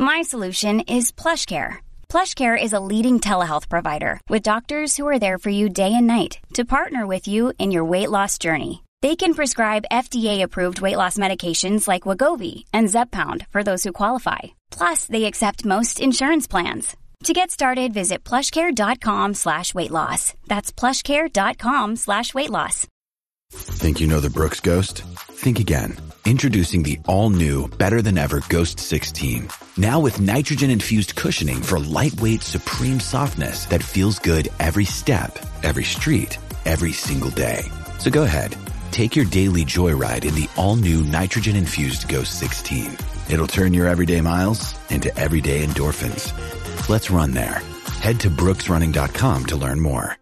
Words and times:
My 0.00 0.22
solution 0.22 0.82
is 0.82 1.10
PlushCare. 1.10 1.78
PlushCare 2.08 2.56
is 2.56 2.72
a 2.72 2.78
leading 2.78 3.18
telehealth 3.18 3.68
provider 3.68 4.20
with 4.28 4.44
doctors 4.44 4.96
who 4.96 5.08
are 5.08 5.18
there 5.18 5.38
for 5.38 5.50
you 5.50 5.68
day 5.68 5.92
and 5.92 6.06
night 6.06 6.38
to 6.54 6.64
partner 6.64 7.04
with 7.04 7.26
you 7.26 7.52
in 7.58 7.72
your 7.72 7.84
weight 7.84 8.08
loss 8.08 8.38
journey. 8.38 8.84
They 9.02 9.16
can 9.16 9.34
prescribe 9.34 9.90
FDA-approved 9.90 10.80
weight 10.80 10.94
loss 10.96 11.18
medications 11.18 11.88
like 11.88 12.04
Wegovy 12.04 12.64
and 12.72 12.86
Zepbound 12.86 13.48
for 13.48 13.64
those 13.64 13.82
who 13.82 13.92
qualify. 13.92 14.38
Plus, 14.70 15.04
they 15.06 15.24
accept 15.24 15.64
most 15.64 15.98
insurance 15.98 16.46
plans. 16.46 16.96
To 17.24 17.32
get 17.32 17.50
started, 17.50 17.92
visit 17.92 18.22
plushcare.com 18.22 19.34
slash 19.34 19.74
weight 19.74 19.90
loss. 19.90 20.32
That's 20.46 20.70
plushcare.com 20.70 21.96
slash 21.96 22.34
weight 22.34 22.50
loss. 22.50 22.86
Think 23.50 24.00
you 24.00 24.06
know 24.06 24.20
the 24.20 24.30
Brooks 24.30 24.60
Ghost? 24.60 25.02
Think 25.42 25.58
again. 25.58 25.96
Introducing 26.24 26.84
the 26.84 27.00
all-new, 27.06 27.66
better-than-ever 27.66 28.42
Ghost 28.48 28.78
16. 28.78 29.48
Now 29.78 30.00
with 30.00 30.20
nitrogen-infused 30.20 31.14
cushioning 31.14 31.62
for 31.62 31.78
lightweight, 31.78 32.42
supreme 32.42 32.98
softness 32.98 33.66
that 33.66 33.80
feels 33.80 34.18
good 34.18 34.48
every 34.58 34.84
step, 34.84 35.38
every 35.62 35.84
street, 35.84 36.36
every 36.64 36.90
single 36.90 37.30
day. 37.30 37.62
So 38.00 38.10
go 38.10 38.24
ahead, 38.24 38.56
take 38.90 39.14
your 39.14 39.24
daily 39.26 39.64
joyride 39.64 40.24
in 40.24 40.34
the 40.34 40.50
all-new 40.56 41.04
nitrogen-infused 41.04 42.08
Ghost 42.08 42.40
16. 42.40 42.96
It'll 43.30 43.46
turn 43.46 43.72
your 43.72 43.86
everyday 43.86 44.20
miles 44.20 44.74
into 44.90 45.16
everyday 45.16 45.64
endorphins. 45.64 46.32
Let's 46.88 47.08
run 47.08 47.30
there. 47.30 47.62
Head 48.00 48.18
to 48.20 48.30
brooksrunning.com 48.30 49.46
to 49.46 49.56
learn 49.56 49.80
more. 49.80 50.16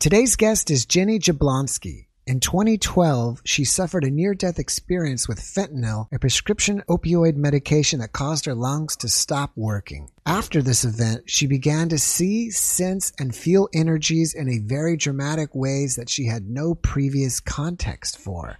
Today's 0.00 0.34
guest 0.34 0.72
is 0.72 0.84
Jenny 0.84 1.20
Jablonski. 1.20 2.07
In 2.28 2.40
2012, 2.40 3.40
she 3.46 3.64
suffered 3.64 4.04
a 4.04 4.10
near 4.10 4.34
death 4.34 4.58
experience 4.58 5.26
with 5.26 5.40
fentanyl, 5.40 6.08
a 6.12 6.18
prescription 6.18 6.82
opioid 6.86 7.36
medication 7.36 8.00
that 8.00 8.12
caused 8.12 8.44
her 8.44 8.54
lungs 8.54 8.96
to 8.96 9.08
stop 9.08 9.52
working. 9.56 10.10
After 10.26 10.60
this 10.60 10.84
event, 10.84 11.22
she 11.24 11.46
began 11.46 11.88
to 11.88 11.96
see, 11.96 12.50
sense, 12.50 13.14
and 13.18 13.34
feel 13.34 13.70
energies 13.72 14.34
in 14.34 14.46
a 14.50 14.58
very 14.58 14.94
dramatic 14.98 15.54
ways 15.54 15.96
that 15.96 16.10
she 16.10 16.26
had 16.26 16.50
no 16.50 16.74
previous 16.74 17.40
context 17.40 18.18
for. 18.18 18.58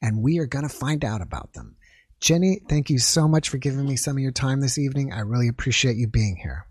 And 0.00 0.22
we 0.22 0.38
are 0.38 0.46
going 0.46 0.66
to 0.66 0.74
find 0.74 1.04
out 1.04 1.20
about 1.20 1.52
them. 1.52 1.76
Jenny, 2.18 2.62
thank 2.66 2.88
you 2.88 2.98
so 2.98 3.28
much 3.28 3.50
for 3.50 3.58
giving 3.58 3.84
me 3.84 3.96
some 3.96 4.16
of 4.16 4.22
your 4.22 4.32
time 4.32 4.62
this 4.62 4.78
evening. 4.78 5.12
I 5.12 5.20
really 5.20 5.48
appreciate 5.48 5.96
you 5.98 6.06
being 6.06 6.36
here. 6.36 6.64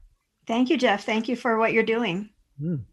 Thank 0.47 0.71
you, 0.71 0.77
Jeff. 0.79 1.05
Thank 1.05 1.27
you 1.27 1.35
for 1.35 1.59
what 1.59 1.71
you're 1.71 1.83
doing. 1.83 2.31
Mm. 2.59 2.85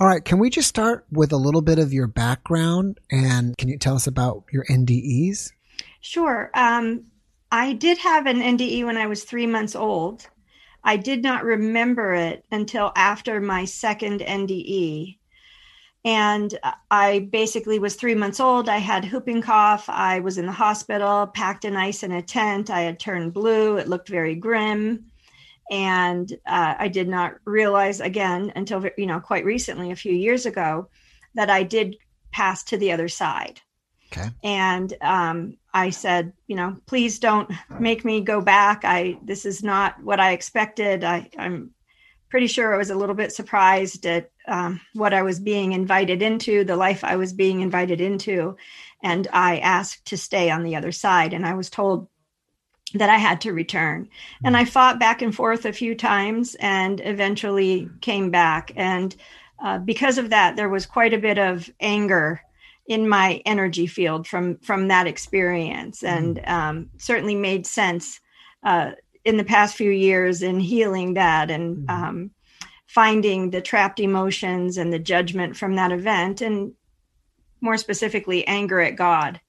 All 0.00 0.08
right, 0.08 0.24
can 0.24 0.40
we 0.40 0.50
just 0.50 0.68
start 0.68 1.06
with 1.12 1.30
a 1.30 1.36
little 1.36 1.62
bit 1.62 1.78
of 1.78 1.92
your 1.92 2.08
background 2.08 2.98
and 3.12 3.56
can 3.56 3.68
you 3.68 3.78
tell 3.78 3.94
us 3.94 4.08
about 4.08 4.42
your 4.52 4.64
NDEs? 4.64 5.52
Sure. 6.00 6.50
Um, 6.52 7.04
I 7.52 7.74
did 7.74 7.98
have 7.98 8.26
an 8.26 8.40
NDE 8.40 8.84
when 8.84 8.96
I 8.96 9.06
was 9.06 9.22
three 9.22 9.46
months 9.46 9.76
old. 9.76 10.26
I 10.82 10.96
did 10.96 11.22
not 11.22 11.44
remember 11.44 12.12
it 12.12 12.44
until 12.50 12.90
after 12.96 13.40
my 13.40 13.66
second 13.66 14.18
NDE. 14.18 15.18
And 16.04 16.58
I 16.90 17.28
basically 17.30 17.78
was 17.78 17.94
three 17.94 18.16
months 18.16 18.40
old. 18.40 18.68
I 18.68 18.78
had 18.78 19.12
whooping 19.12 19.42
cough. 19.42 19.88
I 19.88 20.18
was 20.18 20.38
in 20.38 20.46
the 20.46 20.52
hospital, 20.52 21.28
packed 21.28 21.64
in 21.64 21.76
ice 21.76 22.02
in 22.02 22.10
a 22.10 22.20
tent. 22.20 22.68
I 22.68 22.80
had 22.80 22.98
turned 22.98 23.32
blue. 23.32 23.76
It 23.76 23.88
looked 23.88 24.08
very 24.08 24.34
grim 24.34 25.12
and 25.70 26.30
uh, 26.46 26.74
I 26.78 26.88
did 26.88 27.08
not 27.08 27.34
realize 27.44 28.00
again 28.00 28.52
until 28.56 28.84
you 28.96 29.06
know 29.06 29.20
quite 29.20 29.44
recently, 29.44 29.90
a 29.90 29.96
few 29.96 30.12
years 30.12 30.46
ago, 30.46 30.88
that 31.34 31.50
I 31.50 31.62
did 31.62 31.96
pass 32.32 32.64
to 32.64 32.76
the 32.76 32.92
other 32.92 33.08
side. 33.08 33.60
Okay. 34.12 34.28
And 34.42 34.92
um, 35.00 35.56
I 35.72 35.90
said, 35.90 36.32
you 36.46 36.56
know, 36.56 36.76
please 36.86 37.18
don't 37.18 37.50
make 37.80 38.04
me 38.04 38.20
go 38.20 38.40
back. 38.40 38.82
I 38.84 39.18
this 39.22 39.44
is 39.44 39.62
not 39.62 40.02
what 40.02 40.20
I 40.20 40.32
expected. 40.32 41.02
I, 41.02 41.30
I'm 41.36 41.70
pretty 42.30 42.46
sure 42.46 42.74
I 42.74 42.78
was 42.78 42.90
a 42.90 42.96
little 42.96 43.14
bit 43.14 43.32
surprised 43.32 44.06
at 44.06 44.30
um, 44.46 44.80
what 44.92 45.14
I 45.14 45.22
was 45.22 45.40
being 45.40 45.72
invited 45.72 46.22
into, 46.22 46.64
the 46.64 46.76
life 46.76 47.04
I 47.04 47.16
was 47.16 47.32
being 47.32 47.60
invited 47.60 48.00
into, 48.00 48.56
and 49.02 49.26
I 49.32 49.58
asked 49.58 50.06
to 50.06 50.16
stay 50.16 50.50
on 50.50 50.62
the 50.62 50.76
other 50.76 50.92
side. 50.92 51.32
And 51.32 51.46
I 51.46 51.54
was 51.54 51.70
told 51.70 52.08
that 52.94 53.10
I 53.10 53.16
had 53.16 53.40
to 53.42 53.52
return. 53.52 54.08
And 54.44 54.56
I 54.56 54.64
fought 54.64 55.00
back 55.00 55.20
and 55.20 55.34
forth 55.34 55.64
a 55.64 55.72
few 55.72 55.94
times 55.94 56.54
and 56.60 57.00
eventually 57.04 57.88
came 58.00 58.30
back. 58.30 58.72
And 58.76 59.14
uh, 59.62 59.78
because 59.78 60.18
of 60.18 60.30
that, 60.30 60.56
there 60.56 60.68
was 60.68 60.86
quite 60.86 61.12
a 61.12 61.18
bit 61.18 61.38
of 61.38 61.70
anger 61.80 62.40
in 62.86 63.08
my 63.08 63.40
energy 63.46 63.86
field 63.86 64.26
from 64.26 64.58
from 64.58 64.88
that 64.88 65.06
experience, 65.06 66.04
and 66.04 66.40
um, 66.44 66.90
certainly 66.98 67.34
made 67.34 67.66
sense 67.66 68.20
uh, 68.62 68.92
in 69.24 69.38
the 69.38 69.44
past 69.44 69.76
few 69.76 69.90
years 69.90 70.42
in 70.42 70.60
healing 70.60 71.14
that 71.14 71.50
and 71.50 71.88
um, 71.88 72.30
finding 72.86 73.50
the 73.50 73.62
trapped 73.62 74.00
emotions 74.00 74.76
and 74.76 74.92
the 74.92 74.98
judgment 74.98 75.56
from 75.56 75.76
that 75.76 75.92
event, 75.92 76.42
and 76.42 76.74
more 77.60 77.78
specifically, 77.78 78.46
anger 78.46 78.80
at 78.80 78.96
God. 78.96 79.40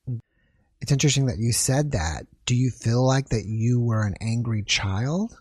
It's 0.80 0.92
interesting 0.92 1.26
that 1.26 1.38
you 1.38 1.52
said 1.52 1.92
that. 1.92 2.26
Do 2.46 2.56
you 2.56 2.70
feel 2.70 3.06
like 3.06 3.30
that 3.30 3.46
you 3.46 3.80
were 3.80 4.04
an 4.04 4.16
angry 4.22 4.64
child? 4.64 5.38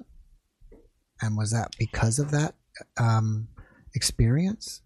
And 1.20 1.36
was 1.36 1.52
that 1.52 1.74
because 1.78 2.18
of 2.18 2.30
that 2.30 2.54
um, 2.98 3.48
experience? 3.94 4.82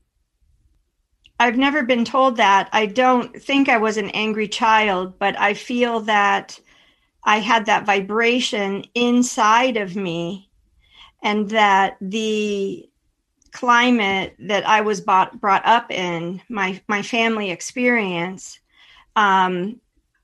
I've 1.40 1.56
never 1.56 1.84
been 1.84 2.04
told 2.04 2.36
that. 2.36 2.68
I 2.72 2.86
don't 2.86 3.40
think 3.40 3.68
I 3.68 3.78
was 3.78 3.96
an 3.96 4.10
angry 4.10 4.48
child, 4.48 5.18
but 5.18 5.38
I 5.38 5.54
feel 5.54 6.00
that 6.00 6.58
I 7.22 7.38
had 7.38 7.66
that 7.66 7.86
vibration 7.86 8.84
inside 8.94 9.76
of 9.76 9.94
me 9.94 10.50
and 11.22 11.48
that 11.50 11.96
the 12.00 12.88
climate 13.52 14.34
that 14.40 14.66
I 14.66 14.80
was 14.80 15.00
brought, 15.00 15.40
brought 15.40 15.64
up 15.64 15.90
in, 15.90 16.40
my, 16.48 16.80
my 16.88 17.02
family 17.02 17.50
experience, 17.50 18.58
um, 19.14 19.80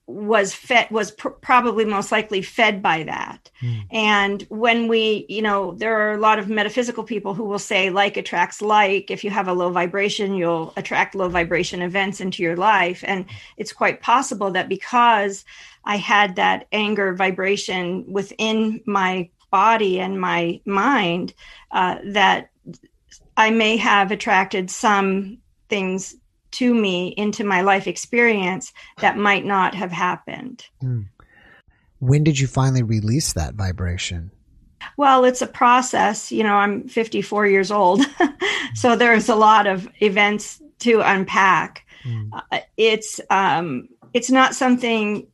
was 0.07 0.55
fed 0.55 0.91
was 0.91 1.11
pr- 1.11 1.29
probably 1.29 1.85
most 1.85 2.13
likely 2.13 2.43
fed 2.43 2.83
by 2.83 3.03
that. 3.05 3.51
Mm. 3.63 3.87
and 3.91 4.43
when 4.51 4.89
we 4.89 5.25
you 5.29 5.41
know 5.41 5.73
there 5.73 5.99
are 5.99 6.13
a 6.13 6.21
lot 6.21 6.39
of 6.39 6.49
metaphysical 6.49 7.05
people 7.05 7.33
who 7.33 7.45
will 7.45 7.59
say 7.59 7.91
like 7.91 8.17
attracts 8.17 8.61
like. 8.61 9.11
If 9.11 9.25
you 9.25 9.31
have 9.31 9.49
a 9.49 9.55
low 9.55 9.71
vibration 9.71 10.35
you'll 10.35 10.73
attract 10.77 11.15
low 11.15 11.29
vibration 11.29 11.81
events 11.83 12.21
into 12.21 12.43
your 12.43 12.57
life. 12.57 13.03
And 13.07 13.27
it's 13.57 13.73
quite 13.73 14.01
possible 14.01 14.51
that 14.53 14.69
because 14.69 15.45
i 15.85 15.97
had 15.97 16.37
that 16.37 16.67
anger 16.73 17.15
vibration 17.15 18.05
within 18.07 18.81
my 18.87 19.29
body 19.51 20.01
and 20.01 20.21
my 20.21 20.61
mind 20.65 21.33
uh, 21.71 21.97
that 22.05 22.51
i 23.37 23.51
may 23.51 23.77
have 23.77 24.11
attracted 24.11 24.71
some 24.71 25.39
things 25.69 26.17
to 26.55 26.75
me 26.75 27.09
into 27.17 27.45
my 27.45 27.61
life 27.63 27.87
experience 27.87 28.73
that 28.99 29.17
might 29.17 29.45
not 29.45 29.75
have 29.75 29.93
happened. 29.93 30.67
Mm. 30.83 31.07
When 31.99 32.25
did 32.25 32.39
you 32.39 32.47
finally 32.47 32.83
release 32.83 33.33
that 33.33 33.55
vibration? 33.55 34.31
Well, 34.97 35.25
it's 35.25 35.43
a 35.43 35.47
process. 35.47 36.31
You 36.31 36.45
know, 36.45 36.55
I'm 36.57 36.89
54 36.89 37.47
years 37.47 37.71
old, 37.71 38.03
so 38.75 38.97
there's 38.97 39.29
a 39.29 39.35
lot 39.35 39.67
of 39.67 39.89
events 40.01 40.61
to 40.81 41.01
unpack. 41.01 41.87
Mm. 42.05 42.29
Uh, 42.53 42.61
it's 42.77 43.21
um, 43.31 43.89
it's 44.13 44.31
not 44.31 44.55
something 44.55 45.27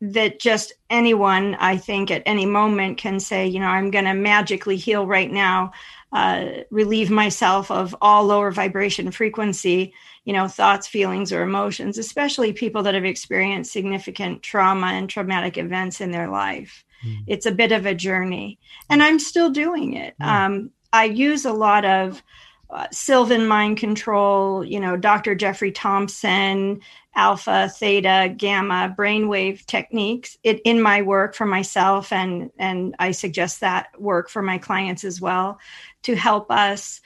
that 0.00 0.40
just 0.40 0.74
anyone, 0.90 1.54
I 1.54 1.76
think, 1.78 2.10
at 2.10 2.22
any 2.26 2.44
moment 2.44 2.98
can 2.98 3.18
say, 3.18 3.46
you 3.46 3.58
know, 3.58 3.66
I'm 3.66 3.90
going 3.90 4.04
to 4.04 4.14
magically 4.14 4.76
heal 4.76 5.06
right 5.06 5.30
now, 5.30 5.72
uh, 6.12 6.48
relieve 6.70 7.10
myself 7.10 7.70
of 7.70 7.96
all 8.02 8.24
lower 8.24 8.50
vibration 8.50 9.10
frequency 9.10 9.94
you 10.26 10.32
know 10.34 10.46
thoughts 10.46 10.86
feelings 10.86 11.32
or 11.32 11.42
emotions 11.42 11.96
especially 11.96 12.52
people 12.52 12.82
that 12.82 12.94
have 12.94 13.06
experienced 13.06 13.72
significant 13.72 14.42
trauma 14.42 14.88
and 14.88 15.08
traumatic 15.08 15.56
events 15.56 16.02
in 16.02 16.10
their 16.10 16.28
life 16.28 16.84
mm. 17.06 17.16
it's 17.26 17.46
a 17.46 17.52
bit 17.52 17.72
of 17.72 17.86
a 17.86 17.94
journey 17.94 18.58
and 18.90 19.02
i'm 19.02 19.18
still 19.18 19.48
doing 19.48 19.94
it 19.94 20.14
mm. 20.20 20.26
um, 20.26 20.70
i 20.92 21.04
use 21.04 21.46
a 21.46 21.52
lot 21.52 21.86
of 21.86 22.22
uh, 22.68 22.86
Silva 22.90 23.38
mind 23.38 23.76
control, 23.76 24.64
you 24.64 24.80
know, 24.80 24.96
Dr. 24.96 25.36
Jeffrey 25.36 25.70
Thompson, 25.70 26.80
alpha, 27.14 27.70
theta, 27.72 28.34
gamma, 28.36 28.92
brainwave 28.98 29.64
techniques 29.66 30.36
it, 30.42 30.60
in 30.64 30.82
my 30.82 31.02
work 31.02 31.36
for 31.36 31.46
myself, 31.46 32.12
and 32.12 32.50
and 32.58 32.96
I 32.98 33.12
suggest 33.12 33.60
that 33.60 33.88
work 34.00 34.28
for 34.28 34.42
my 34.42 34.58
clients 34.58 35.04
as 35.04 35.20
well 35.20 35.60
to 36.02 36.16
help 36.16 36.50
us 36.50 37.00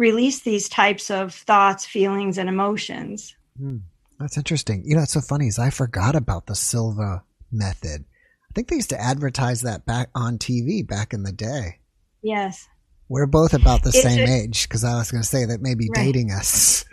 release 0.00 0.40
these 0.40 0.68
types 0.68 1.10
of 1.10 1.32
thoughts, 1.32 1.86
feelings, 1.86 2.38
and 2.38 2.48
emotions. 2.48 3.36
Mm, 3.60 3.82
that's 4.18 4.38
interesting. 4.38 4.82
You 4.84 4.96
know, 4.96 5.02
it's 5.02 5.12
so 5.12 5.20
funny 5.20 5.46
is 5.46 5.58
I 5.58 5.70
forgot 5.70 6.16
about 6.16 6.46
the 6.46 6.56
Silva 6.56 7.22
method. 7.52 8.04
I 8.50 8.52
think 8.54 8.68
they 8.68 8.76
used 8.76 8.90
to 8.90 9.00
advertise 9.00 9.62
that 9.62 9.86
back 9.86 10.08
on 10.14 10.38
TV 10.38 10.84
back 10.84 11.12
in 11.12 11.22
the 11.22 11.32
day. 11.32 11.78
Yes. 12.22 12.66
We're 13.08 13.26
both 13.26 13.54
about 13.54 13.82
the 13.82 13.92
same 13.92 14.26
age 14.28 14.68
because 14.68 14.84
I 14.84 14.96
was 14.96 15.10
going 15.10 15.22
to 15.22 15.28
say 15.28 15.44
that 15.44 15.60
may 15.60 15.74
be 15.74 15.88
right. 15.94 16.06
dating 16.06 16.32
us. 16.32 16.84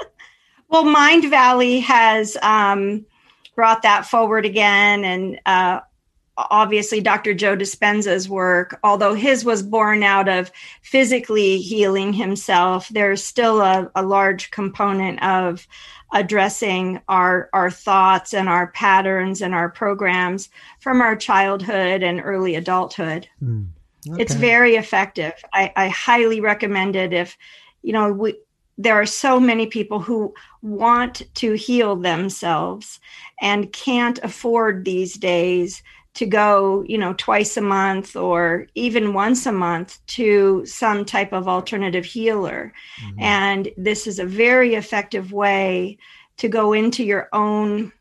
well, 0.68 0.84
Mindvalley 0.84 1.82
has 1.82 2.36
um, 2.42 3.06
brought 3.54 3.82
that 3.82 4.06
forward 4.06 4.44
again, 4.44 5.04
and 5.04 5.40
uh, 5.46 5.80
obviously 6.36 7.00
Dr. 7.00 7.34
Joe 7.34 7.56
Dispenza's 7.56 8.28
work, 8.28 8.78
although 8.84 9.14
his 9.14 9.44
was 9.44 9.62
born 9.62 10.02
out 10.02 10.28
of 10.28 10.50
physically 10.82 11.58
healing 11.58 12.12
himself, 12.12 12.88
there's 12.88 13.24
still 13.24 13.60
a, 13.60 13.90
a 13.94 14.02
large 14.02 14.50
component 14.50 15.22
of 15.22 15.66
addressing 16.12 17.00
our 17.08 17.50
our 17.52 17.70
thoughts 17.70 18.32
and 18.32 18.48
our 18.48 18.68
patterns 18.68 19.42
and 19.42 19.54
our 19.54 19.68
programs 19.68 20.48
from 20.78 21.00
our 21.00 21.16
childhood 21.16 22.02
and 22.02 22.20
early 22.22 22.54
adulthood. 22.54 23.28
Mm, 23.42 23.68
okay. 24.08 24.22
It's 24.22 24.34
very 24.34 24.76
effective. 24.76 25.34
I, 25.52 25.72
I 25.74 25.88
highly 25.88 26.40
recommend 26.40 26.96
it 26.96 27.12
if 27.12 27.36
you 27.82 27.92
know 27.92 28.12
we 28.12 28.36
there 28.78 28.94
are 28.94 29.06
so 29.06 29.40
many 29.40 29.66
people 29.66 30.00
who 30.00 30.34
want 30.60 31.22
to 31.34 31.54
heal 31.54 31.96
themselves 31.96 33.00
and 33.40 33.72
can't 33.72 34.18
afford 34.22 34.84
these 34.84 35.14
days 35.14 35.82
to 36.16 36.24
go, 36.24 36.82
you 36.88 36.96
know, 36.96 37.12
twice 37.18 37.58
a 37.58 37.60
month 37.60 38.16
or 38.16 38.66
even 38.74 39.12
once 39.12 39.44
a 39.44 39.52
month 39.52 39.98
to 40.06 40.64
some 40.64 41.04
type 41.04 41.34
of 41.34 41.46
alternative 41.46 42.06
healer. 42.06 42.72
Mm-hmm. 43.02 43.20
And 43.20 43.68
this 43.76 44.06
is 44.06 44.18
a 44.18 44.24
very 44.24 44.74
effective 44.76 45.30
way 45.30 45.98
to 46.38 46.48
go 46.48 46.72
into 46.72 47.04
your 47.04 47.28
own 47.32 47.92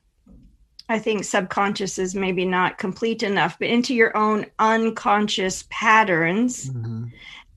I 0.87 0.99
think 0.99 1.23
subconscious 1.23 1.97
is 1.97 2.13
maybe 2.13 2.45
not 2.45 2.77
complete 2.77 3.23
enough, 3.23 3.57
but 3.57 3.69
into 3.69 3.95
your 3.95 4.15
own 4.15 4.45
unconscious 4.59 5.65
patterns 5.71 6.69
mm-hmm. 6.69 7.05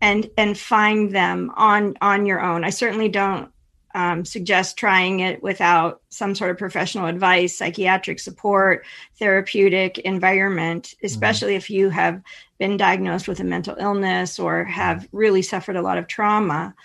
and 0.01 0.31
and 0.39 0.59
find 0.59 1.13
them 1.15 1.53
on 1.55 1.95
on 2.01 2.25
your 2.25 2.41
own. 2.41 2.65
I 2.65 2.71
certainly 2.71 3.11
don't 3.11 3.53
um, 3.99 4.25
suggest 4.25 4.77
trying 4.77 5.21
it 5.21 5.43
without 5.43 6.03
some 6.09 6.33
sort 6.33 6.53
of 6.53 6.57
professional 6.57 7.07
advice, 7.07 7.59
psychiatric 7.59 8.21
support, 8.21 8.87
therapeutic 9.19 9.99
environment, 9.99 10.85
mm-hmm. 10.85 11.07
especially 11.07 11.51
mm-hmm. 11.51 11.57
if 11.57 11.69
you 11.71 11.91
have 11.91 12.23
been 12.59 12.77
diagnosed 12.77 13.27
with 13.27 13.41
a 13.41 13.45
mental 13.45 13.75
illness 13.81 14.39
or 14.39 14.65
have 14.65 15.09
really 15.11 15.43
suffered 15.43 15.75
a 15.75 15.83
lot 15.83 15.99
of 15.99 16.07
trauma. 16.07 16.77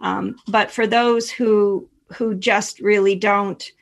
Um, 0.00 0.36
but 0.46 0.70
for 0.70 0.86
those 0.86 1.28
who 1.28 1.88
who 2.12 2.36
just 2.36 2.78
really 2.78 3.16
don't 3.16 3.72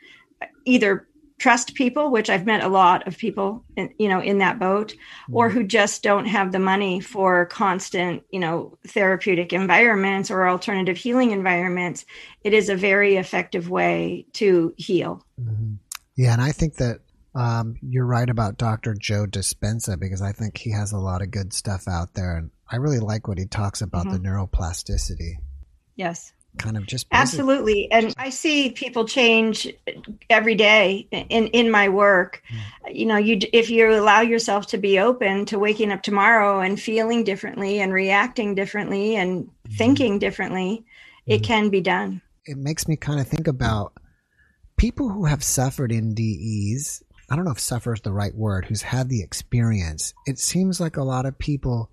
either 0.64 1.07
trust 1.38 1.74
people, 1.74 2.10
which 2.10 2.28
I've 2.28 2.46
met 2.46 2.62
a 2.62 2.68
lot 2.68 3.06
of 3.06 3.16
people, 3.16 3.64
in, 3.76 3.94
you 3.98 4.08
know, 4.08 4.20
in 4.20 4.38
that 4.38 4.58
boat, 4.58 4.94
or 5.30 5.48
mm-hmm. 5.48 5.58
who 5.58 5.64
just 5.64 6.02
don't 6.02 6.26
have 6.26 6.52
the 6.52 6.58
money 6.58 7.00
for 7.00 7.46
constant, 7.46 8.24
you 8.30 8.40
know, 8.40 8.76
therapeutic 8.86 9.52
environments 9.52 10.30
or 10.30 10.48
alternative 10.48 10.96
healing 10.96 11.30
environments. 11.30 12.04
It 12.42 12.54
is 12.54 12.68
a 12.68 12.76
very 12.76 13.16
effective 13.16 13.70
way 13.70 14.26
to 14.34 14.74
heal. 14.76 15.24
Mm-hmm. 15.40 15.74
Yeah, 16.16 16.32
and 16.32 16.42
I 16.42 16.50
think 16.50 16.74
that 16.76 17.00
um, 17.34 17.76
you're 17.82 18.04
right 18.04 18.28
about 18.28 18.58
Dr. 18.58 18.94
Joe 18.94 19.26
Dispenza 19.26 19.98
because 19.98 20.20
I 20.20 20.32
think 20.32 20.58
he 20.58 20.72
has 20.72 20.92
a 20.92 20.98
lot 20.98 21.22
of 21.22 21.30
good 21.30 21.52
stuff 21.52 21.86
out 21.86 22.14
there, 22.14 22.36
and 22.36 22.50
I 22.68 22.76
really 22.76 22.98
like 22.98 23.28
what 23.28 23.38
he 23.38 23.46
talks 23.46 23.80
about 23.80 24.06
mm-hmm. 24.06 24.22
the 24.22 24.28
neuroplasticity. 24.28 25.34
Yes 25.94 26.32
kind 26.58 26.76
of 26.76 26.86
just 26.86 27.06
absolutely 27.12 27.90
and 27.90 28.14
i 28.18 28.28
see 28.30 28.70
people 28.70 29.06
change 29.06 29.72
every 30.28 30.54
day 30.54 31.06
in 31.10 31.46
in 31.48 31.70
my 31.70 31.88
work 31.88 32.42
mm. 32.50 32.94
you 32.94 33.06
know 33.06 33.16
you 33.16 33.38
if 33.52 33.70
you 33.70 33.90
allow 33.90 34.20
yourself 34.20 34.66
to 34.66 34.78
be 34.78 34.98
open 34.98 35.44
to 35.44 35.58
waking 35.58 35.92
up 35.92 36.02
tomorrow 36.02 36.60
and 36.60 36.80
feeling 36.80 37.24
differently 37.24 37.80
and 37.80 37.92
reacting 37.92 38.54
differently 38.54 39.16
and 39.16 39.44
mm. 39.44 39.76
thinking 39.76 40.18
differently 40.18 40.84
mm. 41.28 41.34
it 41.34 41.42
can 41.42 41.68
be 41.68 41.80
done 41.80 42.20
it 42.44 42.56
makes 42.56 42.88
me 42.88 42.96
kind 42.96 43.20
of 43.20 43.26
think 43.26 43.46
about 43.46 43.92
people 44.76 45.08
who 45.08 45.24
have 45.24 45.42
suffered 45.42 45.90
NDEs 45.90 47.02
i 47.30 47.36
don't 47.36 47.44
know 47.44 47.52
if 47.52 47.60
suffer 47.60 47.92
is 47.92 48.00
the 48.02 48.12
right 48.12 48.34
word 48.34 48.64
who's 48.64 48.82
had 48.82 49.08
the 49.08 49.22
experience 49.22 50.14
it 50.26 50.38
seems 50.38 50.80
like 50.80 50.96
a 50.96 51.02
lot 51.02 51.26
of 51.26 51.38
people 51.38 51.90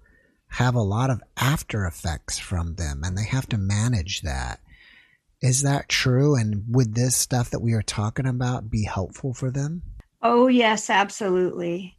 have 0.56 0.76
a 0.76 0.82
lot 0.82 1.10
of 1.10 1.22
after 1.36 1.86
effects 1.86 2.40
from 2.40 2.76
them 2.76 3.02
and 3.04 3.18
they 3.18 3.26
have 3.26 3.46
to 3.46 3.58
manage 3.58 4.22
that. 4.22 4.62
Is 5.42 5.64
that 5.64 5.90
true? 5.90 6.36
And 6.36 6.64
would 6.70 6.96
this 6.96 7.18
stuff 7.18 7.50
that 7.50 7.60
we 7.60 7.74
are 7.74 7.82
talking 7.82 8.26
about 8.26 8.70
be 8.70 8.86
helpful 8.86 9.34
for 9.34 9.52
them? 9.52 9.82
Oh, 10.22 10.48
yes, 10.48 10.90
absolutely. 10.90 11.98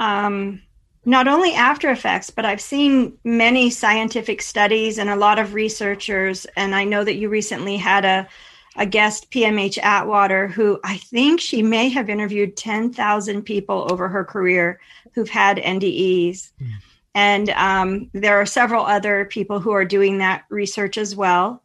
Um, 0.00 0.60
not 1.04 1.28
only 1.28 1.54
after 1.54 1.88
effects, 1.88 2.30
but 2.30 2.44
I've 2.44 2.60
seen 2.60 3.16
many 3.22 3.70
scientific 3.70 4.42
studies 4.42 4.98
and 4.98 5.08
a 5.08 5.16
lot 5.16 5.38
of 5.38 5.54
researchers. 5.54 6.46
And 6.56 6.74
I 6.74 6.82
know 6.82 7.04
that 7.04 7.14
you 7.14 7.28
recently 7.28 7.76
had 7.76 8.04
a, 8.04 8.28
a 8.74 8.86
guest, 8.86 9.30
PMH 9.30 9.78
Atwater, 9.78 10.48
who 10.48 10.80
I 10.82 10.96
think 10.96 11.40
she 11.40 11.62
may 11.62 11.90
have 11.90 12.10
interviewed 12.10 12.56
10,000 12.56 13.42
people 13.42 13.86
over 13.88 14.08
her 14.08 14.24
career 14.24 14.80
who've 15.14 15.30
had 15.30 15.58
NDEs. 15.58 16.50
Mm. 16.60 16.72
And 17.14 17.50
um, 17.50 18.10
there 18.12 18.40
are 18.40 18.46
several 18.46 18.84
other 18.84 19.24
people 19.24 19.60
who 19.60 19.70
are 19.70 19.84
doing 19.84 20.18
that 20.18 20.44
research 20.48 20.98
as 20.98 21.14
well. 21.14 21.62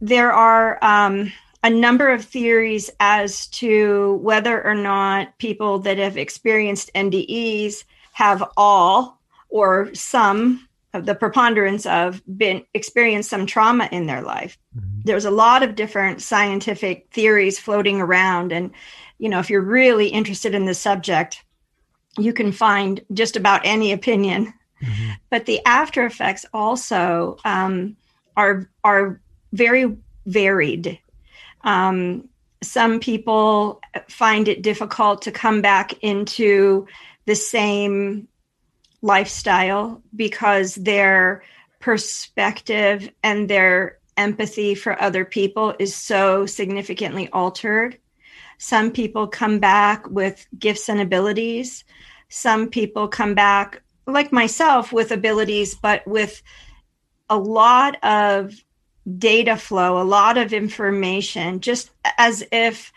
There 0.00 0.32
are 0.32 0.78
um, 0.82 1.32
a 1.62 1.70
number 1.70 2.10
of 2.10 2.24
theories 2.24 2.90
as 2.98 3.46
to 3.48 4.14
whether 4.22 4.64
or 4.64 4.74
not 4.74 5.38
people 5.38 5.78
that 5.80 5.98
have 5.98 6.16
experienced 6.16 6.90
NDEs 6.94 7.84
have 8.12 8.42
all 8.56 9.20
or 9.48 9.94
some 9.94 10.68
of 10.94 11.06
the 11.06 11.14
preponderance 11.14 11.86
of 11.86 12.20
been 12.36 12.64
experienced 12.74 13.30
some 13.30 13.46
trauma 13.46 13.88
in 13.92 14.06
their 14.06 14.22
life. 14.22 14.58
Mm-hmm. 14.76 15.00
There's 15.04 15.24
a 15.24 15.30
lot 15.30 15.62
of 15.62 15.74
different 15.74 16.20
scientific 16.20 17.06
theories 17.12 17.58
floating 17.58 18.00
around 18.00 18.52
and 18.52 18.72
you 19.18 19.28
know 19.28 19.38
if 19.38 19.48
you're 19.48 19.62
really 19.62 20.08
interested 20.08 20.54
in 20.54 20.66
the 20.66 20.74
subject 20.74 21.44
you 22.18 22.32
can 22.32 22.52
find 22.52 23.00
just 23.12 23.36
about 23.36 23.62
any 23.64 23.92
opinion. 23.92 24.52
Mm-hmm. 24.82 25.10
But 25.30 25.46
the 25.46 25.60
after 25.66 26.04
effects 26.04 26.44
also 26.52 27.36
um, 27.44 27.96
are 28.36 28.68
are 28.84 29.20
very 29.52 29.96
varied. 30.26 30.98
Um, 31.62 32.28
some 32.62 33.00
people 33.00 33.80
find 34.08 34.48
it 34.48 34.62
difficult 34.62 35.22
to 35.22 35.32
come 35.32 35.62
back 35.62 35.94
into 36.02 36.86
the 37.26 37.34
same 37.34 38.28
lifestyle 39.02 40.02
because 40.14 40.76
their 40.76 41.42
perspective 41.80 43.10
and 43.22 43.48
their 43.48 43.98
empathy 44.16 44.74
for 44.74 45.00
other 45.00 45.24
people 45.24 45.74
is 45.78 45.94
so 45.94 46.46
significantly 46.46 47.28
altered. 47.32 47.98
Some 48.62 48.92
people 48.92 49.26
come 49.26 49.58
back 49.58 50.08
with 50.08 50.46
gifts 50.56 50.88
and 50.88 51.00
abilities 51.00 51.82
some 52.32 52.70
people 52.70 53.08
come 53.08 53.34
back 53.34 53.82
like 54.06 54.32
myself 54.32 54.90
with 54.90 55.12
abilities 55.12 55.74
but 55.74 56.04
with 56.06 56.42
a 57.28 57.36
lot 57.36 58.02
of 58.02 58.54
data 59.18 59.54
flow 59.54 60.00
a 60.00 60.02
lot 60.02 60.38
of 60.38 60.54
information 60.54 61.60
just 61.60 61.90
as 62.16 62.42
if 62.50 62.90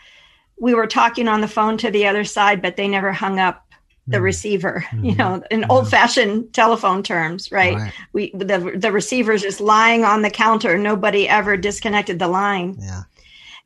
we 0.58 0.72
were 0.72 0.86
talking 0.86 1.28
on 1.28 1.42
the 1.42 1.48
phone 1.48 1.76
to 1.76 1.90
the 1.90 2.06
other 2.06 2.24
side 2.24 2.62
but 2.62 2.76
they 2.76 2.88
never 2.88 3.12
hung 3.12 3.38
up 3.38 3.62
the 4.06 4.16
mm-hmm. 4.16 4.24
receiver 4.24 4.86
mm-hmm. 4.90 5.04
you 5.04 5.14
know 5.16 5.42
in 5.50 5.60
yeah. 5.60 5.66
old 5.68 5.86
fashioned 5.86 6.50
telephone 6.54 7.02
terms 7.02 7.52
right? 7.52 7.76
right, 7.76 7.92
we 8.14 8.30
the 8.30 8.72
the 8.74 8.90
receiver's 8.90 9.42
just 9.42 9.60
lying 9.60 10.02
on 10.02 10.22
the 10.22 10.30
counter 10.30 10.78
nobody 10.78 11.28
ever 11.28 11.58
disconnected 11.58 12.18
the 12.18 12.28
line 12.28 12.74
yeah 12.80 13.02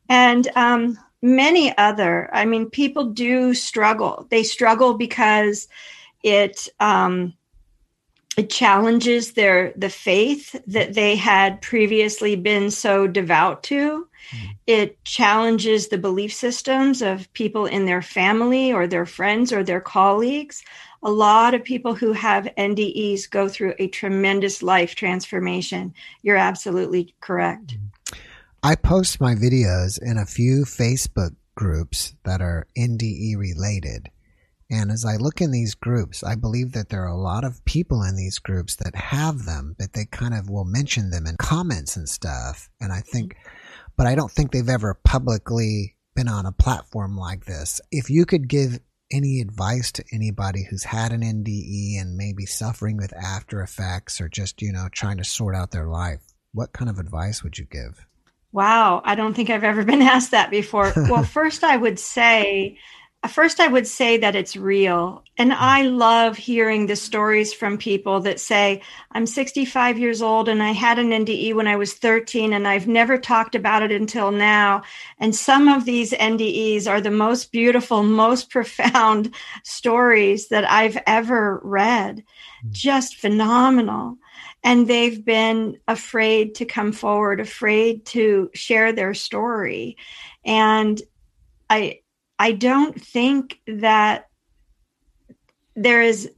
and 0.09 0.49
um 0.57 0.97
many 1.21 1.75
other 1.77 2.29
i 2.33 2.45
mean 2.45 2.69
people 2.69 3.05
do 3.05 3.53
struggle 3.53 4.27
they 4.29 4.43
struggle 4.43 4.95
because 4.95 5.67
it 6.23 6.67
um 6.79 7.33
it 8.37 8.49
challenges 8.49 9.33
their 9.33 9.73
the 9.75 9.89
faith 9.89 10.55
that 10.65 10.93
they 10.93 11.15
had 11.15 11.61
previously 11.61 12.35
been 12.35 12.71
so 12.71 13.05
devout 13.05 13.61
to 13.61 14.07
mm. 14.31 14.49
it 14.65 15.03
challenges 15.03 15.89
the 15.89 15.97
belief 15.97 16.33
systems 16.33 17.01
of 17.01 17.31
people 17.33 17.65
in 17.65 17.85
their 17.85 18.01
family 18.01 18.71
or 18.73 18.87
their 18.87 19.05
friends 19.05 19.53
or 19.53 19.63
their 19.63 19.81
colleagues 19.81 20.63
a 21.03 21.11
lot 21.11 21.53
of 21.53 21.63
people 21.63 21.95
who 21.95 22.13
have 22.13 22.53
NDEs 22.57 23.29
go 23.29 23.47
through 23.47 23.73
a 23.79 23.87
tremendous 23.87 24.61
life 24.61 24.93
transformation. 24.93 25.93
You're 26.21 26.37
absolutely 26.37 27.15
correct. 27.19 27.75
I 28.63 28.75
post 28.75 29.19
my 29.19 29.33
videos 29.33 29.99
in 29.99 30.19
a 30.19 30.25
few 30.27 30.65
Facebook 30.65 31.35
groups 31.55 32.13
that 32.25 32.41
are 32.41 32.67
NDE 32.77 33.35
related. 33.35 34.11
And 34.69 34.91
as 34.91 35.03
I 35.03 35.15
look 35.15 35.41
in 35.41 35.49
these 35.49 35.73
groups, 35.73 36.23
I 36.23 36.35
believe 36.35 36.73
that 36.73 36.89
there 36.89 37.01
are 37.01 37.11
a 37.11 37.17
lot 37.17 37.43
of 37.43 37.65
people 37.65 38.03
in 38.03 38.15
these 38.15 38.37
groups 38.37 38.75
that 38.75 38.93
have 38.93 39.45
them, 39.45 39.75
but 39.79 39.93
they 39.93 40.05
kind 40.05 40.35
of 40.35 40.47
will 40.47 40.63
mention 40.63 41.09
them 41.09 41.25
in 41.25 41.37
comments 41.37 41.95
and 41.95 42.07
stuff. 42.07 42.69
And 42.79 42.93
I 42.93 42.97
mm-hmm. 42.97 43.11
think, 43.11 43.35
but 43.97 44.05
I 44.05 44.13
don't 44.13 44.31
think 44.31 44.51
they've 44.51 44.69
ever 44.69 44.93
publicly 45.03 45.95
been 46.15 46.27
on 46.27 46.45
a 46.45 46.51
platform 46.51 47.17
like 47.17 47.45
this. 47.45 47.81
If 47.91 48.11
you 48.11 48.27
could 48.27 48.47
give 48.47 48.79
any 49.11 49.41
advice 49.41 49.91
to 49.93 50.05
anybody 50.13 50.67
who's 50.69 50.83
had 50.83 51.11
an 51.13 51.21
NDE 51.21 51.99
and 51.99 52.15
maybe 52.15 52.45
suffering 52.45 52.97
with 52.97 53.11
after 53.11 53.63
effects 53.63 54.21
or 54.21 54.29
just, 54.29 54.61
you 54.61 54.71
know, 54.71 54.87
trying 54.91 55.17
to 55.17 55.23
sort 55.23 55.55
out 55.55 55.71
their 55.71 55.87
life, 55.87 56.21
what 56.53 56.73
kind 56.73 56.91
of 56.91 56.99
advice 56.99 57.43
would 57.43 57.57
you 57.57 57.65
give? 57.65 58.05
Wow, 58.51 59.01
I 59.05 59.15
don't 59.15 59.33
think 59.33 59.49
I've 59.49 59.63
ever 59.63 59.83
been 59.83 60.01
asked 60.01 60.31
that 60.31 60.51
before. 60.51 60.93
well, 60.95 61.23
first, 61.37 61.63
I 61.63 61.77
would 61.77 61.99
say 61.99 62.77
First, 63.27 63.59
I 63.59 63.67
would 63.67 63.85
say 63.85 64.17
that 64.17 64.35
it's 64.35 64.55
real. 64.55 65.23
And 65.37 65.53
I 65.53 65.83
love 65.83 66.37
hearing 66.37 66.87
the 66.87 66.95
stories 66.95 67.53
from 67.53 67.77
people 67.77 68.19
that 68.21 68.39
say, 68.39 68.81
I'm 69.11 69.27
65 69.27 69.99
years 69.99 70.23
old 70.23 70.49
and 70.49 70.63
I 70.63 70.71
had 70.71 70.97
an 70.97 71.11
NDE 71.11 71.53
when 71.53 71.67
I 71.67 71.75
was 71.75 71.93
13 71.93 72.51
and 72.51 72.67
I've 72.67 72.87
never 72.87 73.19
talked 73.19 73.53
about 73.53 73.83
it 73.83 73.91
until 73.91 74.31
now. 74.31 74.81
And 75.19 75.35
some 75.35 75.67
of 75.67 75.85
these 75.85 76.13
NDEs 76.13 76.89
are 76.89 76.99
the 76.99 77.11
most 77.11 77.51
beautiful, 77.51 78.01
most 78.21 78.49
profound 78.49 79.35
stories 79.63 80.47
that 80.47 80.69
I've 80.69 80.97
ever 81.05 81.61
read. 81.63 82.23
Hmm. 82.63 82.67
Just 82.71 83.17
phenomenal. 83.17 84.17
And 84.63 84.87
they've 84.87 85.23
been 85.23 85.77
afraid 85.87 86.55
to 86.55 86.65
come 86.65 86.91
forward, 86.91 87.39
afraid 87.39 88.05
to 88.07 88.49
share 88.53 88.93
their 88.93 89.13
story. 89.13 89.97
And 90.45 91.01
I, 91.69 91.99
I 92.37 92.51
don't 92.51 92.99
think 92.99 93.59
that 93.67 94.29
there 95.75 96.01
is 96.01 96.29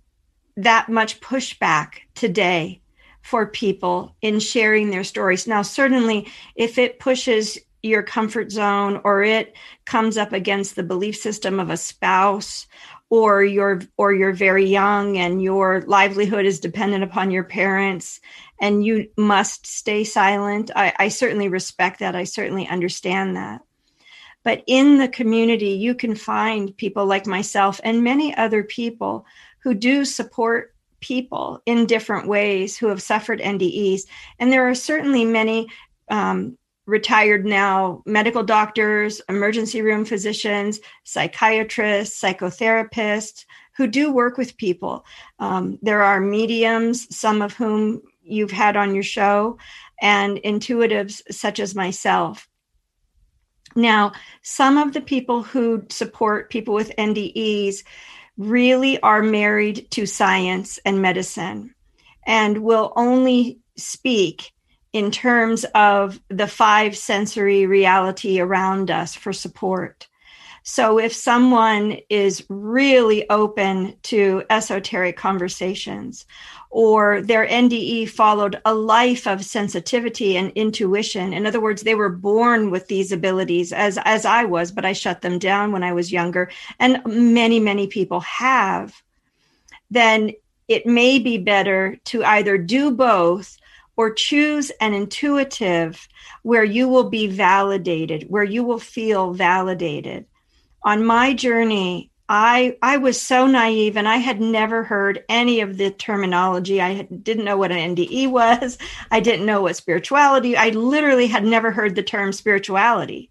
that 0.58 0.90
much 0.90 1.20
pushback 1.20 2.00
today 2.16 2.82
for 3.22 3.48
people 3.48 4.16
in 4.22 4.40
sharing 4.40 4.90
their 4.90 5.04
stories. 5.04 5.48
Now, 5.48 5.62
certainly, 5.62 6.28
if 6.56 6.78
it 6.78 7.00
pushes 7.00 7.58
your 7.84 8.02
comfort 8.02 8.52
zone 8.52 9.02
or 9.04 9.24
it 9.24 9.56
comes 9.86 10.18
up 10.18 10.32
against 10.32 10.76
the 10.76 10.84
belief 10.84 11.18
system 11.18 11.60
of 11.60 11.70
a 11.70 11.78
spouse 11.78 12.66
or 13.10 13.44
you're 13.44 13.82
or 13.98 14.14
you're 14.14 14.34
very 14.34 14.66
young 14.66 15.18
and 15.18 15.44
your 15.44 15.84
livelihood 15.86 16.46
is 16.46 16.62
dependent 16.62 17.04
upon 17.04 17.30
your 17.30 17.44
parents 17.44 18.22
and 18.60 18.86
you 18.86 19.10
must 19.18 19.68
stay 19.68 20.06
silent. 20.06 20.72
I, 20.76 20.94
I 20.98 21.08
certainly 21.10 21.50
respect 21.50 22.00
that. 22.00 22.16
I 22.16 22.24
certainly 22.24 22.68
understand 22.68 23.36
that. 23.36 23.62
But 24.44 24.64
in 24.66 24.98
the 24.98 25.08
community, 25.08 25.72
you 25.72 25.94
can 25.94 26.16
find 26.16 26.76
people 26.76 27.06
like 27.06 27.28
myself 27.28 27.80
and 27.84 28.04
many 28.04 28.36
other 28.36 28.64
people 28.64 29.26
who 29.60 29.74
do 29.74 30.06
support 30.06 30.74
people 31.02 31.62
in 31.66 31.86
different 31.86 32.28
ways 32.28 32.78
who 32.78 32.88
have 32.88 33.02
suffered 33.02 33.42
NDEs. 33.42 34.04
And 34.40 34.52
there 34.52 34.70
are 34.70 34.76
certainly 34.76 35.26
many 35.26 35.68
um, 36.10 36.58
retired 36.86 37.46
now 37.46 38.04
medical 38.06 38.44
doctors, 38.44 39.22
emergency 39.30 39.82
room 39.82 40.06
physicians, 40.06 40.80
psychiatrists, 41.04 42.22
psychotherapists 42.22 43.46
who 43.76 43.88
do 43.88 44.12
work 44.12 44.38
with 44.38 44.58
people. 44.58 45.06
Um, 45.40 45.80
there 45.82 46.04
are 46.04 46.20
mediums, 46.20 47.16
some 47.16 47.42
of 47.42 47.54
whom 47.54 48.02
you've 48.22 48.52
had 48.52 48.78
on 48.78 48.94
your 48.94 49.04
show, 49.04 49.58
and 50.02 50.38
intuitives 50.38 51.22
such 51.32 51.60
as 51.60 51.76
myself. 51.76 52.48
Now, 53.76 54.12
some 54.44 54.78
of 54.78 54.94
the 54.94 55.02
people 55.02 55.42
who 55.42 55.86
support 55.90 56.52
people 56.52 56.74
with 56.74 56.96
NDEs 56.98 57.84
really 58.38 59.00
are 59.02 59.24
married 59.24 59.90
to 59.92 60.06
science 60.06 60.80
and 60.86 61.02
medicine 61.02 61.74
and 62.26 62.60
will 62.60 62.94
only 62.96 63.60
speak 63.76 64.53
in 64.94 65.10
terms 65.12 65.66
of 65.76 66.22
the 66.30 66.48
five 66.48 66.96
sensory 66.96 67.66
reality 67.66 68.40
around 68.40 68.92
us 68.92 69.16
for 69.16 69.34
support. 69.34 70.08
So 70.66 70.98
if 70.98 71.14
someone 71.14 71.98
is 72.10 72.46
really 72.48 73.30
open 73.30 73.98
to 74.04 74.44
esoteric 74.50 75.18
conversations 75.18 76.26
or 76.70 77.22
their 77.22 77.46
NDE 77.46 78.10
followed 78.10 78.62
a 78.64 78.74
life 78.74 79.28
of 79.28 79.44
sensitivity 79.44 80.38
and 80.38 80.52
intuition. 80.52 81.34
In 81.34 81.46
other 81.46 81.60
words, 81.60 81.84
they 81.84 81.96
were 81.96 82.10
born 82.10 82.72
with 82.72 82.88
these 82.88 83.12
abilities 83.12 83.74
as, 83.74 84.00
as 84.06 84.26
I 84.26 84.46
was, 84.46 84.72
but 84.72 84.86
I 84.86 84.94
shut 84.94 85.22
them 85.22 85.38
down 85.38 85.74
when 85.74 85.84
I 85.84 85.92
was 85.92 86.14
younger. 86.14 86.50
And 86.80 87.02
many, 87.06 87.60
many 87.60 87.88
people 87.88 88.22
have. 88.22 89.04
Then 89.92 90.32
it 90.68 90.86
may 90.86 91.20
be 91.20 91.38
better 91.38 91.98
to 92.06 92.24
either 92.24 92.58
do 92.58 92.90
both 92.90 93.58
or 93.96 94.14
choose 94.14 94.72
an 94.82 94.94
intuitive 94.94 96.08
where 96.42 96.64
you 96.64 96.88
will 96.88 97.10
be 97.10 97.28
validated, 97.28 98.26
where 98.30 98.44
you 98.44 98.64
will 98.64 98.80
feel 98.80 99.34
validated. 99.34 100.26
On 100.84 101.06
my 101.06 101.34
journey, 101.34 102.12
I 102.30 102.78
I 102.82 102.98
was 102.98 103.22
so 103.22 103.46
naive 103.48 103.98
and 103.98 104.08
I 104.08 104.18
had 104.18 104.40
never 104.40 104.84
heard 104.84 105.24
any 105.30 105.60
of 105.60 105.78
the 105.78 105.92
terminology. 105.92 106.82
I 106.82 106.94
had, 106.94 107.24
didn't 107.24 107.46
know 107.46 107.58
what 107.58 107.72
an 107.72 107.96
NDE 107.96 108.30
was. 108.30 108.78
I 109.12 109.20
didn't 109.20 109.46
know 109.46 109.62
what 109.62 109.76
spirituality. 109.76 110.56
I 110.56 110.70
literally 110.70 111.28
had 111.28 111.44
never 111.44 111.72
heard 111.72 111.96
the 111.96 112.04
term 112.04 112.32
spirituality. 112.32 113.30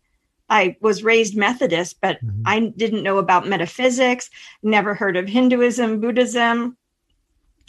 I 0.49 0.77
was 0.81 1.03
raised 1.03 1.35
Methodist, 1.35 1.97
but 2.03 2.23
mm-hmm. 2.23 2.43
I 2.45 2.73
didn't 2.77 3.03
know 3.03 3.17
about 3.17 3.49
metaphysics, 3.49 4.29
never 4.63 4.95
heard 4.95 5.17
of 5.17 5.27
Hinduism, 5.27 6.01
Buddhism. 6.01 6.77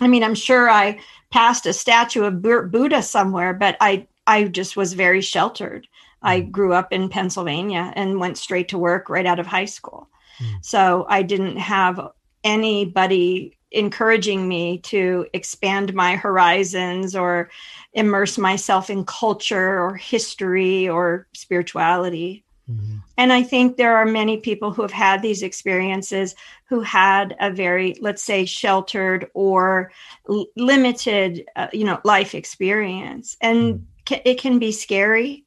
I 0.02 0.08
mean, 0.08 0.24
I'm 0.24 0.36
sure 0.36 0.70
I 0.70 1.00
passed 1.32 1.66
a 1.66 1.74
statue 1.74 2.24
of 2.24 2.42
Buddha 2.42 3.02
somewhere, 3.02 3.54
but 3.54 3.78
I 3.80 4.08
I 4.26 4.46
just 4.46 4.78
was 4.78 4.94
very 4.94 5.22
sheltered. 5.22 5.88
I 6.22 6.40
mm-hmm. 6.40 6.52
grew 6.52 6.74
up 6.74 6.94
in 6.94 7.10
Pennsylvania 7.10 7.92
and 7.96 8.20
went 8.20 8.38
straight 8.38 8.70
to 8.70 8.78
work 8.78 9.10
right 9.10 9.26
out 9.26 9.40
of 9.40 9.48
high 9.48 9.66
school. 9.66 10.08
Mm. 10.40 10.66
So 10.66 11.06
I 11.10 11.22
didn't 11.22 11.58
have 11.58 12.12
anybody 12.44 13.58
encouraging 13.72 14.48
me 14.48 14.78
to 14.78 15.26
expand 15.34 15.94
my 15.94 16.16
horizons 16.16 17.16
or 17.16 17.50
immerse 17.94 18.38
myself 18.38 18.90
in 18.90 19.04
culture 19.04 19.82
or 19.82 19.96
history 19.96 20.88
or 20.88 21.28
spirituality. 21.34 22.44
Mm-hmm. 22.70 22.98
And 23.18 23.34
I 23.34 23.44
think 23.44 23.76
there 23.76 23.98
are 23.98 24.06
many 24.06 24.38
people 24.38 24.72
who 24.72 24.82
have 24.82 24.92
had 24.92 25.22
these 25.22 25.44
experiences 25.44 26.36
who 26.70 26.82
had 26.82 27.36
a 27.40 27.52
very, 27.52 27.96
let's 28.00 28.24
say, 28.24 28.46
sheltered 28.46 29.30
or 29.34 29.92
l- 30.30 30.48
limited, 30.56 31.46
uh, 31.56 31.68
you 31.74 31.84
know, 31.84 32.00
life 32.04 32.34
experience. 32.34 33.38
And 33.42 33.86
mm-hmm. 34.06 34.22
it 34.26 34.40
can 34.40 34.60
be 34.60 34.72
scary 34.72 35.46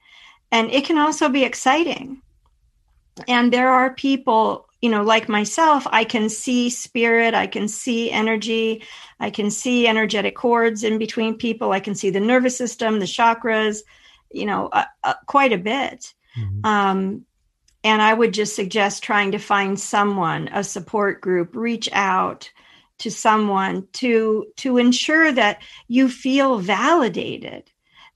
and 0.53 0.71
it 0.71 0.85
can 0.85 0.99
also 0.99 1.29
be 1.29 1.45
exciting. 1.45 2.23
And 3.27 3.53
there 3.53 3.71
are 3.71 3.95
people 3.95 4.67
you 4.83 4.91
know, 4.91 5.03
like 5.03 5.29
myself, 5.29 5.87
I 5.91 6.05
can 6.05 6.29
see 6.29 6.69
spirit, 6.71 7.35
I 7.35 7.47
can 7.47 7.67
see 7.67 8.11
energy, 8.11 8.85
I 9.19 9.31
can 9.31 9.51
see 9.51 9.89
energetic 9.89 10.37
cords 10.37 10.85
in 10.85 10.99
between 10.99 11.35
people, 11.35 11.73
I 11.73 11.81
can 11.81 11.95
see 11.95 12.11
the 12.11 12.21
nervous 12.21 12.57
system, 12.57 12.99
the 12.99 13.07
chakras, 13.07 13.81
you 14.31 14.45
know, 14.45 14.69
uh, 14.69 14.85
uh, 15.03 15.15
quite 15.27 15.53
a 15.53 15.59
bit. 15.59 16.15
Mm-hmm. 16.39 16.67
Um, 16.67 17.27
and 17.85 18.03
I 18.03 18.13
would 18.13 18.35
just 18.35 18.57
suggest 18.57 19.03
trying 19.03 19.33
to 19.33 19.39
find 19.39 19.79
someone, 19.79 20.49
a 20.49 20.65
support 20.65 21.21
group, 21.21 21.55
reach 21.55 21.89
out 21.93 22.51
to 22.99 23.11
someone 23.11 23.87
to 23.93 24.47
to 24.57 24.79
ensure 24.79 25.31
that 25.31 25.63
you 25.87 26.09
feel 26.09 26.59
validated 26.59 27.71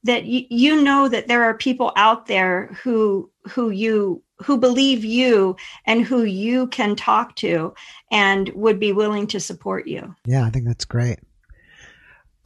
that 0.05 0.25
you, 0.25 0.45
you 0.49 0.83
know 0.83 1.09
that 1.09 1.29
there 1.29 1.45
are 1.45 1.57
people 1.57 1.93
out 1.97 2.27
there 2.27 2.69
who 2.83 3.31
who 3.49 3.71
you 3.71 4.23
who 4.39 4.57
believe 4.57 5.05
you 5.05 5.57
and 5.87 6.03
who 6.03 6.23
you 6.23 6.67
can 6.69 6.97
talk 6.97 7.37
to 7.37 7.75
and 8.11 8.49
would 8.55 8.81
be 8.81 8.93
willing 8.93 9.27
to 9.27 9.39
support 9.39 9.87
you. 9.87 10.15
Yeah, 10.25 10.45
I 10.45 10.51
think 10.51 10.67
that's 10.67 10.87
great. 10.87 11.19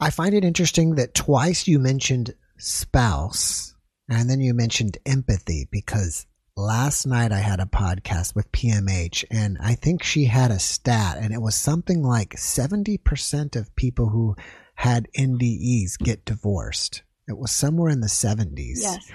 I 0.01 0.09
find 0.09 0.33
it 0.33 0.43
interesting 0.43 0.95
that 0.95 1.13
twice 1.13 1.67
you 1.67 1.79
mentioned 1.79 2.35
spouse 2.57 3.74
and 4.09 4.29
then 4.29 4.39
you 4.41 4.53
mentioned 4.53 4.97
empathy 5.05 5.67
because 5.71 6.25
last 6.57 7.05
night 7.05 7.31
I 7.31 7.39
had 7.39 7.59
a 7.59 7.65
podcast 7.65 8.35
with 8.35 8.51
PMH 8.51 9.25
and 9.29 9.57
I 9.59 9.75
think 9.75 10.03
she 10.03 10.25
had 10.25 10.51
a 10.51 10.59
stat 10.59 11.17
and 11.19 11.33
it 11.33 11.41
was 11.41 11.55
something 11.55 12.01
like 12.03 12.35
70% 12.35 13.55
of 13.55 13.75
people 13.75 14.09
who 14.09 14.35
had 14.75 15.07
NDEs 15.17 15.97
get 15.99 16.23
divorced. 16.25 17.03
It 17.27 17.37
was 17.37 17.51
somewhere 17.51 17.89
in 17.89 18.01
the 18.01 18.07
70s. 18.07 18.77
Yes. 18.81 19.11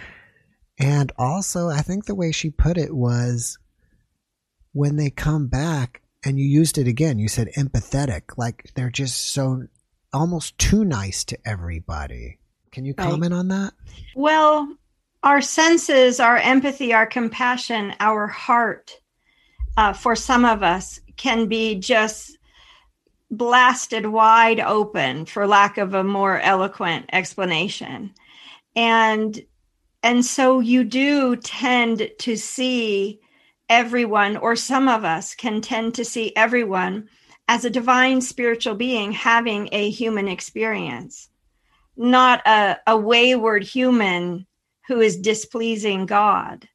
And 0.78 1.12
also, 1.18 1.68
I 1.68 1.80
think 1.82 2.06
the 2.06 2.14
way 2.14 2.32
she 2.32 2.50
put 2.50 2.78
it 2.78 2.94
was 2.94 3.59
when 4.73 4.97
they 4.97 5.11
come 5.11 5.49
back, 5.49 6.02
and 6.25 6.38
you 6.38 6.44
used 6.47 6.78
it 6.78 6.87
again. 6.87 7.18
You 7.18 7.28
said 7.28 7.49
empathetic, 7.56 8.37
like 8.38 8.70
they're 8.75 8.90
just 8.90 9.30
so 9.32 9.64
almost 10.12 10.59
too 10.59 10.85
nice 10.85 11.25
to 11.25 11.38
everybody. 11.44 12.38
Can 12.73 12.85
you 12.85 12.94
Right. 12.97 13.09
comment 13.11 13.35
on 13.35 13.49
that? 13.49 13.75
Well, 14.16 14.75
our 15.22 15.40
senses, 15.40 16.20
our 16.20 16.36
empathy, 16.36 16.92
our 16.92 17.06
compassion, 17.06 17.94
our 18.00 18.26
heart, 18.26 19.00
uh, 19.76 19.92
for 19.92 20.16
some 20.16 20.44
of 20.44 20.62
us, 20.62 21.00
can 21.16 21.46
be 21.46 21.74
just 21.74 22.38
blasted 23.30 24.06
wide 24.06 24.60
open, 24.60 25.26
for 25.26 25.46
lack 25.46 25.78
of 25.78 25.94
a 25.94 26.02
more 26.02 26.40
eloquent 26.40 27.06
explanation, 27.12 28.12
and 28.74 29.40
and 30.02 30.24
so 30.24 30.60
you 30.60 30.82
do 30.82 31.36
tend 31.36 32.10
to 32.18 32.36
see 32.36 33.20
everyone, 33.68 34.38
or 34.38 34.56
some 34.56 34.88
of 34.88 35.04
us 35.04 35.34
can 35.34 35.60
tend 35.60 35.94
to 35.94 36.04
see 36.04 36.34
everyone 36.34 37.08
as 37.46 37.64
a 37.64 37.70
divine 37.70 38.20
spiritual 38.20 38.74
being 38.74 39.12
having 39.12 39.68
a 39.72 39.90
human 39.90 40.26
experience 40.26 41.30
not 42.00 42.40
a, 42.46 42.78
a 42.86 42.96
wayward 42.96 43.62
human 43.62 44.46
who 44.90 45.00
is 45.00 45.16
displeasing 45.16 46.04
God. 46.04 46.68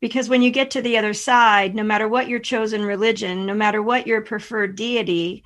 Because 0.00 0.28
when 0.28 0.40
you 0.40 0.52
get 0.52 0.70
to 0.70 0.82
the 0.82 0.98
other 0.98 1.12
side, 1.12 1.74
no 1.74 1.82
matter 1.82 2.06
what 2.06 2.28
your 2.28 2.38
chosen 2.38 2.84
religion, 2.84 3.44
no 3.44 3.54
matter 3.54 3.82
what 3.82 4.06
your 4.06 4.20
preferred 4.20 4.76
deity, 4.76 5.42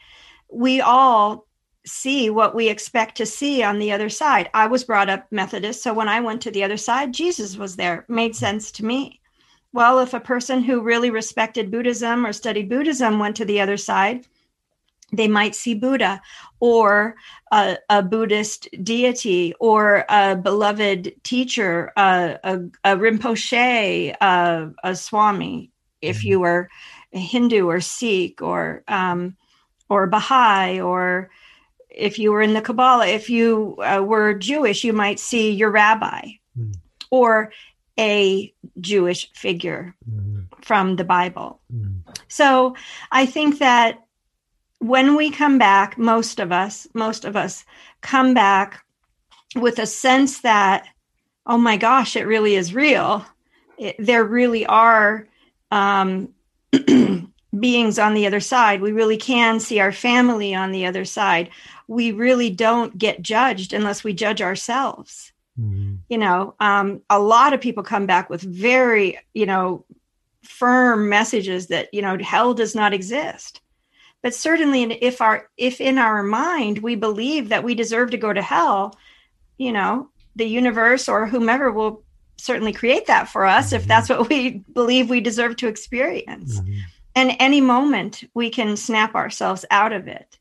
we 0.52 0.82
all 0.82 1.46
see 1.86 2.28
what 2.28 2.54
we 2.54 2.68
expect 2.68 3.16
to 3.16 3.24
see 3.24 3.62
on 3.62 3.78
the 3.78 3.92
other 3.92 4.10
side. 4.10 4.50
I 4.52 4.66
was 4.66 4.84
brought 4.84 5.08
up 5.08 5.28
Methodist, 5.30 5.82
so 5.82 5.94
when 5.94 6.10
I 6.10 6.20
went 6.20 6.42
to 6.42 6.50
the 6.50 6.62
other 6.62 6.76
side, 6.76 7.14
Jesus 7.14 7.56
was 7.56 7.74
there. 7.74 8.04
Made 8.06 8.36
sense 8.36 8.70
to 8.72 8.84
me. 8.84 9.22
Well, 9.72 10.00
if 10.00 10.12
a 10.12 10.20
person 10.20 10.62
who 10.62 10.82
really 10.82 11.08
respected 11.08 11.70
Buddhism 11.70 12.26
or 12.26 12.34
studied 12.34 12.68
Buddhism 12.68 13.18
went 13.18 13.36
to 13.36 13.46
the 13.46 13.62
other 13.62 13.78
side, 13.78 14.26
they 15.16 15.28
might 15.28 15.54
see 15.54 15.74
Buddha 15.74 16.20
or 16.60 17.14
a, 17.52 17.78
a 17.88 18.02
Buddhist 18.02 18.68
deity 18.82 19.54
or 19.60 20.04
a 20.08 20.36
beloved 20.36 21.12
teacher, 21.22 21.92
a, 21.96 22.38
a, 22.42 22.56
a 22.84 22.96
Rinpoche, 22.96 24.14
a, 24.20 24.70
a 24.82 24.96
Swami, 24.96 25.70
if 26.00 26.24
you 26.24 26.40
were 26.40 26.68
a 27.12 27.18
Hindu 27.18 27.66
or 27.66 27.80
Sikh 27.80 28.42
or 28.42 28.82
um, 28.88 29.36
or 29.88 30.06
Baha'i 30.06 30.80
or 30.80 31.30
if 31.88 32.18
you 32.18 32.32
were 32.32 32.42
in 32.42 32.54
the 32.54 32.60
Kabbalah, 32.60 33.06
if 33.06 33.30
you 33.30 33.76
uh, 33.78 34.02
were 34.02 34.34
Jewish, 34.34 34.84
you 34.84 34.92
might 34.92 35.18
see 35.20 35.50
your 35.52 35.70
rabbi 35.70 36.32
Mm. 36.58 36.74
or 37.10 37.52
a 37.98 38.54
Jewish 38.80 39.30
figure 39.32 39.94
Mm, 40.08 40.46
from 40.62 40.96
the 40.96 41.04
Bible. 41.04 41.60
mm, 41.72 42.02
So 42.28 42.76
I 43.10 43.26
think 43.26 43.58
that 43.58 44.03
when 44.84 45.16
we 45.16 45.30
come 45.30 45.56
back, 45.56 45.96
most 45.96 46.38
of 46.38 46.52
us, 46.52 46.86
most 46.92 47.24
of 47.24 47.36
us 47.36 47.64
come 48.02 48.34
back 48.34 48.84
with 49.56 49.78
a 49.78 49.86
sense 49.86 50.40
that, 50.40 50.86
oh 51.46 51.56
my 51.56 51.78
gosh, 51.78 52.16
it 52.16 52.26
really 52.26 52.54
is 52.54 52.74
real. 52.74 53.24
It, 53.78 53.96
there 53.98 54.24
really 54.24 54.66
are 54.66 55.26
um, 55.70 56.34
beings 57.58 57.98
on 57.98 58.12
the 58.12 58.26
other 58.26 58.40
side. 58.40 58.82
We 58.82 58.92
really 58.92 59.16
can 59.16 59.58
see 59.58 59.80
our 59.80 59.92
family 59.92 60.54
on 60.54 60.70
the 60.70 60.84
other 60.84 61.06
side. 61.06 61.48
We 61.88 62.12
really 62.12 62.50
don't 62.50 62.96
get 62.98 63.22
judged 63.22 63.72
unless 63.72 64.04
we 64.04 64.12
judge 64.12 64.42
ourselves 64.42 65.32
mm, 65.58 65.98
you 66.08 66.18
know 66.18 66.54
um, 66.60 67.00
a 67.08 67.18
lot 67.18 67.52
of 67.52 67.60
people 67.60 67.82
come 67.82 68.06
back 68.06 68.28
with 68.28 68.40
very 68.40 69.18
you 69.34 69.46
know 69.46 69.84
firm 70.42 71.08
messages 71.08 71.68
that 71.68 71.92
you 71.92 72.02
know 72.02 72.18
hell 72.18 72.54
does 72.54 72.74
not 72.74 72.92
exist 72.92 73.60
but 74.24 74.34
certainly 74.34 74.84
if 74.84 75.20
our 75.20 75.48
if 75.56 75.80
in 75.80 75.98
our 75.98 76.22
mind 76.22 76.78
we 76.78 76.96
believe 76.96 77.50
that 77.50 77.62
we 77.62 77.74
deserve 77.76 78.10
to 78.10 78.16
go 78.16 78.32
to 78.32 78.42
hell 78.42 78.98
you 79.58 79.70
know 79.70 80.08
the 80.34 80.46
universe 80.46 81.08
or 81.08 81.26
whomever 81.26 81.70
will 81.70 82.02
certainly 82.36 82.72
create 82.72 83.06
that 83.06 83.28
for 83.28 83.44
us 83.44 83.72
if 83.72 83.86
that's 83.86 84.08
what 84.08 84.28
we 84.28 84.64
believe 84.72 85.08
we 85.08 85.20
deserve 85.20 85.54
to 85.54 85.68
experience 85.68 86.58
mm. 86.58 86.80
and 87.14 87.36
any 87.38 87.60
moment 87.60 88.24
we 88.34 88.50
can 88.50 88.76
snap 88.76 89.14
ourselves 89.14 89.64
out 89.70 89.92
of 89.92 90.08
it 90.08 90.38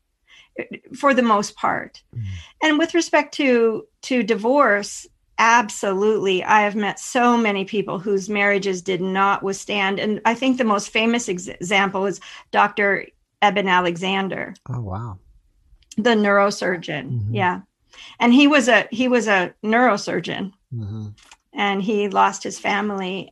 for 0.98 1.14
the 1.14 1.22
most 1.22 1.54
part 1.54 2.02
Mm. 2.16 2.22
and 2.62 2.78
with 2.78 2.94
respect 2.94 3.34
to 3.34 3.86
to 4.02 4.22
divorce 4.22 5.06
absolutely 5.38 6.42
i 6.44 6.62
have 6.62 6.76
met 6.76 6.98
so 6.98 7.36
many 7.36 7.64
people 7.64 7.98
whose 7.98 8.28
marriages 8.28 8.82
did 8.82 9.00
not 9.00 9.42
withstand 9.42 9.98
and 9.98 10.20
i 10.24 10.32
think 10.34 10.56
the 10.56 10.64
most 10.64 10.90
famous 10.90 11.28
ex- 11.28 11.48
example 11.48 12.06
is 12.06 12.20
dr 12.52 13.06
eben 13.44 13.68
alexander 13.68 14.54
Oh 14.68 14.80
wow. 14.80 15.18
the 15.96 16.14
neurosurgeon 16.24 17.06
Mhm. 17.10 17.28
yeah 17.32 17.60
and 18.18 18.32
he 18.32 18.46
was 18.48 18.68
a 18.68 18.88
he 18.90 19.06
was 19.08 19.28
a 19.28 19.54
neurosurgeon 19.62 20.52
hmm 20.70 21.08
and 21.52 21.82
he 21.82 22.08
lost 22.08 22.42
his 22.42 22.58
family 22.58 23.30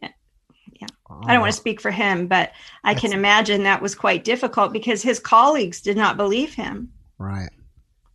Oh, 1.10 1.20
I 1.26 1.32
don't 1.32 1.42
want 1.42 1.52
to 1.52 1.58
speak 1.64 1.80
for 1.80 1.90
him, 1.90 2.26
but 2.26 2.52
I 2.82 2.94
can 2.94 3.12
imagine 3.12 3.64
that 3.64 3.82
was 3.82 3.94
quite 3.94 4.24
difficult 4.24 4.72
because 4.72 5.02
his 5.02 5.20
colleagues 5.20 5.82
did 5.82 5.96
not 5.96 6.16
believe 6.16 6.54
him. 6.54 6.92
Right. 7.18 7.50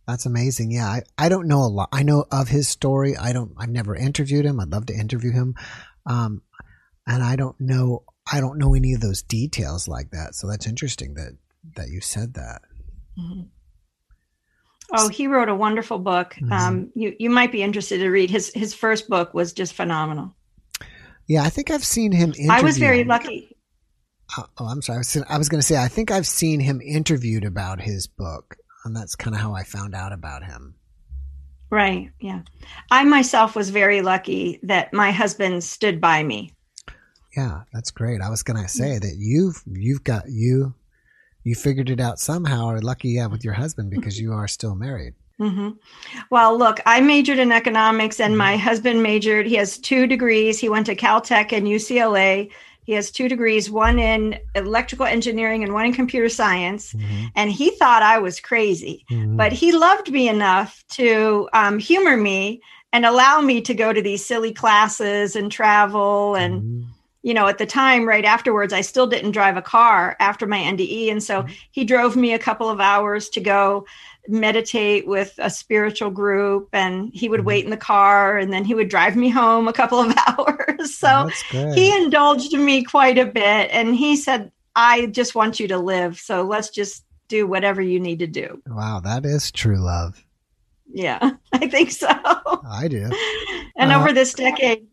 That's 0.08 0.26
amazing. 0.26 0.72
Yeah, 0.72 0.86
I, 0.88 1.02
I 1.16 1.28
don't 1.28 1.46
know 1.46 1.62
a 1.62 1.70
lot. 1.78 1.88
I 1.92 2.02
know 2.02 2.24
of 2.32 2.48
his 2.48 2.66
story. 2.68 3.16
I 3.16 3.32
don't. 3.32 3.52
I've 3.56 3.68
never 3.70 3.94
interviewed 3.94 4.44
him. 4.44 4.58
I'd 4.58 4.72
love 4.72 4.86
to 4.86 4.94
interview 4.94 5.30
him, 5.32 5.54
um, 6.06 6.42
and 7.06 7.22
I 7.22 7.36
don't 7.36 7.58
know. 7.60 8.02
I 8.30 8.40
don't 8.40 8.58
know 8.58 8.74
any 8.74 8.94
of 8.94 9.00
those 9.00 9.22
details 9.22 9.86
like 9.86 10.10
that. 10.10 10.34
So 10.34 10.48
that's 10.48 10.66
interesting 10.66 11.14
that 11.14 11.36
that 11.76 11.88
you 11.88 12.00
said 12.00 12.34
that. 12.34 12.62
Oh, 14.92 15.08
he 15.08 15.26
wrote 15.26 15.48
a 15.48 15.54
wonderful 15.54 15.98
book. 15.98 16.34
Mhm. 16.40 16.52
Um, 16.52 16.92
you 16.94 17.14
you 17.18 17.30
might 17.30 17.52
be 17.52 17.62
interested 17.62 17.98
to 17.98 18.08
read 18.10 18.30
his 18.30 18.50
his 18.54 18.74
first 18.74 19.08
book 19.08 19.34
was 19.34 19.52
just 19.52 19.74
phenomenal. 19.74 20.34
Yeah, 21.26 21.42
I 21.42 21.50
think 21.50 21.70
I've 21.70 21.84
seen 21.84 22.12
him. 22.12 22.32
I 22.50 22.62
was 22.62 22.78
very 22.78 23.04
lucky. 23.04 23.54
Oh, 24.36 24.46
oh, 24.58 24.66
I'm 24.66 24.82
sorry. 24.82 24.96
I 24.96 25.00
was, 25.00 25.16
I 25.28 25.38
was 25.38 25.48
going 25.48 25.60
to 25.60 25.66
say 25.66 25.76
I 25.76 25.88
think 25.88 26.10
I've 26.10 26.26
seen 26.26 26.60
him 26.60 26.80
interviewed 26.80 27.44
about 27.44 27.80
his 27.80 28.06
book, 28.06 28.56
and 28.84 28.96
that's 28.96 29.14
kind 29.14 29.34
of 29.34 29.40
how 29.40 29.54
I 29.54 29.64
found 29.64 29.94
out 29.94 30.12
about 30.12 30.44
him. 30.44 30.74
Right. 31.70 32.10
Yeah. 32.20 32.42
I 32.90 33.04
myself 33.04 33.54
was 33.54 33.68
very 33.68 34.00
lucky 34.00 34.58
that 34.62 34.94
my 34.94 35.10
husband 35.10 35.62
stood 35.64 36.00
by 36.00 36.22
me. 36.22 36.54
Yeah, 37.36 37.62
that's 37.74 37.90
great. 37.90 38.22
I 38.22 38.30
was 38.30 38.42
going 38.42 38.62
to 38.62 38.68
say 38.68 38.98
that 38.98 39.16
you've 39.18 39.62
you've 39.66 40.02
got 40.02 40.24
you 40.30 40.74
you 41.48 41.54
figured 41.54 41.90
it 41.90 42.00
out 42.00 42.18
somehow. 42.18 42.66
Or 42.66 42.80
lucky, 42.80 43.08
yeah, 43.10 43.26
with 43.26 43.44
your 43.44 43.54
husband 43.54 43.90
because 43.90 44.20
you 44.20 44.32
are 44.32 44.46
still 44.48 44.74
married. 44.74 45.14
hmm 45.38 45.70
Well, 46.30 46.56
look, 46.58 46.80
I 46.84 47.00
majored 47.00 47.38
in 47.38 47.52
economics 47.52 48.20
and 48.20 48.36
my 48.36 48.56
husband 48.56 49.02
majored. 49.02 49.46
He 49.46 49.54
has 49.56 49.78
two 49.78 50.06
degrees. 50.06 50.58
He 50.58 50.68
went 50.68 50.86
to 50.86 50.96
Caltech 50.96 51.52
and 51.52 51.66
UCLA. 51.66 52.50
He 52.84 52.92
has 52.94 53.10
two 53.10 53.28
degrees, 53.28 53.70
one 53.70 53.98
in 53.98 54.38
electrical 54.54 55.06
engineering 55.06 55.62
and 55.62 55.74
one 55.74 55.86
in 55.86 55.92
computer 55.92 56.28
science. 56.28 56.94
And 57.36 57.50
he 57.52 57.70
thought 57.70 58.02
I 58.02 58.18
was 58.18 58.40
crazy, 58.40 59.04
Mhm. 59.10 59.36
but 59.36 59.52
he 59.52 59.72
loved 59.72 60.10
me 60.10 60.28
enough 60.28 60.82
to 60.92 61.48
um, 61.52 61.78
humor 61.78 62.16
me 62.16 62.60
and 62.92 63.04
allow 63.04 63.40
me 63.42 63.60
to 63.60 63.74
go 63.74 63.92
to 63.92 64.00
these 64.02 64.24
silly 64.24 64.52
classes 64.52 65.36
and 65.36 65.52
travel 65.52 66.34
and. 66.34 66.86
You 67.22 67.34
know, 67.34 67.48
at 67.48 67.58
the 67.58 67.66
time, 67.66 68.06
right 68.06 68.24
afterwards, 68.24 68.72
I 68.72 68.80
still 68.80 69.06
didn't 69.06 69.32
drive 69.32 69.56
a 69.56 69.62
car 69.62 70.16
after 70.20 70.46
my 70.46 70.58
NDE. 70.58 71.10
And 71.10 71.22
so 71.22 71.44
he 71.72 71.84
drove 71.84 72.16
me 72.16 72.32
a 72.32 72.38
couple 72.38 72.68
of 72.70 72.80
hours 72.80 73.28
to 73.30 73.40
go 73.40 73.84
meditate 74.28 75.06
with 75.06 75.34
a 75.38 75.50
spiritual 75.50 76.10
group. 76.10 76.68
And 76.72 77.10
he 77.12 77.28
would 77.28 77.44
wait 77.44 77.64
in 77.64 77.70
the 77.70 77.76
car 77.76 78.38
and 78.38 78.52
then 78.52 78.64
he 78.64 78.74
would 78.74 78.88
drive 78.88 79.16
me 79.16 79.28
home 79.28 79.66
a 79.68 79.72
couple 79.72 79.98
of 80.00 80.14
hours. 80.28 80.94
so 80.96 81.28
he 81.74 81.94
indulged 81.96 82.52
me 82.52 82.84
quite 82.84 83.18
a 83.18 83.26
bit. 83.26 83.70
And 83.72 83.96
he 83.96 84.16
said, 84.16 84.52
I 84.76 85.06
just 85.06 85.34
want 85.34 85.58
you 85.58 85.66
to 85.68 85.78
live. 85.78 86.18
So 86.18 86.42
let's 86.42 86.70
just 86.70 87.04
do 87.26 87.46
whatever 87.46 87.82
you 87.82 87.98
need 88.00 88.20
to 88.20 88.26
do. 88.26 88.62
wow, 88.68 89.00
that 89.00 89.26
is 89.26 89.50
true 89.50 89.78
love. 89.78 90.24
Yeah, 90.90 91.32
I 91.52 91.66
think 91.68 91.90
so. 91.90 92.08
I 92.08 92.86
do. 92.88 93.10
And 93.76 93.92
Uh, 93.92 93.98
over 94.00 94.12
this 94.12 94.32
decade, 94.32 94.86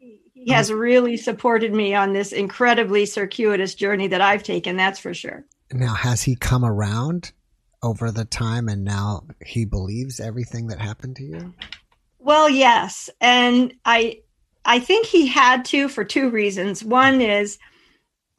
he 0.46 0.54
has 0.54 0.72
really 0.72 1.18
supported 1.18 1.74
me 1.74 1.96
on 1.96 2.14
this 2.14 2.32
incredibly 2.32 3.08
circuitous 3.08 3.74
journey 3.74 4.08
that 4.08 4.22
I've 4.22 4.44
taken. 4.44 4.78
That's 4.78 5.00
for 5.00 5.14
sure. 5.14 5.44
Now, 5.74 5.96
has 5.96 6.22
he 6.22 6.36
come 6.36 6.64
around 6.64 7.32
over 7.82 8.12
the 8.12 8.26
time, 8.26 8.70
and 8.70 8.84
now 8.84 9.26
he 9.44 9.66
believes 9.66 10.20
everything 10.20 10.68
that 10.68 10.80
happened 10.80 11.16
to 11.16 11.24
you? 11.24 11.54
Well, 12.20 12.48
yes, 12.48 13.10
and 13.20 13.74
I 13.86 14.20
I 14.64 14.80
think 14.80 15.08
he 15.08 15.26
had 15.26 15.66
to 15.66 15.88
for 15.90 16.04
two 16.04 16.30
reasons. 16.30 16.84
One 16.84 17.22
is 17.22 17.58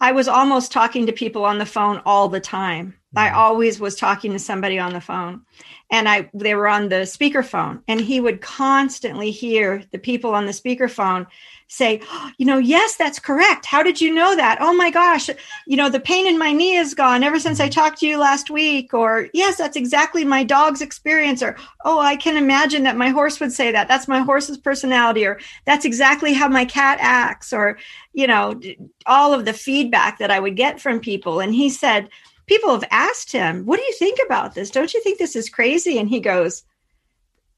I 0.01 0.12
was 0.12 0.29
almost 0.29 0.73
talking 0.73 1.07
to 1.07 1.12
people 1.12 1.45
on 1.45 1.59
the 1.59 1.66
phone 1.66 2.03
all 2.05 2.29
the 2.29 2.40
time. 2.40 2.95
I 3.16 3.29
mm-hmm. 3.29 3.38
always 3.38 3.81
was 3.81 3.97
talking 3.97 4.33
to 4.33 4.38
somebody 4.38 4.79
on 4.79 4.92
the 4.92 5.01
phone 5.01 5.42
and 5.90 6.09
I 6.09 6.31
they 6.35 6.55
were 6.55 6.69
on 6.69 6.88
the 6.88 7.07
speakerphone 7.07 7.83
and 7.88 8.01
he 8.01 8.21
would 8.21 8.40
constantly 8.42 9.31
hear 9.31 9.83
the 9.92 9.99
people 9.99 10.35
on 10.35 10.47
the 10.47 10.53
speakerphone 10.53 11.27
say, 11.68 12.00
oh, 12.11 12.31
you 12.38 12.46
know, 12.46 12.59
yes, 12.59 12.96
that's 12.96 13.18
correct. 13.18 13.66
How 13.66 13.83
did 13.83 14.00
you 14.00 14.14
know 14.14 14.37
that? 14.37 14.59
Oh 14.61 14.72
my 14.72 14.90
gosh, 14.90 15.29
you 15.66 15.76
know, 15.76 15.88
the 15.88 16.00
pain 16.00 16.26
in 16.26 16.38
my 16.38 16.52
knee 16.52 16.76
is 16.76 16.94
gone 16.94 17.24
ever 17.24 17.40
since 17.40 17.59
I 17.59 17.64
mm-hmm. 17.64 17.72
talked 17.72 17.98
to 18.00 18.07
you 18.07 18.18
last 18.18 18.50
week. 18.50 18.94
Or, 18.94 19.29
yes, 19.33 19.57
that's 19.57 19.76
exactly 19.76 20.24
my 20.24 20.44
dog's 20.44 20.81
experience. 20.81 21.42
Or, 21.42 21.57
oh, 21.85 21.98
I 21.98 22.16
can 22.16 22.37
imagine 22.37 22.85
that 22.85 22.96
my 22.96 23.09
horse 23.09 23.40
would 23.40 23.52
say 23.52 23.72
that. 23.72 23.88
That's 23.88 24.09
my 24.09 24.20
horse's 24.20 24.59
personality. 24.59 25.26
Or, 25.26 25.40
that's 25.64 25.85
exactly 25.85 26.33
how 26.33 26.48
my 26.48 26.64
cat 26.64 26.98
acts. 27.00 27.52
Or, 27.52 27.79
you 28.12 28.26
know, 28.26 28.61
all 29.07 29.35
of 29.35 29.44
the 29.44 29.52
feedback 29.52 30.18
that 30.18 30.31
I 30.31 30.38
would 30.38 30.57
get 30.57 30.81
from 30.81 31.00
people. 31.00 31.40
And 31.40 31.55
he 31.55 31.68
said, 31.68 32.09
people 32.46 32.70
have 32.70 32.85
asked 32.92 33.33
him, 33.33 33.66
what 33.66 33.79
do 33.79 33.83
you 33.83 33.94
think 33.94 34.20
about 34.24 34.55
this? 34.55 34.70
Don't 34.70 34.94
you 34.94 35.02
think 35.02 35.18
this 35.18 35.35
is 35.35 35.50
crazy? 35.50 35.98
And 35.98 36.09
he 36.09 36.20
goes, 36.20 36.62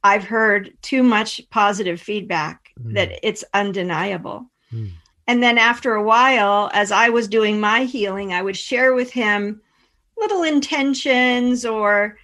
I've 0.02 0.24
heard 0.24 0.72
too 0.80 1.02
much 1.02 1.42
positive 1.50 2.00
feedback 2.00 2.67
mm. 2.82 2.94
that 2.94 3.18
it's 3.22 3.44
undeniable. 3.54 4.46
Mm. 4.72 4.92
And 5.26 5.42
then 5.42 5.58
after 5.58 5.94
a 5.94 6.02
while, 6.02 6.70
as 6.72 6.90
I 6.90 7.10
was 7.10 7.28
doing 7.28 7.60
my 7.60 7.84
healing, 7.84 8.32
I 8.32 8.42
would 8.42 8.56
share 8.56 8.94
with 8.94 9.10
him 9.12 9.60
little 10.16 10.42
intentions 10.42 11.64
or 11.64 12.18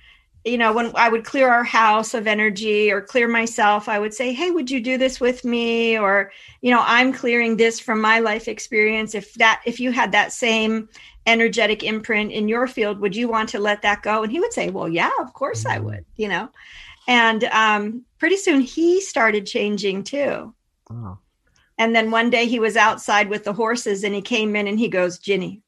you 0.45 0.59
know 0.59 0.73
when 0.73 0.93
i 0.95 1.09
would 1.09 1.25
clear 1.25 1.49
our 1.49 1.64
house 1.64 2.12
of 2.12 2.27
energy 2.27 2.90
or 2.90 3.01
clear 3.01 3.27
myself 3.29 3.88
i 3.88 3.99
would 3.99 4.12
say 4.12 4.33
hey 4.33 4.51
would 4.51 4.71
you 4.71 4.81
do 4.81 4.99
this 4.99 5.21
with 5.21 5.45
me 5.45 5.99
or 5.99 6.31
you 6.61 6.71
know 6.71 6.83
i'm 6.87 7.12
clearing 7.12 7.57
this 7.57 7.81
from 7.81 8.01
my 8.01 8.19
life 8.19 8.47
experience 8.47 9.14
if 9.14 9.33
that 9.35 9.62
if 9.64 9.81
you 9.81 9.90
had 9.90 10.12
that 10.12 10.33
same 10.33 10.88
energetic 11.27 11.83
imprint 11.83 12.31
in 12.31 12.49
your 12.49 12.67
field 12.67 12.99
would 12.99 13.17
you 13.17 13.29
want 13.29 13.49
to 13.49 13.59
let 13.59 13.83
that 13.83 14.03
go 14.03 14.23
and 14.23 14.31
he 14.31 14.41
would 14.41 14.53
say 14.53 14.69
well 14.71 14.89
yeah 14.89 15.11
of 15.21 15.33
course 15.33 15.65
i 15.65 15.79
would 15.79 16.05
you 16.17 16.29
know 16.29 16.49
and 17.07 17.45
um, 17.45 18.05
pretty 18.19 18.37
soon 18.37 18.61
he 18.61 19.01
started 19.01 19.47
changing 19.47 20.05
too. 20.05 20.55
Oh. 20.91 21.19
And 21.77 21.95
then 21.95 22.11
one 22.11 22.31
day 22.31 22.47
he 22.47 22.61
was 22.61 22.77
outside 22.77 23.29
with 23.29 23.45
the 23.45 23.53
horses 23.53 24.05
and 24.05 24.15
he 24.15 24.23
came 24.23 24.57
in 24.57 24.67
and 24.67 24.79
he 24.79 24.89
goes, 24.89 25.19
Jenny, 25.19 25.61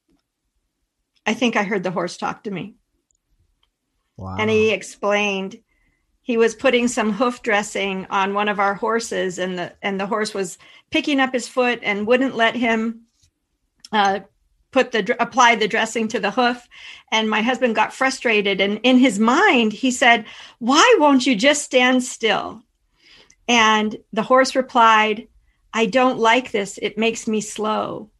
I 1.26 1.34
think 1.34 1.56
I 1.56 1.64
heard 1.64 1.82
the 1.82 1.90
horse 1.90 2.16
talk 2.16 2.44
to 2.44 2.50
me. 2.50 2.76
Wow. 4.16 4.36
And 4.38 4.48
he 4.48 4.70
explained 4.70 5.58
he 6.22 6.36
was 6.36 6.54
putting 6.54 6.88
some 6.88 7.12
hoof 7.12 7.42
dressing 7.42 8.06
on 8.08 8.34
one 8.34 8.48
of 8.48 8.60
our 8.60 8.74
horses 8.74 9.38
and 9.38 9.58
the 9.58 9.74
and 9.82 10.00
the 10.00 10.06
horse 10.06 10.32
was 10.32 10.58
picking 10.90 11.20
up 11.20 11.32
his 11.32 11.46
foot 11.46 11.80
and 11.82 12.06
wouldn't 12.06 12.34
let 12.34 12.56
him 12.56 13.02
uh, 13.92 14.20
put 14.76 14.92
the 14.92 15.16
apply 15.22 15.54
the 15.54 15.66
dressing 15.66 16.06
to 16.08 16.20
the 16.20 16.30
hoof. 16.30 16.68
And 17.10 17.30
my 17.30 17.40
husband 17.40 17.74
got 17.74 17.94
frustrated. 17.94 18.60
And 18.60 18.78
in 18.82 18.98
his 18.98 19.18
mind 19.18 19.72
he 19.72 19.90
said 19.90 20.26
why 20.58 20.96
won't 20.98 21.26
you 21.26 21.34
just 21.34 21.62
stand 21.62 22.04
still? 22.04 22.62
And 23.48 23.96
the 24.12 24.22
horse 24.22 24.54
replied 24.54 25.28
i 25.72 25.86
don't 25.86 26.18
like 26.18 26.50
this. 26.50 26.78
It 26.82 26.98
makes 26.98 27.26
me 27.26 27.40
slow. 27.40 28.10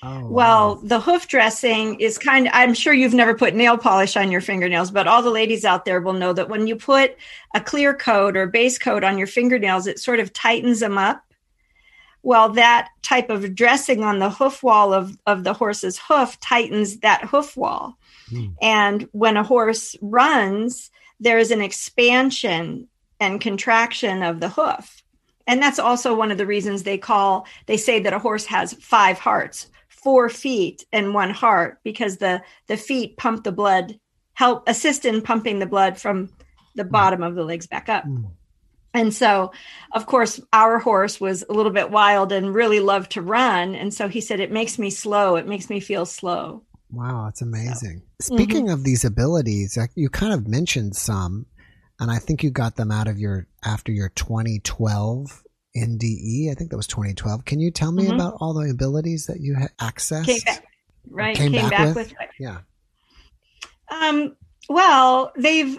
Oh, 0.00 0.28
well 0.28 0.76
wow. 0.76 0.80
the 0.84 1.00
hoof 1.00 1.26
dressing 1.26 1.98
is 1.98 2.18
kind 2.18 2.46
of 2.46 2.52
i'm 2.54 2.72
sure 2.72 2.92
you've 2.92 3.20
never 3.20 3.34
put 3.34 3.56
nail 3.56 3.76
polish 3.76 4.16
on 4.16 4.30
your 4.30 4.40
fingernails 4.40 4.92
but 4.92 5.08
all 5.08 5.22
the 5.22 5.38
ladies 5.40 5.64
out 5.64 5.84
there 5.84 6.00
will 6.00 6.12
know 6.12 6.32
that 6.32 6.48
when 6.48 6.68
you 6.68 6.76
put 6.76 7.16
a 7.52 7.60
clear 7.60 7.92
coat 7.92 8.36
or 8.36 8.46
base 8.46 8.78
coat 8.78 9.02
on 9.02 9.18
your 9.18 9.26
fingernails 9.26 9.88
it 9.88 9.98
sort 9.98 10.20
of 10.20 10.32
tightens 10.32 10.78
them 10.78 10.98
up 10.98 11.27
well, 12.22 12.50
that 12.50 12.88
type 13.02 13.30
of 13.30 13.54
dressing 13.54 14.02
on 14.02 14.18
the 14.18 14.30
hoof 14.30 14.62
wall 14.62 14.92
of, 14.92 15.16
of 15.26 15.44
the 15.44 15.54
horse's 15.54 15.98
hoof 15.98 16.38
tightens 16.40 16.98
that 16.98 17.24
hoof 17.24 17.56
wall. 17.56 17.96
Mm. 18.30 18.54
And 18.60 19.08
when 19.12 19.36
a 19.36 19.42
horse 19.44 19.96
runs, 20.02 20.90
there 21.20 21.38
is 21.38 21.50
an 21.50 21.60
expansion 21.60 22.88
and 23.20 23.40
contraction 23.40 24.22
of 24.22 24.40
the 24.40 24.48
hoof. 24.48 25.02
And 25.46 25.62
that's 25.62 25.78
also 25.78 26.14
one 26.14 26.30
of 26.30 26.38
the 26.38 26.46
reasons 26.46 26.82
they 26.82 26.98
call, 26.98 27.46
they 27.66 27.78
say 27.78 28.00
that 28.00 28.12
a 28.12 28.18
horse 28.18 28.44
has 28.46 28.74
five 28.74 29.18
hearts, 29.18 29.68
four 29.88 30.28
feet 30.28 30.84
and 30.92 31.14
one 31.14 31.30
heart, 31.30 31.78
because 31.82 32.18
the, 32.18 32.42
the 32.66 32.76
feet 32.76 33.16
pump 33.16 33.44
the 33.44 33.52
blood, 33.52 33.98
help 34.34 34.68
assist 34.68 35.04
in 35.04 35.22
pumping 35.22 35.58
the 35.58 35.66
blood 35.66 35.98
from 35.98 36.28
the 36.74 36.84
hmm. 36.84 36.90
bottom 36.90 37.22
of 37.22 37.34
the 37.34 37.44
legs 37.44 37.66
back 37.66 37.88
up. 37.88 38.04
Mm. 38.04 38.30
And 38.98 39.14
so, 39.14 39.52
of 39.92 40.06
course, 40.06 40.40
our 40.52 40.80
horse 40.80 41.20
was 41.20 41.44
a 41.48 41.52
little 41.52 41.70
bit 41.70 41.92
wild 41.92 42.32
and 42.32 42.52
really 42.52 42.80
loved 42.80 43.12
to 43.12 43.22
run. 43.22 43.76
And 43.76 43.94
so 43.94 44.08
he 44.08 44.20
said, 44.20 44.40
It 44.40 44.50
makes 44.50 44.76
me 44.76 44.90
slow. 44.90 45.36
It 45.36 45.46
makes 45.46 45.70
me 45.70 45.78
feel 45.78 46.04
slow. 46.04 46.64
Wow, 46.90 47.26
that's 47.26 47.42
amazing. 47.42 48.02
So, 48.20 48.34
Speaking 48.34 48.64
mm-hmm. 48.64 48.74
of 48.74 48.82
these 48.82 49.04
abilities, 49.04 49.78
you 49.94 50.08
kind 50.08 50.32
of 50.32 50.48
mentioned 50.48 50.96
some, 50.96 51.46
and 52.00 52.10
I 52.10 52.18
think 52.18 52.42
you 52.42 52.50
got 52.50 52.74
them 52.74 52.90
out 52.90 53.06
of 53.06 53.18
your 53.18 53.46
after 53.64 53.92
your 53.92 54.08
2012 54.08 55.44
NDE. 55.76 56.50
I 56.50 56.54
think 56.54 56.70
that 56.70 56.76
was 56.76 56.88
2012. 56.88 57.44
Can 57.44 57.60
you 57.60 57.70
tell 57.70 57.92
me 57.92 58.04
mm-hmm. 58.04 58.14
about 58.14 58.34
all 58.40 58.52
the 58.52 58.68
abilities 58.68 59.26
that 59.26 59.38
you 59.40 59.54
had 59.54 59.70
accessed? 59.78 60.26
Came 60.26 60.40
back, 60.44 60.64
right? 61.08 61.36
Came, 61.36 61.52
came 61.52 61.68
back, 61.68 61.70
back, 61.70 61.94
with, 61.94 62.08
with 62.08 62.30
yeah. 62.40 62.58
Um. 63.90 64.34
Well, 64.68 65.32
they've 65.36 65.78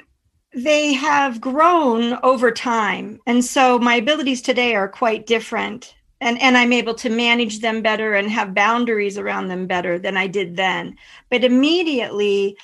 they 0.53 0.93
have 0.93 1.41
grown 1.41 2.17
over 2.23 2.51
time. 2.51 3.19
And 3.25 3.43
so 3.43 3.77
my 3.77 3.95
abilities 3.95 4.41
today 4.41 4.75
are 4.75 4.89
quite 4.89 5.27
different. 5.27 5.95
And, 6.21 6.41
and 6.41 6.57
I'm 6.57 6.73
able 6.73 6.95
to 6.95 7.09
manage 7.09 7.59
them 7.59 7.81
better 7.81 8.13
and 8.13 8.29
have 8.29 8.53
boundaries 8.53 9.17
around 9.17 9.47
them 9.47 9.67
better 9.67 9.97
than 9.97 10.17
I 10.17 10.27
did 10.27 10.57
then. 10.57 10.97
But 11.29 11.43
immediately, 11.43 12.57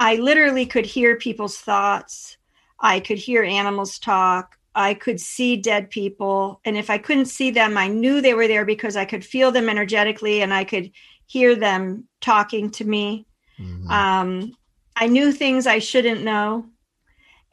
I 0.00 0.16
literally 0.16 0.66
could 0.66 0.86
hear 0.86 1.16
people's 1.16 1.58
thoughts. 1.58 2.38
I 2.80 3.00
could 3.00 3.18
hear 3.18 3.42
animals 3.42 3.98
talk. 3.98 4.56
I 4.74 4.94
could 4.94 5.20
see 5.20 5.56
dead 5.56 5.90
people. 5.90 6.60
And 6.64 6.76
if 6.76 6.88
I 6.88 6.98
couldn't 6.98 7.26
see 7.26 7.50
them, 7.50 7.76
I 7.76 7.88
knew 7.88 8.20
they 8.20 8.34
were 8.34 8.48
there 8.48 8.64
because 8.64 8.96
I 8.96 9.04
could 9.04 9.24
feel 9.24 9.50
them 9.50 9.68
energetically 9.68 10.42
and 10.42 10.54
I 10.54 10.64
could 10.64 10.90
hear 11.26 11.54
them 11.54 12.04
talking 12.20 12.70
to 12.72 12.84
me. 12.84 13.26
Mm-hmm. 13.58 13.90
Um, 13.90 14.56
I 14.94 15.06
knew 15.06 15.32
things 15.32 15.66
I 15.66 15.80
shouldn't 15.80 16.22
know 16.22 16.66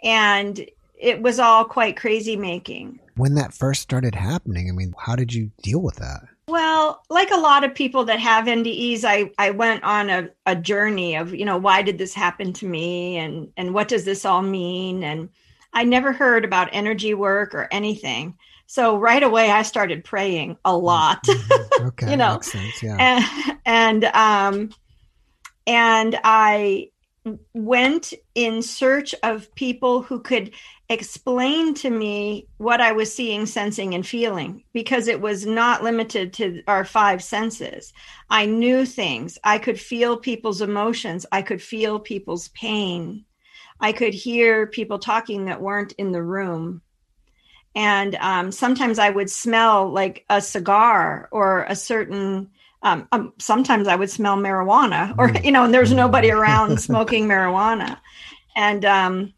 and 0.04 0.66
it 0.96 1.22
was 1.22 1.40
all 1.40 1.66
quite 1.66 1.98
crazy 1.98 2.36
making. 2.36 3.00
When 3.16 3.36
that 3.36 3.54
first 3.54 3.82
started 3.82 4.16
happening, 4.16 4.70
I 4.70 4.72
mean, 4.72 4.94
how 4.98 5.16
did 5.16 5.34
you 5.34 5.52
deal 5.62 5.82
with 5.82 5.96
that? 5.96 6.24
Well, 6.48 7.02
like 7.10 7.32
a 7.32 7.40
lot 7.40 7.64
of 7.64 7.74
people 7.74 8.04
that 8.06 8.20
have 8.20 8.46
NDEs, 8.46 9.04
I, 9.06 9.32
I 9.38 9.52
went 9.52 9.84
on 9.84 10.10
a, 10.10 10.30
a 10.46 10.56
journey 10.56 11.16
of, 11.16 11.34
you 11.34 11.46
know, 11.46 11.58
why 11.58 11.82
did 11.82 11.98
this 11.98 12.14
happen 12.14 12.52
to 12.54 12.66
me 12.66 13.18
and, 13.18 13.50
and 13.56 13.74
what 13.74 13.88
does 13.88 14.04
this 14.04 14.26
all 14.26 14.42
mean? 14.42 15.04
And 15.04 15.30
I 15.74 15.84
never 15.84 16.12
heard 16.12 16.44
about 16.44 16.70
energy 16.74 17.14
work 17.14 17.56
or 17.56 17.68
anything. 17.72 18.38
So 18.66 18.98
right 18.98 19.24
away 19.24 19.52
I 19.52 19.62
started 19.62 20.04
praying 20.04 20.58
a 20.66 20.76
lot. 20.76 21.24
Mm-hmm. 21.24 21.60
Okay. 21.84 22.12
you 22.12 22.16
know, 22.16 22.40
sense, 22.40 22.82
yeah. 22.82 22.96
and, 22.98 23.58
and 23.66 24.06
um 24.06 24.70
and 25.68 26.18
I 26.24 26.90
went 27.54 28.14
in 28.36 28.62
search 28.62 29.16
of 29.24 29.54
people 29.56 30.02
who 30.02 30.20
could 30.20 30.54
explain 30.90 31.74
to 31.74 31.90
me 31.90 32.48
what 32.58 32.82
I 32.82 32.92
was 32.92 33.14
seeing, 33.14 33.46
sensing, 33.46 33.96
and 33.96 34.06
feeling 34.06 34.64
because 34.74 35.08
it 35.08 35.22
was 35.22 35.46
not 35.46 35.84
limited 35.84 36.34
to 36.34 36.62
our 36.68 36.84
five 36.84 37.24
senses. 37.24 37.94
I 38.30 38.46
knew 38.46 38.86
things. 38.86 39.38
I 39.44 39.58
could 39.58 39.80
feel 39.80 40.18
people's 40.18 40.62
emotions. 40.62 41.26
I 41.32 41.42
could 41.42 41.62
feel 41.62 42.00
people's 42.00 42.50
pain. 42.50 43.26
I 43.80 43.92
could 43.92 44.14
hear 44.14 44.68
people 44.68 45.00
talking 45.00 45.46
that 45.46 45.62
weren't 45.62 45.94
in 45.94 46.12
the 46.12 46.24
room. 46.24 46.82
And 47.76 48.16
um, 48.16 48.52
sometimes 48.52 49.00
I 49.00 49.10
would 49.10 49.30
smell 49.30 49.90
like 49.90 50.26
a 50.30 50.42
cigar 50.42 51.28
or 51.32 51.64
a 51.64 51.76
certain 51.76 52.52
um, 52.84 53.08
um, 53.12 53.34
sometimes 53.40 53.88
I 53.88 53.96
would 53.96 54.10
smell 54.10 54.38
marijuana, 54.38 55.16
or 55.18 55.30
mm. 55.30 55.44
you 55.46 55.52
know, 55.52 55.64
and 55.64 55.74
there's 55.74 55.94
nobody 55.94 56.30
around 56.40 56.80
smoking 56.80 57.28
marijuana, 57.28 57.98
and 58.56 58.86
um, 58.86 59.34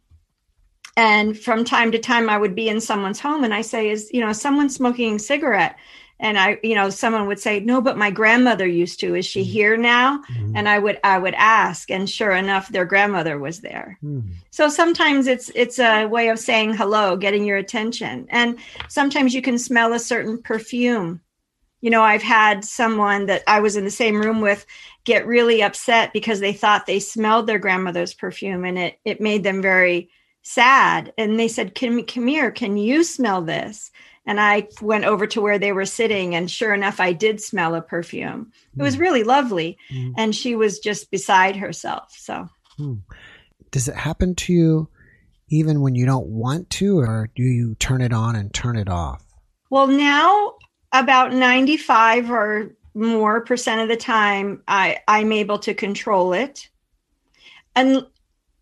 and 0.97 1.37
from 1.37 1.63
time 1.63 1.91
to 1.91 1.99
time 1.99 2.29
I 2.29 2.37
would 2.37 2.55
be 2.55 2.69
in 2.69 2.81
someone's 2.81 3.19
home, 3.19 3.43
and 3.43 3.53
I 3.53 3.61
say, 3.61 3.89
"Is 3.89 4.09
you 4.11 4.21
know, 4.21 4.33
someone 4.33 4.69
smoking 4.69 5.15
a 5.15 5.19
cigarette?" 5.19 5.77
And 6.17 6.39
I, 6.39 6.57
you 6.63 6.75
know, 6.75 6.89
someone 6.89 7.27
would 7.27 7.39
say, 7.39 7.59
"No, 7.59 7.81
but 7.81 7.97
my 7.97 8.09
grandmother 8.09 8.65
used 8.65 8.99
to. 9.01 9.15
Is 9.15 9.25
she 9.25 9.41
mm. 9.41 9.45
here 9.45 9.77
now?" 9.77 10.23
Mm-hmm. 10.31 10.55
And 10.55 10.67
I 10.67 10.79
would, 10.79 10.99
I 11.03 11.19
would 11.19 11.35
ask, 11.35 11.91
and 11.91 12.09
sure 12.09 12.31
enough, 12.31 12.69
their 12.69 12.85
grandmother 12.85 13.37
was 13.37 13.59
there. 13.59 13.99
Mm. 14.03 14.23
So 14.49 14.69
sometimes 14.69 15.27
it's 15.27 15.51
it's 15.53 15.77
a 15.77 16.05
way 16.07 16.29
of 16.29 16.39
saying 16.39 16.73
hello, 16.73 17.15
getting 17.15 17.45
your 17.45 17.57
attention, 17.57 18.25
and 18.29 18.57
sometimes 18.87 19.35
you 19.35 19.41
can 19.41 19.59
smell 19.59 19.93
a 19.93 19.99
certain 19.99 20.41
perfume 20.41 21.21
you 21.85 21.91
know, 21.91 22.01
I've 22.01 22.23
had 22.23 22.65
someone 22.65 23.27
that 23.27 23.43
I 23.45 23.59
was 23.59 23.75
in 23.75 23.83
the 23.83 23.91
same 23.91 24.19
room 24.19 24.41
with 24.41 24.65
get 25.03 25.27
really 25.27 25.61
upset 25.61 26.13
because 26.13 26.39
they 26.39 26.51
thought 26.51 26.87
they 26.87 26.99
smelled 26.99 27.45
their 27.45 27.59
grandmother's 27.59 28.11
perfume 28.11 28.65
and 28.65 28.79
it 28.79 28.99
it 29.05 29.21
made 29.21 29.43
them 29.43 29.61
very 29.61 30.09
sad. 30.41 31.13
And 31.15 31.39
they 31.39 31.47
said, 31.47 31.75
"Come, 31.75 32.03
come 32.05 32.25
here, 32.25 32.49
can 32.49 32.77
you 32.77 33.03
smell 33.03 33.43
this?" 33.43 33.91
And 34.25 34.41
I 34.41 34.67
went 34.81 35.05
over 35.05 35.27
to 35.27 35.41
where 35.41 35.59
they 35.59 35.73
were 35.73 35.85
sitting, 35.85 36.33
and 36.33 36.49
sure 36.49 36.73
enough, 36.73 36.99
I 36.99 37.13
did 37.13 37.39
smell 37.39 37.75
a 37.75 37.83
perfume. 37.83 38.51
It 38.75 38.81
was 38.81 38.95
mm. 38.95 39.01
really 39.01 39.23
lovely, 39.23 39.77
mm. 39.93 40.15
and 40.17 40.35
she 40.35 40.55
was 40.55 40.79
just 40.79 41.11
beside 41.11 41.55
herself. 41.55 42.15
So 42.17 42.49
Hmm. 42.77 42.95
Does 43.69 43.87
it 43.87 43.95
happen 43.95 44.33
to 44.33 44.53
you 44.53 44.89
even 45.49 45.81
when 45.81 45.93
you 45.93 46.07
don't 46.07 46.29
want 46.29 46.71
to, 46.71 46.97
or 46.97 47.29
do 47.35 47.43
you 47.43 47.75
turn 47.75 48.01
it 48.01 48.11
on 48.11 48.35
and 48.35 48.51
turn 48.51 48.75
it 48.75 48.89
off? 48.89 49.23
Well, 49.69 49.85
now 49.85 50.55
about 51.03 51.33
95 51.33 52.31
or 52.31 52.75
more 52.93 53.41
percent 53.41 53.81
of 53.81 53.87
the 53.87 53.97
time, 53.97 54.63
I, 54.67 54.99
I'm 55.07 55.31
able 55.31 55.59
to 55.59 55.73
control 55.73 56.33
it. 56.33 56.69
And 57.75 58.05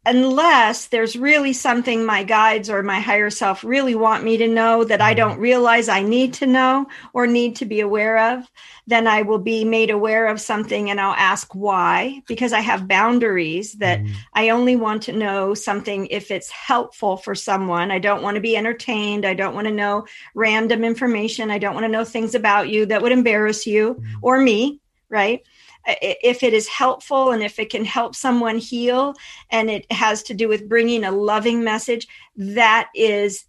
unless 0.05 0.87
there's 0.87 1.15
really 1.15 1.53
something 1.53 2.05
my 2.05 2.23
guides 2.23 2.69
or 2.69 2.83
my 2.83 2.99
higher 2.99 3.29
self 3.29 3.63
really 3.63 3.95
want 3.95 4.23
me 4.23 4.35
to 4.37 4.47
know 4.47 4.83
that 4.83 4.99
I 4.99 5.13
don't 5.13 5.39
realize 5.39 5.87
I 5.87 6.01
need 6.01 6.33
to 6.35 6.45
know 6.45 6.87
or 7.13 7.25
need 7.25 7.55
to 7.57 7.65
be 7.65 7.79
aware 7.79 8.33
of, 8.33 8.51
then 8.85 9.07
I 9.07 9.21
will 9.21 9.39
be 9.39 9.63
made 9.63 9.89
aware 9.89 10.27
of 10.27 10.41
something 10.41 10.89
and 10.89 10.99
I'll 10.99 11.13
ask 11.13 11.55
why, 11.55 12.21
because 12.27 12.51
I 12.51 12.59
have 12.59 12.87
boundaries 12.87 13.73
that 13.73 14.01
mm. 14.01 14.13
I 14.33 14.49
only 14.49 14.75
want 14.75 15.03
to 15.03 15.13
know 15.13 15.53
something 15.53 16.07
if 16.07 16.31
it's 16.31 16.49
helpful 16.49 17.15
for 17.15 17.33
someone. 17.33 17.89
I 17.89 17.99
don't 17.99 18.23
want 18.23 18.35
to 18.35 18.41
be 18.41 18.57
entertained. 18.57 19.25
I 19.25 19.33
don't 19.33 19.55
want 19.55 19.67
to 19.67 19.73
know 19.73 20.05
random 20.35 20.83
information. 20.83 21.49
I 21.49 21.59
don't 21.59 21.73
want 21.73 21.85
to 21.85 21.91
know 21.91 22.03
things 22.03 22.35
about 22.35 22.67
you 22.67 22.85
that 22.87 23.01
would 23.01 23.13
embarrass 23.13 23.65
you 23.65 23.95
mm. 23.95 24.05
or 24.21 24.37
me, 24.41 24.81
right? 25.07 25.43
If 25.85 26.43
it 26.43 26.53
is 26.53 26.67
helpful 26.67 27.31
and 27.31 27.43
if 27.43 27.59
it 27.59 27.69
can 27.69 27.85
help 27.85 28.15
someone 28.15 28.57
heal 28.57 29.13
and 29.49 29.69
it 29.69 29.91
has 29.91 30.23
to 30.23 30.33
do 30.33 30.47
with 30.47 30.69
bringing 30.69 31.03
a 31.03 31.11
loving 31.11 31.63
message 31.63 32.07
that 32.35 32.89
is 32.95 33.45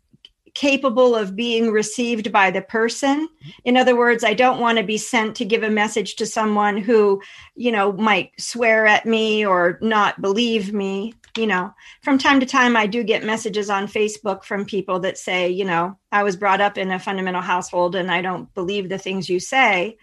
capable 0.55 1.17
of 1.17 1.35
being 1.35 1.71
received 1.71 2.31
by 2.31 2.51
the 2.51 2.63
person. 2.63 3.29
In 3.65 3.77
other 3.77 3.97
words, 3.97 4.23
I 4.23 4.35
don't 4.35 4.61
want 4.61 4.79
to 4.79 4.85
be 4.85 4.99
sent 4.99 5.37
to 5.37 5.45
give 5.45 5.65
a 5.65 5.71
message 5.71 6.15
to 6.17 6.27
someone 6.27 6.77
who, 6.77 7.21
you 7.57 7.73
know, 7.73 7.93
might 7.93 8.31
swear 8.39 8.87
at 8.87 9.05
me 9.05 9.45
or 9.45 9.79
not 9.83 10.23
believe 10.23 10.73
me. 10.73 11.15
You 11.37 11.49
know, 11.49 11.75
from 12.03 12.19
time 12.19 12.39
to 12.39 12.47
time, 12.47 12.77
I 12.77 12.87
do 12.87 13.03
get 13.03 13.25
messages 13.25 13.69
on 13.69 13.89
Facebook 13.89 14.45
from 14.45 14.65
people 14.65 15.01
that 15.01 15.19
say, 15.19 15.49
you 15.49 15.65
know, 15.65 15.99
I 16.13 16.23
was 16.23 16.37
brought 16.37 16.61
up 16.61 16.79
in 16.79 16.93
a 16.93 17.01
fundamental 17.01 17.43
household 17.43 17.97
and 17.97 18.09
I 18.09 18.23
don't 18.23 18.55
believe 18.55 18.89
the 18.89 18.99
things 18.99 19.29
you 19.29 19.41
say 19.41 19.97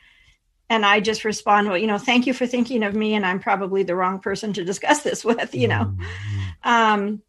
and 0.71 0.85
I 0.85 1.01
just 1.01 1.25
respond, 1.25 1.67
well, 1.67 1.77
you 1.77 1.85
know, 1.85 1.97
thank 1.97 2.25
you 2.25 2.33
for 2.33 2.47
thinking 2.47 2.81
of 2.83 2.95
me, 2.95 3.13
and 3.13 3.25
I'm 3.25 3.41
probably 3.41 3.83
the 3.83 3.93
wrong 3.93 4.19
person 4.19 4.53
to 4.53 4.63
discuss 4.63 5.01
this 5.03 5.25
with, 5.25 5.53
you 5.53 5.67
know. 5.67 5.93
Mm-hmm. 5.93 6.69
Um, 6.69 7.21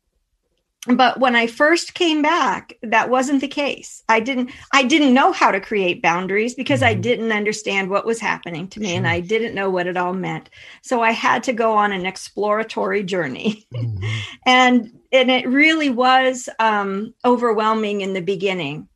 but 0.87 1.19
when 1.19 1.35
I 1.35 1.49
first 1.49 1.95
came 1.95 2.23
back, 2.23 2.75
that 2.83 3.11
wasn't 3.11 3.41
the 3.41 3.49
case. 3.49 4.05
I 4.09 4.21
didn't 4.21 4.51
I 4.73 4.85
didn't 4.85 5.15
know 5.15 5.33
how 5.33 5.51
to 5.51 5.61
create 5.61 6.03
boundaries 6.03 6.55
because 6.55 6.81
mm-hmm. 6.81 6.91
I 6.91 6.95
didn't 6.95 7.31
understand 7.31 7.91
what 7.91 8.07
was 8.07 8.21
happening 8.21 8.69
to 8.69 8.81
me 8.81 8.89
sure. 8.89 8.97
and 8.97 9.07
I 9.07 9.21
didn't 9.21 9.55
know 9.55 9.71
what 9.71 9.87
it 9.87 9.97
all 9.97 10.13
meant. 10.13 10.51
So 10.83 11.01
I 11.01 11.13
had 11.13 11.45
to 11.45 11.53
go 11.53 11.75
on 11.75 11.93
an 11.93 12.07
exploratory 12.07 13.05
journey. 13.05 13.67
Mm-hmm. 13.75 14.07
and 14.47 14.93
and 15.13 15.31
it 15.31 15.49
really 15.49 15.91
was 15.91 16.49
um, 16.59 17.15
overwhelming 17.25 18.01
in 18.01 18.13
the 18.13 18.23
beginning. 18.23 18.89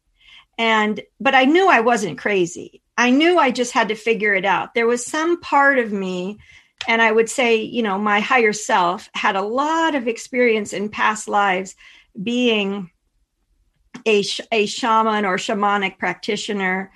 And 0.58 1.00
but 1.20 1.34
I 1.34 1.44
knew 1.44 1.68
I 1.68 1.80
wasn't 1.80 2.18
crazy. 2.18 2.82
I 2.96 3.10
knew 3.10 3.38
I 3.38 3.50
just 3.50 3.72
had 3.72 3.88
to 3.88 3.94
figure 3.94 4.34
it 4.34 4.44
out. 4.44 4.74
There 4.74 4.86
was 4.86 5.04
some 5.04 5.40
part 5.40 5.78
of 5.78 5.92
me, 5.92 6.38
and 6.88 7.02
I 7.02 7.12
would 7.12 7.28
say, 7.28 7.56
you 7.56 7.82
know, 7.82 7.98
my 7.98 8.20
higher 8.20 8.52
self 8.52 9.10
had 9.14 9.36
a 9.36 9.42
lot 9.42 9.94
of 9.94 10.08
experience 10.08 10.72
in 10.72 10.88
past 10.88 11.28
lives 11.28 11.74
being 12.22 12.90
a, 14.06 14.24
a 14.52 14.66
shaman 14.66 15.24
or 15.24 15.36
shamanic 15.36 15.98
practitioner, 15.98 16.90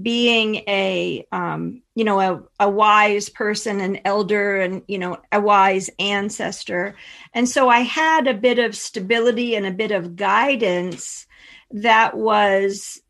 being 0.00 0.56
a, 0.68 1.26
um, 1.32 1.82
you 1.94 2.04
know, 2.04 2.20
a, 2.20 2.42
a 2.60 2.70
wise 2.70 3.28
person, 3.28 3.80
an 3.80 4.00
elder, 4.06 4.56
and, 4.56 4.82
you 4.88 4.98
know, 4.98 5.18
a 5.30 5.40
wise 5.40 5.90
ancestor. 5.98 6.94
And 7.34 7.46
so 7.46 7.68
I 7.68 7.80
had 7.80 8.26
a 8.26 8.32
bit 8.32 8.58
of 8.58 8.74
stability 8.74 9.54
and 9.54 9.66
a 9.66 9.70
bit 9.70 9.90
of 9.90 10.16
guidance 10.16 11.26
that 11.72 12.16
was 12.16 13.01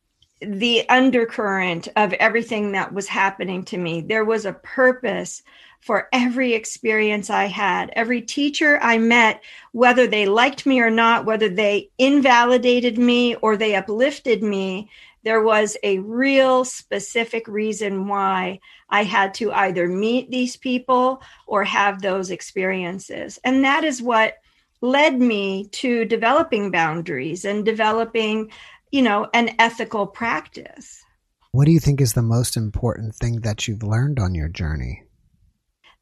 the 0.47 0.89
undercurrent 0.89 1.89
of 1.97 2.13
everything 2.15 2.73
that 2.73 2.93
was 2.93 3.09
happening 3.09 3.65
to 3.65 3.79
me. 3.79 4.01
There 4.01 4.25
was 4.25 4.45
a 4.45 4.53
purpose 4.53 5.43
for 5.81 6.09
every 6.13 6.55
experience 6.55 7.29
I 7.29 7.47
had. 7.47 7.91
Every 7.95 8.23
teacher 8.23 8.79
I 8.81 8.99
met, 8.99 9.43
whether 9.73 10.07
they 10.07 10.27
liked 10.27 10.65
me 10.65 10.81
or 10.81 10.91
not, 10.91 11.25
whether 11.25 11.49
they 11.49 11.91
invalidated 11.99 12.99
me 12.99 13.35
or 13.37 13.57
they 13.57 13.75
uplifted 13.75 14.43
me, 14.43 14.91
there 15.25 15.43
was 15.43 15.77
a 15.83 15.99
real 16.01 16.65
specific 16.65 17.47
reason 17.47 18.09
why 18.09 18.61
I 18.89 19.05
had 19.05 19.35
to 19.35 19.53
either 19.53 19.89
meet 19.89 20.31
these 20.31 20.57
people 20.57 21.23
or 21.47 21.65
have 21.65 22.01
those 22.01 22.31
experiences. 22.31 23.39
And 23.45 23.65
that 23.65 23.85
is 23.85 24.03
what 24.03 24.39
led 24.81 25.19
me 25.19 25.67
to 25.69 26.05
developing 26.05 26.71
boundaries 26.71 27.45
and 27.45 27.65
developing 27.65 28.51
you 28.93 29.03
know, 29.03 29.29
an 29.35 29.55
ethical 29.59 30.07
practice. 30.07 31.03
What 31.51 31.65
do 31.65 31.73
you 31.73 31.81
think 31.81 32.01
is 32.01 32.13
the 32.13 32.23
most 32.23 32.57
important 32.57 33.15
thing 33.17 33.41
that 33.41 33.67
you've 33.67 33.83
learned 33.83 34.21
on 34.21 34.35
your 34.35 34.49
journey? 34.49 35.03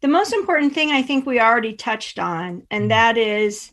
The 0.02 0.08
most 0.08 0.32
important 0.32 0.74
thing 0.74 0.90
I 0.90 1.02
think 1.02 1.24
we 1.24 1.40
already 1.40 1.74
touched 1.74 2.18
on, 2.18 2.66
and 2.70 2.84
mm. 2.84 2.88
that 2.90 3.16
is 3.16 3.72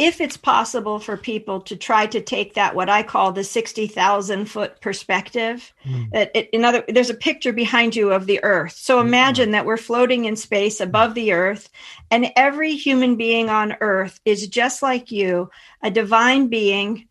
if 0.00 0.18
it's 0.18 0.38
possible 0.38 0.98
for 0.98 1.18
people 1.18 1.60
to 1.60 1.76
try 1.76 2.06
to 2.06 2.22
take 2.22 2.54
that 2.54 2.74
what 2.74 2.88
I 2.88 3.02
call 3.02 3.32
the 3.32 3.44
60,000 3.44 4.46
foot 4.46 4.80
perspective 4.80 5.74
mm. 5.84 6.10
that 6.12 6.30
it, 6.34 6.48
in 6.54 6.64
other 6.64 6.82
there's 6.88 7.10
a 7.10 7.14
picture 7.14 7.52
behind 7.52 7.94
you 7.94 8.10
of 8.10 8.26
the 8.26 8.42
earth 8.42 8.72
so 8.72 8.96
mm. 8.96 9.06
imagine 9.06 9.50
mm. 9.50 9.52
that 9.52 9.66
we're 9.66 9.76
floating 9.76 10.24
in 10.24 10.36
space 10.36 10.80
above 10.80 11.12
the 11.12 11.32
earth 11.32 11.68
and 12.10 12.32
every 12.34 12.74
human 12.74 13.16
being 13.16 13.50
on 13.50 13.76
earth 13.82 14.20
is 14.24 14.48
just 14.48 14.82
like 14.82 15.12
you 15.12 15.50
a 15.82 15.90
divine 15.90 16.48
being 16.48 17.06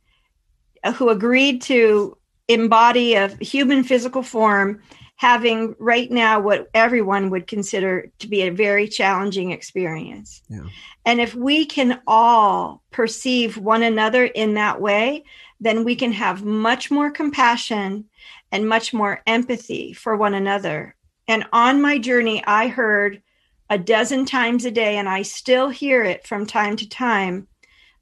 who 0.96 1.10
agreed 1.10 1.62
to 1.63 2.18
embody 2.48 3.13
a 3.13 3.28
human 3.42 3.84
physical 3.84 4.24
form 4.24 4.82
having 5.15 5.76
right 5.80 6.10
now 6.10 6.39
what 6.39 6.70
everyone 6.74 7.30
would 7.30 7.46
consider 7.46 8.10
to 8.20 8.28
be 8.28 8.44
a 8.44 8.52
very 8.52 8.88
challenging 8.88 9.52
experience. 9.52 10.42
Yeah. 10.48 10.63
And 11.06 11.20
if 11.20 11.36
we 11.36 11.65
can 11.65 12.02
all 12.08 12.84
perceive 12.92 13.58
one 13.58 13.84
another 13.84 14.26
in 14.26 14.54
that 14.54 14.80
way, 14.80 15.26
then 15.60 15.84
we 15.84 15.96
can 15.96 16.13
have 16.13 16.46
much 16.46 16.89
more 16.89 17.12
compassion 17.12 18.06
and 18.52 18.70
much 18.70 18.94
more 18.94 19.22
empathy 19.28 19.92
for 19.92 20.15
one 20.15 20.34
another. 20.34 20.96
And 21.28 21.46
on 21.52 21.82
my 21.82 21.98
journey, 21.98 22.42
I 22.46 22.68
heard 22.68 23.22
a 23.70 23.78
dozen 23.78 24.26
times 24.26 24.65
a 24.65 24.72
day, 24.72 24.98
and 24.98 25.08
I 25.08 25.22
still 25.22 25.70
hear 25.70 26.04
it 26.04 26.26
from 26.26 26.46
time 26.46 26.76
to 26.78 26.89
time 26.89 27.48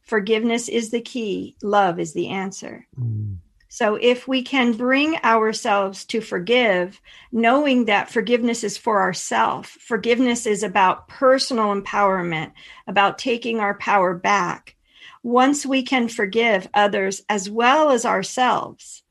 Forgiveness 0.08 0.70
is 0.70 0.90
the 0.90 1.02
key, 1.02 1.58
love 1.62 2.00
is 2.00 2.14
the 2.14 2.30
answer. 2.30 2.88
Mm. 2.98 3.40
So, 3.68 3.96
if 3.96 4.26
we 4.26 4.42
can 4.42 4.72
bring 4.72 5.18
ourselves 5.18 6.06
to 6.06 6.22
forgive, 6.22 7.02
knowing 7.34 7.86
that 7.86 8.10
forgiveness 8.10 8.64
is 8.64 8.78
for 8.78 9.02
ourselves, 9.02 9.70
forgiveness 9.70 10.48
is 10.48 10.64
about 10.64 11.10
personal 11.10 11.76
empowerment, 11.76 12.54
about 12.88 13.18
taking 13.18 13.60
our 13.60 13.78
power 13.78 14.16
back. 14.16 14.78
Once 15.24 15.66
we 15.66 15.84
can 15.84 16.08
forgive 16.08 16.70
others 16.74 17.22
as 17.28 17.50
well 17.50 17.92
as 17.92 18.06
ourselves, 18.06 19.04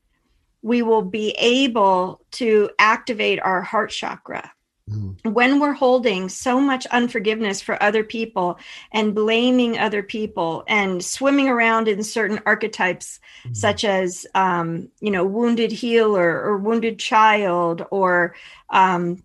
we 0.63 0.81
will 0.81 1.03
be 1.03 1.29
able 1.37 2.21
to 2.31 2.71
activate 2.79 3.39
our 3.39 3.61
heart 3.61 3.91
chakra 3.91 4.51
Mm. 4.89 5.33
When 5.33 5.59
we're 5.59 5.73
holding 5.73 6.29
so 6.29 6.61
much 6.61 6.85
unforgiveness 6.87 7.61
for 7.61 7.81
other 7.81 8.03
people 8.03 8.57
and 8.91 9.13
blaming 9.13 9.77
other 9.77 10.01
people 10.01 10.63
and 10.67 11.03
swimming 11.03 11.49
around 11.49 11.87
in 11.87 12.03
certain 12.03 12.39
archetypes, 12.45 13.19
mm. 13.45 13.55
such 13.55 13.83
as, 13.83 14.25
um, 14.33 14.89
you 15.01 15.11
know, 15.11 15.25
wounded 15.25 15.71
healer 15.71 16.41
or 16.41 16.57
wounded 16.57 16.99
child 16.99 17.85
or 17.91 18.35
um, 18.69 19.21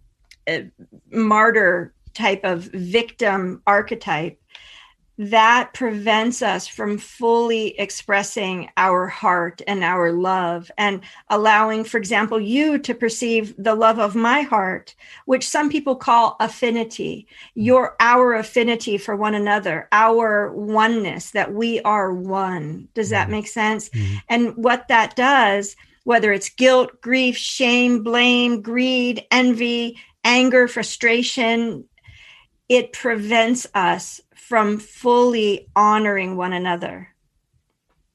martyr 1.10 1.94
type 2.14 2.44
of 2.44 2.64
victim 2.64 3.62
archetype, 3.66 4.41
that 5.30 5.72
prevents 5.72 6.42
us 6.42 6.66
from 6.66 6.98
fully 6.98 7.78
expressing 7.78 8.68
our 8.76 9.06
heart 9.06 9.62
and 9.68 9.84
our 9.84 10.10
love 10.10 10.70
and 10.76 11.00
allowing, 11.30 11.84
for 11.84 11.98
example, 11.98 12.40
you 12.40 12.76
to 12.78 12.92
perceive 12.92 13.54
the 13.56 13.74
love 13.74 14.00
of 14.00 14.16
my 14.16 14.40
heart, 14.40 14.96
which 15.26 15.46
some 15.46 15.70
people 15.70 15.94
call 15.94 16.34
affinity, 16.40 17.26
your, 17.54 17.94
our 18.00 18.34
affinity 18.34 18.98
for 18.98 19.14
one 19.14 19.34
another, 19.34 19.88
our 19.92 20.52
oneness, 20.52 21.30
that 21.30 21.54
we 21.54 21.80
are 21.82 22.12
one. 22.12 22.88
Does 22.94 23.10
that 23.10 23.24
mm-hmm. 23.24 23.32
make 23.32 23.46
sense? 23.46 23.90
Mm-hmm. 23.90 24.16
And 24.28 24.56
what 24.56 24.88
that 24.88 25.14
does, 25.14 25.76
whether 26.04 26.32
it's 26.32 26.48
guilt, 26.48 27.00
grief, 27.00 27.36
shame, 27.36 28.02
blame, 28.02 28.60
greed, 28.60 29.24
envy, 29.30 29.98
anger, 30.24 30.66
frustration, 30.66 31.84
it 32.68 32.92
prevents 32.92 33.66
us 33.74 34.20
from 34.52 34.78
fully 34.78 35.66
honoring 35.74 36.36
one 36.36 36.52
another. 36.52 37.08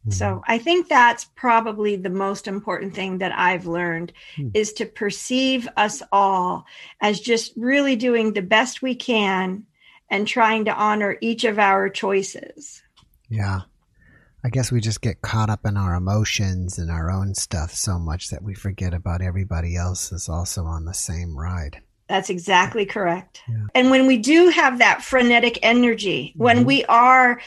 Mm-hmm. 0.01 0.11
So 0.11 0.43
I 0.47 0.59
think 0.59 0.87
that's 0.87 1.25
probably 1.35 1.95
the 1.95 2.11
most 2.11 2.47
important 2.47 2.93
thing 2.93 3.17
that 3.17 3.31
I've 3.35 3.65
learned 3.65 4.13
mm-hmm. 4.35 4.51
is 4.53 4.71
to 4.73 4.85
perceive 4.85 5.67
us 5.77 6.03
all 6.11 6.67
as 7.01 7.19
just 7.19 7.53
really 7.57 7.95
doing 7.95 8.33
the 8.33 8.43
best 8.43 8.83
we 8.83 8.93
can 8.93 9.65
and 10.11 10.27
trying 10.27 10.65
to 10.65 10.75
honor 10.75 11.17
each 11.21 11.43
of 11.43 11.57
our 11.57 11.89
choices. 11.89 12.83
Yeah. 13.29 13.61
I 14.43 14.49
guess 14.49 14.71
we 14.71 14.79
just 14.79 15.01
get 15.01 15.23
caught 15.23 15.49
up 15.49 15.65
in 15.65 15.75
our 15.75 15.95
emotions 15.95 16.77
and 16.77 16.91
our 16.91 17.09
own 17.09 17.33
stuff 17.33 17.73
so 17.73 17.97
much 17.97 18.29
that 18.29 18.43
we 18.43 18.53
forget 18.53 18.93
about 18.93 19.23
everybody 19.23 19.75
else 19.75 20.11
is 20.11 20.29
also 20.29 20.65
on 20.65 20.85
the 20.85 20.93
same 20.93 21.35
ride. 21.35 21.81
That's 22.07 22.29
exactly 22.29 22.85
correct. 22.85 23.43
Yeah. 23.47 23.65
And 23.75 23.89
when 23.89 24.07
we 24.07 24.17
do 24.17 24.49
have 24.49 24.79
that 24.79 25.03
frenetic 25.03 25.59
energy, 25.61 26.29
mm-hmm. 26.29 26.43
when 26.43 26.65
we 26.65 26.85
are 26.85 27.41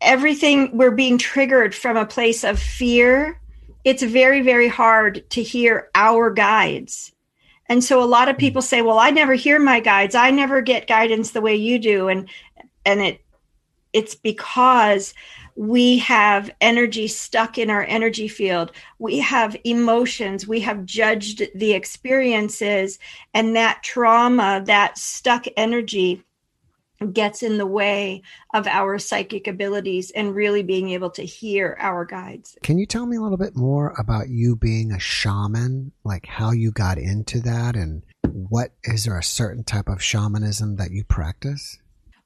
everything, 0.00 0.76
we're 0.76 0.90
being 0.90 1.18
triggered 1.18 1.74
from 1.74 1.96
a 1.96 2.04
place 2.04 2.44
of 2.44 2.58
fear, 2.58 3.40
it's 3.84 4.02
very, 4.02 4.42
very 4.42 4.68
hard 4.68 5.28
to 5.30 5.42
hear 5.42 5.88
our 5.94 6.30
guides. 6.30 7.12
And 7.66 7.82
so 7.82 8.02
a 8.02 8.04
lot 8.04 8.28
of 8.28 8.36
mm. 8.36 8.40
people 8.40 8.62
say, 8.62 8.82
well, 8.82 8.98
I 8.98 9.10
never 9.10 9.34
hear 9.34 9.58
my 9.58 9.80
guides. 9.80 10.14
I 10.14 10.30
never 10.30 10.60
get 10.60 10.86
guidance 10.86 11.30
the 11.30 11.40
way 11.40 11.56
you 11.56 11.78
do. 11.78 12.08
And, 12.08 12.28
and 12.84 13.00
it, 13.00 13.24
it's 13.92 14.14
because 14.14 15.14
we 15.54 15.98
have 15.98 16.50
energy 16.60 17.08
stuck 17.08 17.58
in 17.58 17.70
our 17.70 17.84
energy 17.84 18.28
field. 18.28 18.72
We 18.98 19.18
have 19.18 19.56
emotions. 19.64 20.46
We 20.46 20.60
have 20.60 20.84
judged 20.84 21.42
the 21.54 21.72
experiences, 21.72 22.98
and 23.34 23.54
that 23.56 23.82
trauma, 23.82 24.62
that 24.66 24.98
stuck 24.98 25.46
energy 25.56 26.24
gets 27.12 27.42
in 27.42 27.58
the 27.58 27.66
way 27.66 28.22
of 28.54 28.66
our 28.66 28.98
psychic 28.98 29.46
abilities 29.48 30.10
and 30.12 30.34
really 30.34 30.62
being 30.62 30.90
able 30.90 31.10
to 31.10 31.22
hear 31.22 31.76
our 31.80 32.04
guides. 32.04 32.56
Can 32.62 32.78
you 32.78 32.86
tell 32.86 33.06
me 33.06 33.16
a 33.16 33.20
little 33.20 33.36
bit 33.36 33.56
more 33.56 33.94
about 33.98 34.28
you 34.28 34.54
being 34.54 34.92
a 34.92 35.00
shaman, 35.00 35.92
like 36.04 36.26
how 36.26 36.52
you 36.52 36.70
got 36.70 36.98
into 36.98 37.40
that 37.40 37.74
and 37.74 38.02
what 38.22 38.72
is 38.84 39.04
there 39.04 39.18
a 39.18 39.22
certain 39.22 39.64
type 39.64 39.88
of 39.88 40.02
shamanism 40.02 40.76
that 40.76 40.92
you 40.92 41.04
practice? 41.04 41.78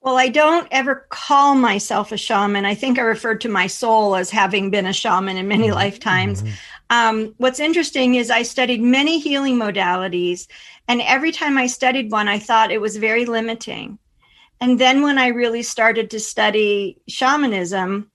Well, 0.07 0.19
I 0.19 0.29
don't 0.29 0.69
ever 0.71 1.05
call 1.09 1.57
myself 1.57 2.13
a 2.13 2.17
shaman. 2.17 2.65
I 2.65 2.77
think 2.77 2.97
I 2.97 3.03
referred 3.03 3.41
to 3.41 3.49
my 3.49 3.67
soul 3.67 4.15
as 4.15 4.31
having 4.31 4.71
been 4.71 4.87
a 4.87 4.93
shaman 4.93 5.37
in 5.37 5.49
many 5.49 5.65
mm-hmm. 5.65 5.75
lifetimes. 5.75 6.45
Mm-hmm. 6.45 6.55
Um, 6.91 7.35
what's 7.39 7.59
interesting 7.59 8.15
is 8.15 8.31
I 8.31 8.45
studied 8.45 8.81
many 8.81 9.19
healing 9.19 9.57
modalities, 9.57 10.47
and 10.87 11.03
every 11.03 11.33
time 11.33 11.59
I 11.59 11.67
studied 11.67 12.13
one, 12.13 12.29
I 12.29 12.39
thought 12.39 12.71
it 12.71 12.81
was 12.81 12.99
very 12.99 13.25
limiting. 13.27 13.99
And 14.61 14.79
then 14.79 15.03
when 15.03 15.19
I 15.19 15.27
really 15.27 15.65
started 15.65 16.09
to 16.11 16.21
study 16.21 16.99
shamanism, 17.09 18.09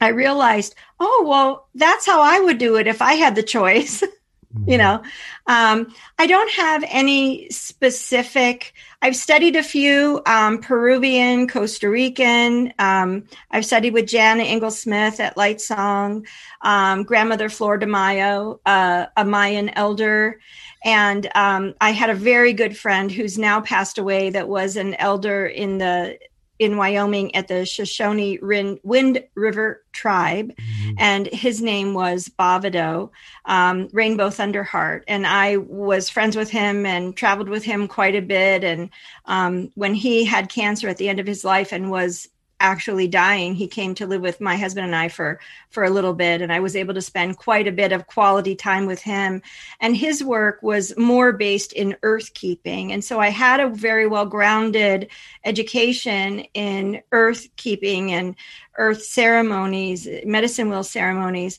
I 0.00 0.10
realized, 0.10 0.76
oh, 1.00 1.24
well, 1.26 1.68
that's 1.74 2.06
how 2.06 2.22
I 2.22 2.38
would 2.38 2.58
do 2.58 2.76
it 2.76 2.86
if 2.86 3.02
I 3.02 3.14
had 3.14 3.34
the 3.34 3.42
choice. 3.42 4.00
Mm-hmm. 4.56 4.70
you 4.70 4.78
know 4.78 5.02
um, 5.46 5.94
i 6.18 6.26
don't 6.26 6.50
have 6.52 6.82
any 6.88 7.48
specific 7.50 8.72
i've 9.02 9.16
studied 9.16 9.54
a 9.56 9.62
few 9.62 10.22
um, 10.24 10.58
peruvian 10.58 11.46
costa 11.46 11.90
rican 11.90 12.72
um, 12.78 13.24
i've 13.50 13.66
studied 13.66 13.92
with 13.92 14.06
jana 14.06 14.44
Engels-Smith 14.44 15.20
at 15.20 15.36
Lightsong 15.36 16.26
um, 16.62 17.02
grandmother 17.02 17.48
Flordemayo 17.48 18.60
uh, 18.64 19.06
a 19.16 19.24
mayan 19.24 19.68
elder 19.70 20.40
and 20.84 21.28
um, 21.34 21.74
i 21.80 21.90
had 21.90 22.08
a 22.08 22.14
very 22.14 22.52
good 22.54 22.76
friend 22.76 23.12
who's 23.12 23.36
now 23.36 23.60
passed 23.60 23.98
away 23.98 24.30
that 24.30 24.48
was 24.48 24.76
an 24.76 24.94
elder 24.94 25.46
in 25.46 25.78
the 25.78 26.18
in 26.58 26.76
Wyoming 26.76 27.34
at 27.34 27.48
the 27.48 27.66
Shoshone 27.66 28.38
Wind 28.82 29.24
River 29.34 29.84
Tribe, 29.92 30.54
mm-hmm. 30.56 30.94
and 30.98 31.26
his 31.26 31.60
name 31.60 31.94
was 31.94 32.28
Bavado, 32.38 33.10
um, 33.44 33.88
Rainbow 33.92 34.28
Thunderheart. 34.28 35.02
And 35.08 35.26
I 35.26 35.56
was 35.56 36.08
friends 36.08 36.36
with 36.36 36.50
him 36.50 36.86
and 36.86 37.16
traveled 37.16 37.48
with 37.48 37.64
him 37.64 37.88
quite 37.88 38.14
a 38.14 38.22
bit. 38.22 38.64
And 38.64 38.90
um, 39.26 39.70
when 39.74 39.94
he 39.94 40.24
had 40.24 40.48
cancer 40.48 40.88
at 40.88 40.96
the 40.96 41.08
end 41.08 41.20
of 41.20 41.26
his 41.26 41.44
life 41.44 41.72
and 41.72 41.90
was 41.90 42.28
actually 42.60 43.08
dying. 43.08 43.54
He 43.54 43.68
came 43.68 43.94
to 43.96 44.06
live 44.06 44.22
with 44.22 44.40
my 44.40 44.56
husband 44.56 44.86
and 44.86 44.96
i 44.96 45.08
for 45.08 45.38
for 45.68 45.84
a 45.84 45.90
little 45.90 46.14
bit 46.14 46.40
and 46.40 46.52
i 46.52 46.60
was 46.60 46.74
able 46.74 46.94
to 46.94 47.02
spend 47.02 47.36
quite 47.36 47.68
a 47.68 47.72
bit 47.72 47.92
of 47.92 48.06
quality 48.06 48.54
time 48.54 48.86
with 48.86 49.02
him. 49.02 49.42
And 49.80 49.96
his 49.96 50.24
work 50.24 50.62
was 50.62 50.96
more 50.96 51.32
based 51.32 51.72
in 51.72 51.96
earth 52.02 52.32
keeping 52.34 52.92
and 52.92 53.04
so 53.04 53.20
i 53.20 53.28
had 53.28 53.60
a 53.60 53.68
very 53.68 54.06
well 54.06 54.26
grounded 54.26 55.08
education 55.44 56.40
in 56.54 57.02
earth 57.12 57.48
keeping 57.56 58.12
and 58.12 58.34
earth 58.78 59.02
ceremonies 59.02 60.08
medicine 60.24 60.70
wheel 60.70 60.84
ceremonies 60.84 61.58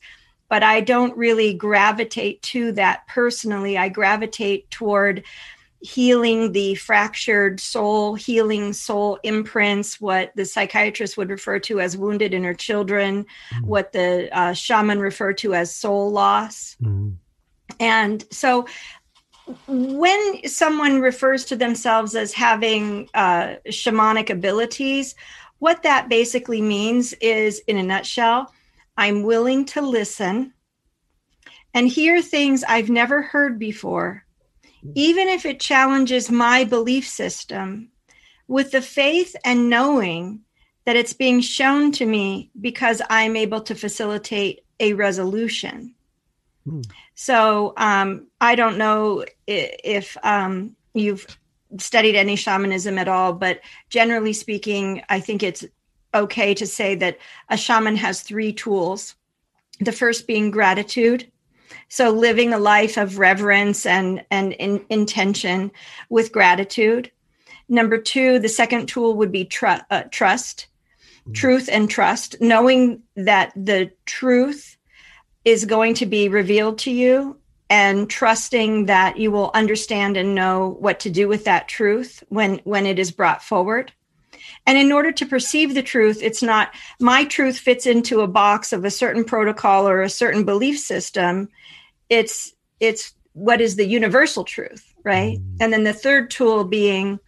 but 0.50 0.64
i 0.64 0.82
don't 0.82 1.18
really 1.18 1.54
gravitate 1.54 2.42
to 2.42 2.72
that 2.74 3.08
personally. 3.08 3.78
I 3.78 3.90
gravitate 3.90 4.70
toward 4.72 5.24
healing 5.82 6.52
the 6.52 6.76
fractured 6.76 7.60
soul, 7.60 8.16
healing 8.16 8.74
soul 8.74 9.20
imprints, 9.24 10.02
what 10.02 10.32
the 10.36 10.46
psychiatrist 10.46 11.18
would 11.18 11.30
refer 11.30 11.60
to 11.60 11.80
as 11.80 11.96
wounded 11.96 12.34
inner 12.34 12.54
children, 12.54 13.26
mm. 13.54 13.64
what 13.64 13.92
the 13.92 14.30
uh, 14.38 14.54
shaman 14.54 15.00
referred 15.00 15.38
to 15.38 15.54
as 15.54 15.74
soul 15.74 16.12
loss. 16.12 16.76
Mm. 16.82 17.16
And 17.80 18.26
so 18.32 18.66
when 19.68 20.48
someone 20.48 21.00
refers 21.00 21.46
to 21.46 21.56
themselves 21.56 22.16
as 22.16 22.34
having 22.34 23.08
uh, 23.14 23.56
shamanic 23.68 24.30
abilities, 24.30 25.16
what 25.60 25.84
that 25.84 26.10
basically 26.10 26.62
means 26.62 27.14
is, 27.14 27.60
in 27.68 27.78
a 27.78 27.84
nutshell, 27.84 28.54
I'm 28.98 29.24
willing 29.24 29.66
to 29.66 29.82
listen 29.82 30.54
and 31.74 31.88
hear 31.88 32.22
things 32.22 32.64
I've 32.64 32.90
never 32.90 33.22
heard 33.22 33.60
before 33.60 34.24
even 34.96 35.28
if 35.28 35.46
it 35.46 35.60
challenges 35.60 36.32
my 36.32 36.64
belief 36.64 37.08
system, 37.08 37.90
with 38.48 38.72
the 38.72 38.82
faith 38.82 39.36
and 39.44 39.70
knowing 39.70 40.42
that 40.86 40.96
it's 40.96 41.14
being 41.14 41.42
shown 41.42 41.92
to 41.92 42.06
me 42.06 42.50
because 42.62 43.02
I'm 43.10 43.36
able 43.36 43.62
to 43.62 43.76
facilitate 43.76 44.64
a 44.80 44.94
resolution. 44.94 45.94
Hmm. 46.64 46.82
So 47.16 47.74
um, 47.78 48.28
I 48.40 48.56
don't 48.56 48.78
know 48.78 49.26
if 49.48 50.16
um, 50.24 50.76
you've 50.94 51.28
studied 51.78 52.16
any 52.16 52.36
shamanism 52.36 52.98
at 52.98 53.10
all, 53.10 53.34
but 53.34 53.60
generally 53.90 54.34
speaking, 54.34 55.04
I 55.10 55.20
think 55.20 55.44
it's 55.44 55.66
okay 56.14 56.54
to 56.54 56.66
say 56.66 56.96
that 56.96 57.18
a 57.50 57.58
shaman 57.58 57.98
has 57.98 58.22
three 58.22 58.54
tools. 58.54 59.16
The 59.80 59.92
first 59.92 60.26
being 60.26 60.52
gratitude, 60.52 61.30
so 61.90 62.10
living 62.10 62.54
a 62.54 62.58
life 62.58 62.98
of 62.98 63.20
reverence 63.20 63.86
and 63.86 64.26
and 64.32 64.54
in, 64.54 64.86
intention 64.90 65.72
with 66.10 66.32
gratitude. 66.32 67.12
Number 67.70 67.98
two, 67.98 68.40
the 68.40 68.50
second 68.50 68.88
tool 68.88 69.16
would 69.16 69.32
be 69.32 69.46
tr- 69.46 69.84
uh, 69.90 70.04
trust, 70.12 70.68
mm-hmm. 71.22 71.34
truth 71.34 71.70
and 71.72 71.90
trust, 71.90 72.38
knowing 72.40 73.02
that 73.16 73.52
the 73.56 73.92
truth 74.06 74.78
is 75.44 75.66
going 75.66 75.94
to 75.96 76.06
be 76.06 76.30
revealed 76.30 76.78
to 76.80 76.92
you 76.92 77.38
and 77.70 78.10
trusting 78.10 78.86
that 78.86 79.18
you 79.18 79.32
will 79.32 79.52
understand 79.54 80.18
and 80.18 80.36
know 80.36 80.78
what 80.80 81.00
to 81.02 81.10
do 81.10 81.28
with 81.28 81.46
that 81.46 81.68
truth 81.68 82.24
when 82.30 82.60
when 82.64 82.86
it 82.86 83.00
is 83.00 83.12
brought 83.12 83.44
forward 83.44 83.92
and 84.66 84.78
in 84.78 84.92
order 84.92 85.12
to 85.12 85.26
perceive 85.26 85.74
the 85.74 85.84
truth 85.84 86.20
it's 86.22 86.44
not 86.44 86.74
my 87.00 87.26
truth 87.26 87.58
fits 87.58 87.86
into 87.86 88.22
a 88.22 88.28
box 88.28 88.72
of 88.72 88.86
a 88.86 88.92
certain 88.92 89.24
protocol 89.24 89.88
or 89.88 90.02
a 90.02 90.10
certain 90.10 90.44
belief 90.44 90.80
system 90.80 91.50
it's 92.10 92.54
it's 92.80 93.14
what 93.34 93.62
is 93.62 93.76
the 93.76 93.86
universal 93.86 94.44
truth 94.44 94.94
right 95.04 95.38
mm. 95.38 95.58
and 95.60 95.72
then 95.72 95.84
the 95.84 95.94
third 95.94 96.30
tool 96.30 96.64
being 96.64 97.20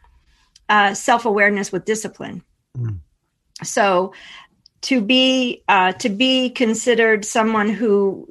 uh, 0.69 0.93
self-awareness 0.93 1.71
with 1.71 1.85
discipline 1.85 2.43
mm. 2.77 2.99
so 3.63 4.13
to 4.81 5.01
be 5.01 5.63
uh, 5.67 5.91
to 5.93 6.09
be 6.09 6.49
considered 6.49 7.25
someone 7.25 7.69
who 7.69 8.27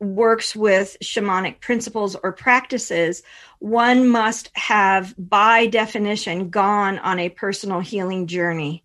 works 0.00 0.56
with 0.56 0.96
shamanic 1.02 1.60
principles 1.60 2.16
or 2.22 2.32
practices 2.32 3.22
one 3.60 4.08
must 4.08 4.50
have 4.54 5.14
by 5.16 5.66
definition 5.66 6.50
gone 6.50 6.98
on 6.98 7.20
a 7.20 7.28
personal 7.28 7.78
healing 7.78 8.26
journey 8.26 8.82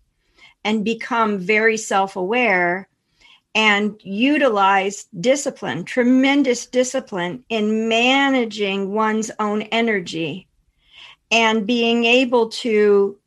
and 0.64 0.84
become 0.84 1.38
very 1.38 1.76
self-aware 1.76 2.88
and 3.54 4.00
utilize 4.02 5.06
discipline, 5.20 5.84
tremendous 5.84 6.66
discipline 6.66 7.44
in 7.48 7.88
managing 7.88 8.92
one's 8.92 9.30
own 9.38 9.62
energy 9.62 10.46
and 11.30 11.66
being 11.66 12.04
able 12.04 12.48
to 12.48 13.18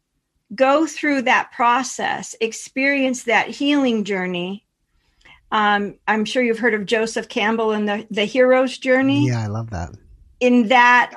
go 0.54 0.86
through 0.86 1.24
that 1.24 1.52
process, 1.52 2.36
experience 2.42 3.24
that 3.24 3.48
healing 3.48 4.04
journey. 4.04 4.66
Um, 5.52 5.96
I'm 6.08 6.26
sure 6.26 6.42
you've 6.42 6.60
heard 6.60 6.74
of 6.74 6.86
Joseph 6.86 7.28
Campbell 7.28 7.72
and 7.72 7.88
the, 7.88 8.08
the 8.10 8.26
hero's 8.26 8.78
journey. 8.78 9.28
Yeah, 9.28 9.42
I 9.42 9.48
love 9.48 9.70
that. 9.72 9.92
In 10.40 10.70
that 10.70 11.14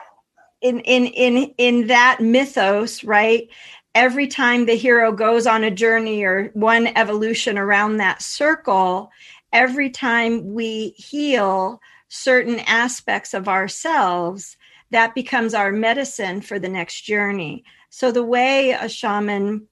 in 0.61 0.81
in 0.81 1.07
in 1.07 1.55
in 1.59 1.87
that 1.89 2.19
mythos, 2.21 3.05
right? 3.05 3.49
Every 3.95 4.27
time 4.27 4.67
the 4.67 4.77
hero 4.77 5.13
goes 5.13 5.47
on 5.47 5.65
a 5.65 5.71
journey 5.71 6.25
or 6.25 6.51
one 6.55 6.89
evolution 6.97 7.59
around 7.59 7.97
that 7.97 8.23
circle, 8.23 9.11
every 9.53 9.91
time 9.91 10.55
we 10.55 10.91
heal 10.91 11.81
certain 12.09 12.61
aspects 12.61 13.35
of 13.35 13.49
ourselves, 13.49 14.57
that 14.91 15.15
becomes 15.15 15.55
our 15.55 15.73
medicine 15.73 16.41
for 16.41 16.59
the 16.59 16.69
next 16.69 17.03
journey. 17.03 17.65
So, 17.91 18.11
the 18.11 18.25
way 18.25 18.71
a 18.71 18.89
shaman 18.89 19.69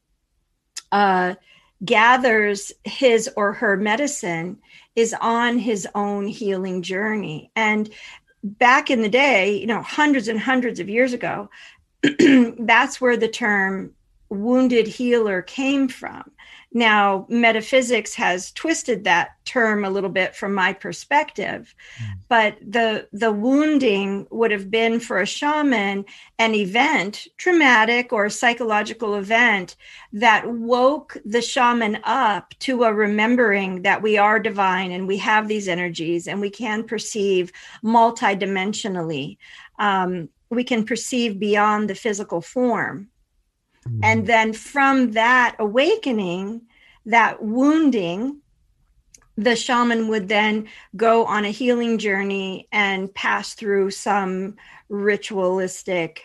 uh, 0.90 1.34
gathers 1.84 2.72
his 2.84 3.28
or 3.36 3.52
her 3.54 3.76
medicine 3.76 4.58
is 4.94 5.14
on 5.20 5.58
his 5.58 5.88
own 5.94 6.26
healing 6.26 6.82
journey. 6.82 7.50
And 7.56 7.90
back 8.44 8.90
in 8.90 9.02
the 9.02 9.08
day, 9.08 9.56
you 9.56 9.66
know, 9.66 9.82
hundreds 9.82 10.28
and 10.28 10.38
hundreds 10.38 10.80
of 10.80 10.88
years 10.88 11.12
ago, 11.12 11.50
that's 12.58 13.00
where 13.00 13.16
the 13.16 13.28
term 13.28 13.92
wounded 14.32 14.86
healer 14.86 15.42
came 15.42 15.88
from. 15.88 16.30
Now, 16.74 17.26
metaphysics 17.28 18.14
has 18.14 18.50
twisted 18.52 19.04
that 19.04 19.32
term 19.44 19.84
a 19.84 19.90
little 19.90 20.08
bit 20.08 20.34
from 20.34 20.54
my 20.54 20.72
perspective, 20.72 21.74
mm. 22.02 22.14
but 22.28 22.56
the 22.66 23.08
the 23.12 23.30
wounding 23.30 24.26
would 24.30 24.50
have 24.50 24.70
been 24.70 24.98
for 24.98 25.20
a 25.20 25.26
shaman 25.26 26.06
an 26.38 26.54
event, 26.54 27.26
traumatic 27.36 28.10
or 28.12 28.30
psychological 28.30 29.16
event 29.16 29.76
that 30.14 30.50
woke 30.50 31.18
the 31.26 31.42
shaman 31.42 31.98
up 32.04 32.54
to 32.60 32.84
a 32.84 32.94
remembering 32.94 33.82
that 33.82 34.00
we 34.00 34.16
are 34.16 34.38
divine 34.38 34.92
and 34.92 35.06
we 35.06 35.18
have 35.18 35.48
these 35.48 35.68
energies 35.68 36.26
and 36.26 36.40
we 36.40 36.50
can 36.50 36.84
perceive 36.84 37.52
multidimensionally. 37.84 39.36
Um, 39.78 40.30
we 40.48 40.64
can 40.64 40.84
perceive 40.84 41.38
beyond 41.38 41.90
the 41.90 41.94
physical 41.94 42.40
form 42.40 43.08
Mm-hmm. 43.88 44.00
And 44.02 44.26
then 44.26 44.52
from 44.52 45.12
that 45.12 45.56
awakening, 45.58 46.62
that 47.06 47.42
wounding, 47.42 48.40
the 49.36 49.56
shaman 49.56 50.08
would 50.08 50.28
then 50.28 50.68
go 50.96 51.24
on 51.24 51.44
a 51.44 51.50
healing 51.50 51.98
journey 51.98 52.68
and 52.70 53.12
pass 53.14 53.54
through 53.54 53.90
some 53.90 54.56
ritualistic 54.88 56.24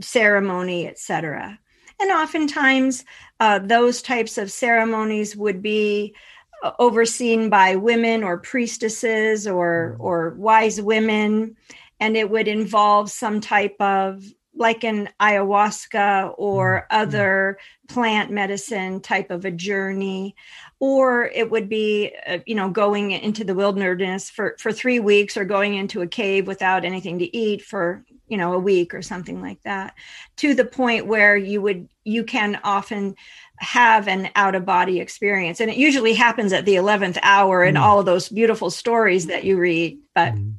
ceremony, 0.00 0.86
etc. 0.86 1.58
And 2.00 2.10
oftentimes, 2.10 3.04
uh, 3.40 3.58
those 3.60 4.02
types 4.02 4.38
of 4.38 4.52
ceremonies 4.52 5.34
would 5.36 5.62
be 5.62 6.14
uh, 6.62 6.72
overseen 6.78 7.50
by 7.50 7.76
women 7.76 8.22
or 8.22 8.38
priestesses 8.38 9.46
or 9.46 9.94
mm-hmm. 9.94 10.02
or 10.02 10.30
wise 10.30 10.80
women, 10.80 11.56
and 11.98 12.16
it 12.16 12.30
would 12.30 12.48
involve 12.48 13.10
some 13.10 13.40
type 13.40 13.76
of 13.80 14.22
like 14.58 14.84
an 14.84 15.08
ayahuasca 15.20 16.34
or 16.36 16.86
mm-hmm. 16.90 17.00
other 17.02 17.58
plant 17.88 18.30
medicine 18.30 19.00
type 19.00 19.30
of 19.30 19.44
a 19.44 19.50
journey 19.50 20.34
or 20.80 21.26
it 21.26 21.50
would 21.50 21.68
be 21.68 22.12
uh, 22.26 22.38
you 22.44 22.54
know 22.54 22.68
going 22.68 23.12
into 23.12 23.44
the 23.44 23.54
wilderness 23.54 24.28
for 24.28 24.56
for 24.58 24.72
3 24.72 25.00
weeks 25.00 25.36
or 25.36 25.44
going 25.44 25.74
into 25.74 26.02
a 26.02 26.06
cave 26.06 26.46
without 26.46 26.84
anything 26.84 27.18
to 27.18 27.36
eat 27.36 27.62
for 27.62 28.04
you 28.26 28.36
know 28.36 28.52
a 28.52 28.58
week 28.58 28.92
or 28.92 29.00
something 29.00 29.40
like 29.40 29.62
that 29.62 29.94
to 30.36 30.54
the 30.54 30.64
point 30.64 31.06
where 31.06 31.36
you 31.36 31.62
would 31.62 31.88
you 32.04 32.24
can 32.24 32.60
often 32.64 33.14
have 33.58 34.06
an 34.06 34.28
out 34.34 34.54
of 34.54 34.64
body 34.64 35.00
experience 35.00 35.60
and 35.60 35.70
it 35.70 35.76
usually 35.76 36.14
happens 36.14 36.52
at 36.52 36.64
the 36.64 36.74
11th 36.74 37.18
hour 37.22 37.64
in 37.64 37.74
mm. 37.74 37.80
all 37.80 38.00
of 38.00 38.06
those 38.06 38.28
beautiful 38.28 38.70
stories 38.70 39.26
that 39.26 39.44
you 39.44 39.56
read 39.56 39.98
but 40.14 40.34
mm. 40.34 40.54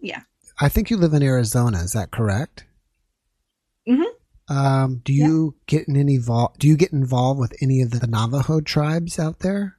yeah 0.00 0.20
i 0.60 0.68
think 0.68 0.90
you 0.90 0.96
live 0.96 1.12
in 1.12 1.22
arizona 1.22 1.78
is 1.78 1.92
that 1.92 2.10
correct 2.10 2.64
Mm-hmm. 3.88 4.56
Um, 4.56 5.00
do 5.04 5.12
you 5.12 5.54
yeah. 5.54 5.78
get 5.78 5.88
in 5.88 5.96
any 5.96 6.18
vol- 6.18 6.54
Do 6.58 6.68
you 6.68 6.76
get 6.76 6.92
involved 6.92 7.40
with 7.40 7.54
any 7.62 7.80
of 7.80 7.90
the 7.90 8.06
Navajo 8.06 8.60
tribes 8.60 9.18
out 9.18 9.40
there? 9.40 9.76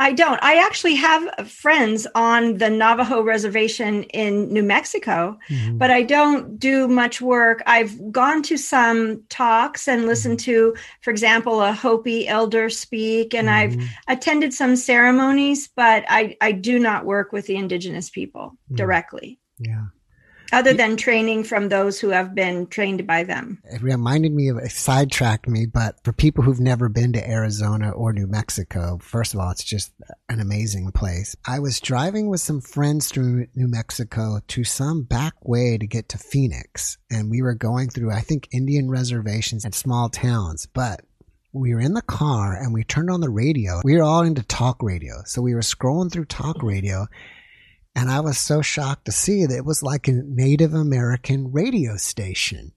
I 0.00 0.12
don't. 0.12 0.42
I 0.42 0.54
actually 0.54 0.96
have 0.96 1.48
friends 1.48 2.06
on 2.14 2.58
the 2.58 2.68
Navajo 2.68 3.22
reservation 3.22 4.02
in 4.04 4.52
New 4.52 4.64
Mexico, 4.64 5.38
mm-hmm. 5.48 5.78
but 5.78 5.92
I 5.92 6.02
don't 6.02 6.58
do 6.58 6.88
much 6.88 7.20
work. 7.20 7.62
I've 7.66 8.10
gone 8.10 8.42
to 8.44 8.56
some 8.56 9.22
talks 9.28 9.86
and 9.86 10.06
listened 10.06 10.38
mm-hmm. 10.38 10.74
to, 10.74 10.76
for 11.02 11.10
example, 11.10 11.62
a 11.62 11.72
Hopi 11.72 12.26
elder 12.26 12.68
speak, 12.68 13.32
and 13.32 13.48
mm-hmm. 13.48 13.80
I've 13.80 14.16
attended 14.16 14.52
some 14.52 14.74
ceremonies, 14.74 15.68
but 15.76 16.04
I, 16.08 16.36
I 16.40 16.52
do 16.52 16.78
not 16.78 17.04
work 17.04 17.32
with 17.32 17.46
the 17.46 17.56
indigenous 17.56 18.10
people 18.10 18.56
mm. 18.70 18.76
directly. 18.76 19.38
Yeah 19.58 19.86
other 20.52 20.72
than 20.72 20.96
training 20.96 21.44
from 21.44 21.68
those 21.68 22.00
who 22.00 22.10
have 22.10 22.34
been 22.34 22.66
trained 22.66 23.06
by 23.06 23.24
them. 23.24 23.60
It 23.64 23.82
reminded 23.82 24.32
me 24.32 24.48
of 24.48 24.58
it 24.58 24.70
sidetracked 24.70 25.48
me, 25.48 25.66
but 25.66 26.02
for 26.04 26.12
people 26.12 26.44
who've 26.44 26.60
never 26.60 26.88
been 26.88 27.12
to 27.12 27.28
Arizona 27.28 27.90
or 27.90 28.12
New 28.12 28.26
Mexico, 28.26 28.98
first 29.02 29.34
of 29.34 29.40
all, 29.40 29.50
it's 29.50 29.64
just 29.64 29.92
an 30.28 30.40
amazing 30.40 30.92
place. 30.92 31.36
I 31.46 31.58
was 31.58 31.80
driving 31.80 32.28
with 32.28 32.40
some 32.40 32.60
friends 32.60 33.08
through 33.08 33.46
New 33.54 33.68
Mexico 33.68 34.40
to 34.48 34.64
some 34.64 35.02
back 35.02 35.34
way 35.42 35.78
to 35.78 35.86
get 35.86 36.08
to 36.10 36.18
Phoenix, 36.18 36.98
and 37.10 37.30
we 37.30 37.42
were 37.42 37.54
going 37.54 37.90
through, 37.90 38.12
I 38.12 38.20
think, 38.20 38.48
Indian 38.52 38.90
reservations 38.90 39.64
and 39.64 39.74
small 39.74 40.08
towns, 40.08 40.66
but 40.66 41.00
we 41.52 41.74
were 41.74 41.80
in 41.80 41.94
the 41.94 42.02
car 42.02 42.54
and 42.54 42.72
we 42.72 42.84
turned 42.84 43.10
on 43.10 43.20
the 43.20 43.30
radio. 43.30 43.80
We 43.82 43.96
were 43.96 44.04
all 44.04 44.22
into 44.22 44.42
talk 44.42 44.82
radio. 44.82 45.22
So 45.24 45.42
we 45.42 45.54
were 45.54 45.60
scrolling 45.60 46.12
through 46.12 46.26
talk 46.26 46.62
radio 46.62 47.08
and 47.94 48.10
I 48.10 48.20
was 48.20 48.38
so 48.38 48.62
shocked 48.62 49.06
to 49.06 49.12
see 49.12 49.46
that 49.46 49.56
it 49.56 49.64
was 49.64 49.82
like 49.82 50.08
a 50.08 50.12
Native 50.12 50.74
American 50.74 51.52
radio 51.52 51.96
station. 51.96 52.72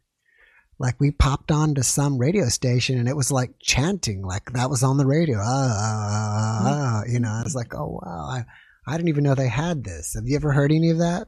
Like 0.79 0.99
we 0.99 1.11
popped 1.11 1.51
on 1.51 1.75
to 1.75 1.83
some 1.83 2.17
radio 2.17 2.49
station 2.49 2.97
and 2.97 3.07
it 3.07 3.15
was 3.15 3.31
like 3.31 3.51
chanting, 3.61 4.23
like 4.23 4.51
that 4.53 4.69
was 4.69 4.83
on 4.83 4.97
the 4.97 5.05
radio. 5.05 5.37
Ah, 5.39 5.75
ah, 5.77 6.61
ah, 6.61 6.61
ah. 6.65 7.03
you 7.07 7.19
know, 7.19 7.29
I 7.29 7.43
was 7.43 7.55
like, 7.55 7.75
oh 7.75 7.99
wow, 8.01 8.27
I, 8.29 8.45
I 8.87 8.97
didn't 8.97 9.09
even 9.09 9.23
know 9.23 9.35
they 9.35 9.47
had 9.47 9.83
this. 9.83 10.15
Have 10.15 10.25
you 10.25 10.35
ever 10.35 10.51
heard 10.51 10.71
any 10.71 10.89
of 10.89 10.97
that? 10.97 11.27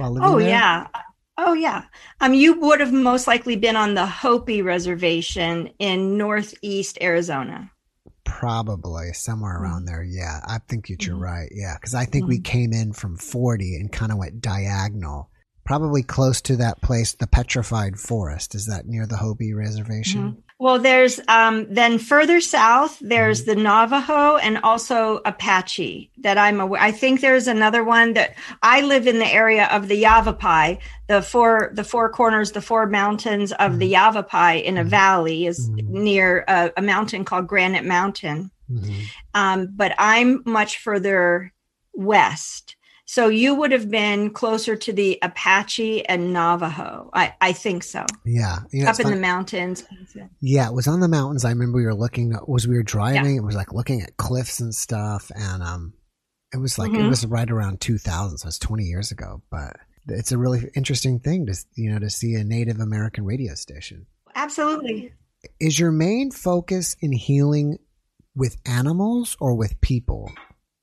oh 0.00 0.38
there? 0.38 0.48
yeah, 0.48 0.86
oh 1.36 1.54
yeah. 1.54 1.84
Um, 2.20 2.34
you 2.34 2.58
would 2.60 2.80
have 2.80 2.92
most 2.92 3.26
likely 3.26 3.56
been 3.56 3.76
on 3.76 3.94
the 3.94 4.06
Hopi 4.06 4.62
reservation 4.62 5.70
in 5.78 6.16
Northeast 6.16 6.98
Arizona 7.02 7.70
probably 8.44 9.10
somewhere 9.14 9.58
around 9.58 9.86
mm-hmm. 9.86 9.94
there. 9.94 10.02
Yeah, 10.02 10.40
I 10.46 10.58
think 10.68 10.90
you're 10.90 10.98
mm-hmm. 10.98 11.18
right. 11.18 11.48
Yeah, 11.50 11.76
because 11.80 11.94
I 11.94 12.04
think 12.04 12.24
mm-hmm. 12.24 12.30
we 12.30 12.40
came 12.40 12.72
in 12.74 12.92
from 12.92 13.16
40 13.16 13.76
and 13.76 13.90
kind 13.90 14.12
of 14.12 14.18
went 14.18 14.42
diagonal, 14.42 15.30
probably 15.64 16.02
close 16.02 16.42
to 16.42 16.56
that 16.56 16.82
place, 16.82 17.14
the 17.14 17.26
Petrified 17.26 17.98
Forest. 17.98 18.54
Is 18.54 18.66
that 18.66 18.86
near 18.86 19.06
the 19.06 19.16
Hopi 19.16 19.54
Reservation? 19.54 20.43
Mm-hmm. 20.54 20.64
Well, 20.64 20.78
there's 20.78 21.20
um, 21.28 21.66
then 21.72 21.98
further 21.98 22.40
south, 22.40 22.98
there's 23.00 23.42
mm-hmm. 23.42 23.58
the 23.58 23.62
Navajo 23.62 24.36
and 24.36 24.58
also 24.58 25.20
Apache 25.24 26.10
that 26.18 26.38
I'm 26.38 26.60
aware. 26.60 26.80
I 26.80 26.92
think 26.92 27.20
there's 27.20 27.48
another 27.48 27.82
one 27.82 28.12
that 28.14 28.34
I 28.62 28.82
live 28.82 29.06
in 29.06 29.18
the 29.18 29.26
area 29.26 29.66
of 29.66 29.88
the 29.88 29.96
Yavapai, 29.96 30.78
the 31.08 31.22
four 31.22 31.70
the 31.74 31.84
four 31.84 32.08
corners, 32.10 32.52
the 32.52 32.62
four 32.62 32.86
mountains 32.86 33.52
of 33.52 33.72
mm-hmm. 33.72 33.78
the 33.78 33.86
Yavapai 33.88 34.58
in 34.58 34.76
a 34.76 34.80
mm-hmm. 34.80 34.90
valley 34.90 35.46
is 35.46 35.68
mm-hmm. 35.68 36.02
near 36.04 36.44
a, 36.46 36.70
a, 36.76 36.82
mountain 36.82 37.24
called 37.24 37.48
Granite 37.48 37.84
Mountain. 37.84 38.50
Mm-hmm. 38.70 39.00
Um, 39.34 39.68
but 39.74 39.94
I'm 39.98 40.42
much 40.46 40.78
further 40.78 41.52
west. 41.92 42.76
So 43.06 43.28
you 43.28 43.54
would 43.54 43.72
have 43.72 43.90
been 43.90 44.30
closer 44.30 44.76
to 44.76 44.92
the 44.92 45.18
Apache 45.20 46.06
and 46.06 46.32
Navajo. 46.32 47.10
I, 47.12 47.34
I 47.40 47.52
think 47.52 47.82
so. 47.82 48.06
Yeah. 48.24 48.60
You 48.72 48.84
know, 48.84 48.90
Up 48.90 49.00
in 49.00 49.10
the 49.10 49.16
mountains. 49.16 49.84
Yeah, 50.40 50.68
it 50.68 50.74
was 50.74 50.88
on 50.88 51.00
the 51.00 51.08
mountains. 51.08 51.44
I 51.44 51.50
remember 51.50 51.76
we 51.76 51.84
were 51.84 51.94
looking, 51.94 52.34
was 52.46 52.66
we 52.66 52.76
were 52.76 52.82
driving, 52.82 53.34
yeah. 53.34 53.40
it 53.40 53.44
was 53.44 53.56
like 53.56 53.74
looking 53.74 54.00
at 54.00 54.16
cliffs 54.16 54.60
and 54.60 54.74
stuff. 54.74 55.30
And 55.34 55.62
um, 55.62 55.92
it 56.52 56.58
was 56.58 56.78
like, 56.78 56.92
mm-hmm. 56.92 57.06
it 57.06 57.08
was 57.08 57.26
right 57.26 57.50
around 57.50 57.82
2000. 57.82 58.38
So 58.38 58.46
it 58.46 58.48
was 58.48 58.58
20 58.58 58.84
years 58.84 59.10
ago. 59.10 59.42
But 59.50 59.76
it's 60.08 60.32
a 60.32 60.38
really 60.38 60.70
interesting 60.74 61.20
thing 61.20 61.46
to, 61.46 61.56
you 61.76 61.92
know, 61.92 61.98
to 61.98 62.08
see 62.08 62.34
a 62.34 62.44
Native 62.44 62.80
American 62.80 63.26
radio 63.26 63.54
station. 63.54 64.06
Absolutely. 64.34 65.12
Is 65.60 65.78
your 65.78 65.92
main 65.92 66.30
focus 66.30 66.96
in 67.00 67.12
healing 67.12 67.78
with 68.34 68.56
animals 68.64 69.36
or 69.40 69.54
with 69.54 69.78
people? 69.82 70.32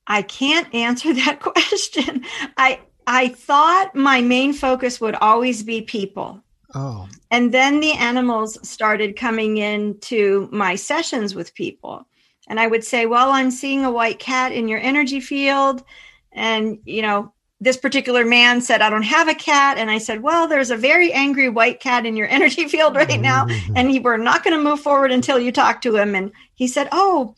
I 0.07 0.21
can't 0.21 0.73
answer 0.73 1.13
that 1.25 1.39
question. 1.39 2.25
I 2.57 2.81
I 3.07 3.29
thought 3.29 3.95
my 3.95 4.21
main 4.21 4.53
focus 4.53 5.01
would 5.01 5.15
always 5.15 5.63
be 5.63 5.81
people. 5.81 6.41
Oh. 6.73 7.09
And 7.29 7.53
then 7.53 7.79
the 7.79 7.93
animals 7.93 8.57
started 8.67 9.17
coming 9.17 9.57
into 9.57 10.47
my 10.51 10.75
sessions 10.75 11.35
with 11.35 11.53
people. 11.53 12.05
And 12.47 12.59
I 12.59 12.67
would 12.67 12.83
say, 12.83 13.05
Well, 13.05 13.31
I'm 13.31 13.51
seeing 13.51 13.85
a 13.85 13.91
white 13.91 14.19
cat 14.19 14.51
in 14.51 14.67
your 14.67 14.79
energy 14.79 15.19
field. 15.19 15.83
And, 16.31 16.79
you 16.85 17.01
know, 17.01 17.33
this 17.59 17.77
particular 17.77 18.25
man 18.25 18.61
said, 18.61 18.81
I 18.81 18.89
don't 18.89 19.03
have 19.03 19.27
a 19.27 19.35
cat. 19.35 19.77
And 19.77 19.91
I 19.91 19.97
said, 19.97 20.21
Well, 20.21 20.47
there's 20.47 20.71
a 20.71 20.77
very 20.77 21.11
angry 21.13 21.49
white 21.49 21.79
cat 21.79 22.05
in 22.05 22.15
your 22.15 22.27
energy 22.37 22.67
field 22.67 22.95
right 22.95 23.19
now. 23.19 23.45
Mm-hmm. 23.45 23.73
And 23.77 23.89
he, 23.89 23.99
we're 23.99 24.17
not 24.17 24.43
going 24.43 24.55
to 24.55 24.63
move 24.63 24.79
forward 24.79 25.11
until 25.11 25.39
you 25.39 25.51
talk 25.51 25.81
to 25.81 25.95
him. 25.95 26.15
And 26.15 26.31
he 26.55 26.67
said, 26.67 26.87
Oh, 26.91 27.35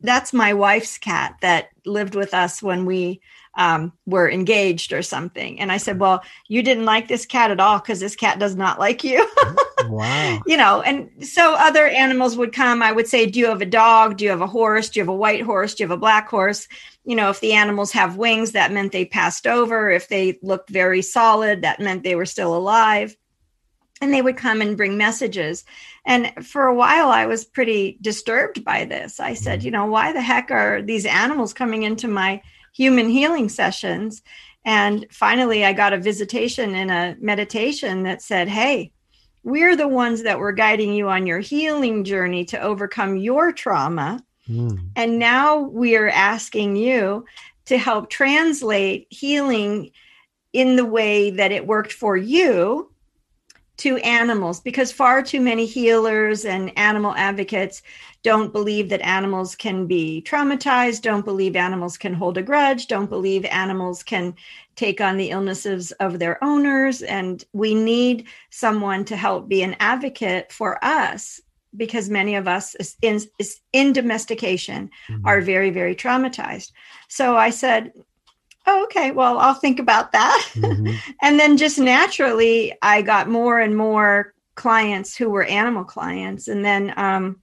that's 0.00 0.32
my 0.32 0.54
wife's 0.54 0.98
cat 0.98 1.36
that 1.40 1.70
lived 1.84 2.14
with 2.14 2.34
us 2.34 2.62
when 2.62 2.84
we 2.84 3.20
um, 3.56 3.92
were 4.04 4.30
engaged 4.30 4.92
or 4.92 5.02
something. 5.02 5.58
And 5.60 5.72
I 5.72 5.78
said, 5.78 5.98
Well, 5.98 6.22
you 6.48 6.62
didn't 6.62 6.84
like 6.84 7.08
this 7.08 7.24
cat 7.24 7.50
at 7.50 7.60
all 7.60 7.78
because 7.78 8.00
this 8.00 8.16
cat 8.16 8.38
does 8.38 8.54
not 8.54 8.78
like 8.78 9.02
you. 9.02 9.26
wow. 9.88 10.42
You 10.46 10.56
know, 10.56 10.82
and 10.82 11.10
so 11.26 11.54
other 11.54 11.86
animals 11.86 12.36
would 12.36 12.52
come. 12.52 12.82
I 12.82 12.92
would 12.92 13.08
say, 13.08 13.26
Do 13.26 13.38
you 13.38 13.46
have 13.46 13.62
a 13.62 13.66
dog? 13.66 14.18
Do 14.18 14.24
you 14.24 14.30
have 14.30 14.42
a 14.42 14.46
horse? 14.46 14.90
Do 14.90 15.00
you 15.00 15.02
have 15.02 15.08
a 15.08 15.16
white 15.16 15.42
horse? 15.42 15.74
Do 15.74 15.82
you 15.82 15.88
have 15.88 15.96
a 15.96 16.00
black 16.00 16.28
horse? 16.28 16.68
You 17.04 17.16
know, 17.16 17.30
if 17.30 17.40
the 17.40 17.54
animals 17.54 17.92
have 17.92 18.16
wings, 18.16 18.52
that 18.52 18.72
meant 18.72 18.92
they 18.92 19.06
passed 19.06 19.46
over. 19.46 19.90
If 19.90 20.08
they 20.08 20.38
looked 20.42 20.70
very 20.70 21.02
solid, 21.02 21.62
that 21.62 21.80
meant 21.80 22.02
they 22.02 22.16
were 22.16 22.26
still 22.26 22.54
alive. 22.54 23.16
And 24.00 24.12
they 24.12 24.22
would 24.22 24.36
come 24.36 24.60
and 24.60 24.76
bring 24.76 24.96
messages. 24.96 25.64
And 26.04 26.32
for 26.44 26.66
a 26.66 26.74
while, 26.74 27.08
I 27.08 27.26
was 27.26 27.44
pretty 27.44 27.98
disturbed 28.00 28.64
by 28.64 28.84
this. 28.84 29.20
I 29.20 29.34
said, 29.34 29.62
you 29.62 29.70
know, 29.70 29.86
why 29.86 30.12
the 30.12 30.20
heck 30.20 30.50
are 30.50 30.82
these 30.82 31.06
animals 31.06 31.54
coming 31.54 31.82
into 31.82 32.08
my 32.08 32.42
human 32.74 33.08
healing 33.08 33.48
sessions? 33.48 34.22
And 34.64 35.06
finally, 35.10 35.64
I 35.64 35.72
got 35.72 35.92
a 35.92 35.98
visitation 35.98 36.74
in 36.74 36.90
a 36.90 37.16
meditation 37.20 38.02
that 38.02 38.20
said, 38.20 38.48
hey, 38.48 38.92
we're 39.42 39.76
the 39.76 39.88
ones 39.88 40.24
that 40.24 40.40
were 40.40 40.52
guiding 40.52 40.92
you 40.92 41.08
on 41.08 41.26
your 41.26 41.38
healing 41.38 42.04
journey 42.04 42.44
to 42.46 42.60
overcome 42.60 43.16
your 43.16 43.52
trauma. 43.52 44.22
Mm. 44.48 44.90
And 44.96 45.18
now 45.18 45.58
we 45.60 45.96
are 45.96 46.08
asking 46.08 46.76
you 46.76 47.24
to 47.66 47.78
help 47.78 48.10
translate 48.10 49.06
healing 49.10 49.92
in 50.52 50.76
the 50.76 50.84
way 50.84 51.30
that 51.30 51.52
it 51.52 51.66
worked 51.66 51.92
for 51.92 52.16
you 52.16 52.90
to 53.78 53.96
animals 53.98 54.60
because 54.60 54.90
far 54.90 55.22
too 55.22 55.40
many 55.40 55.66
healers 55.66 56.44
and 56.44 56.76
animal 56.78 57.14
advocates 57.14 57.82
don't 58.22 58.52
believe 58.52 58.88
that 58.88 59.00
animals 59.02 59.54
can 59.54 59.86
be 59.86 60.22
traumatized, 60.26 61.02
don't 61.02 61.24
believe 61.24 61.54
animals 61.54 61.96
can 61.96 62.14
hold 62.14 62.36
a 62.38 62.42
grudge, 62.42 62.86
don't 62.86 63.10
believe 63.10 63.44
animals 63.44 64.02
can 64.02 64.34
take 64.74 65.00
on 65.00 65.16
the 65.16 65.30
illnesses 65.30 65.92
of 65.92 66.18
their 66.18 66.42
owners. 66.42 67.02
And 67.02 67.44
we 67.52 67.74
need 67.74 68.26
someone 68.50 69.04
to 69.06 69.16
help 69.16 69.48
be 69.48 69.62
an 69.62 69.76
advocate 69.78 70.50
for 70.50 70.82
us 70.84 71.40
because 71.76 72.08
many 72.08 72.34
of 72.34 72.48
us 72.48 72.74
in, 73.02 73.20
in 73.72 73.92
domestication 73.92 74.90
mm-hmm. 75.08 75.26
are 75.26 75.40
very, 75.40 75.70
very 75.70 75.94
traumatized. 75.94 76.72
So 77.08 77.36
I 77.36 77.50
said, 77.50 77.92
oh, 78.66 78.84
okay, 78.84 79.10
well, 79.10 79.38
I'll 79.38 79.54
think 79.54 79.78
about 79.78 80.12
that. 80.12 80.50
Mm-hmm. 80.56 80.94
and 81.22 81.38
then 81.38 81.56
just 81.56 81.78
naturally, 81.78 82.74
I 82.82 83.02
got 83.02 83.28
more 83.28 83.60
and 83.60 83.76
more 83.76 84.34
clients 84.56 85.16
who 85.16 85.30
were 85.30 85.44
animal 85.44 85.84
clients. 85.84 86.48
And 86.48 86.64
then 86.64 86.92
um, 86.96 87.40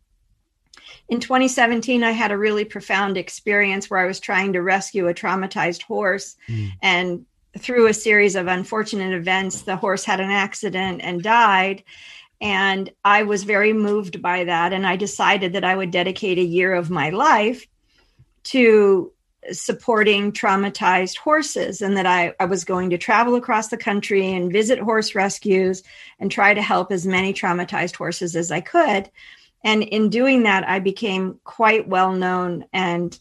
in 1.08 1.20
2017, 1.20 2.04
I 2.04 2.12
had 2.12 2.32
a 2.32 2.38
really 2.38 2.66
profound 2.66 3.18
experience 3.18 3.90
where 3.90 4.00
I 4.00 4.06
was 4.06 4.20
trying 4.20 4.54
to 4.54 4.62
rescue 4.62 5.08
a 5.08 5.14
traumatized 5.14 5.84
horse. 5.84 6.36
Mm. 6.50 6.72
And 6.82 7.26
through 7.58 7.88
a 7.88 7.94
series 7.94 8.36
of 8.36 8.48
unfortunate 8.48 9.14
events, 9.14 9.62
the 9.62 9.76
horse 9.78 10.04
had 10.04 10.20
an 10.20 10.32
accident 10.32 11.02
and 11.04 11.24
died. 11.24 11.84
And 12.42 12.90
I 13.06 13.24
was 13.24 13.44
very 13.44 13.74
moved 13.74 14.22
by 14.22 14.44
that. 14.46 14.74
And 14.74 14.86
I 14.86 14.96
decided 14.96 15.54
that 15.54 15.64
I 15.64 15.76
would 15.76 15.92
dedicate 15.92 16.40
a 16.40 16.44
year 16.44 16.74
of 16.74 16.90
my 16.90 17.10
life 17.12 17.68
to 18.46 19.14
supporting 19.52 20.32
traumatized 20.32 21.18
horses 21.18 21.82
and 21.82 21.98
that 21.98 22.06
I, 22.06 22.34
I 22.40 22.46
was 22.46 22.64
going 22.64 22.90
to 22.92 22.98
travel 22.98 23.36
across 23.36 23.68
the 23.68 23.78
country 23.78 24.32
and 24.32 24.52
visit 24.52 24.80
horse 24.80 25.16
rescues 25.16 25.84
and 26.20 26.32
try 26.32 26.54
to 26.54 26.62
help 26.62 26.92
as 26.92 27.06
many 27.06 27.34
traumatized 27.34 27.96
horses 27.96 28.36
as 28.36 28.52
I 28.52 28.62
could. 28.62 29.10
And 29.64 29.84
in 29.84 30.10
doing 30.10 30.44
that, 30.44 30.68
I 30.68 30.80
became 30.80 31.40
quite 31.44 31.88
well 31.88 32.12
known 32.12 32.66
and 32.74 33.18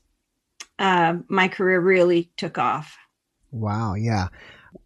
uh, 0.79 1.15
my 1.29 1.49
career 1.49 1.81
really 1.81 2.31
took 2.37 2.59
off. 2.59 2.97
Wow. 3.51 3.95
Yeah. 3.95 4.29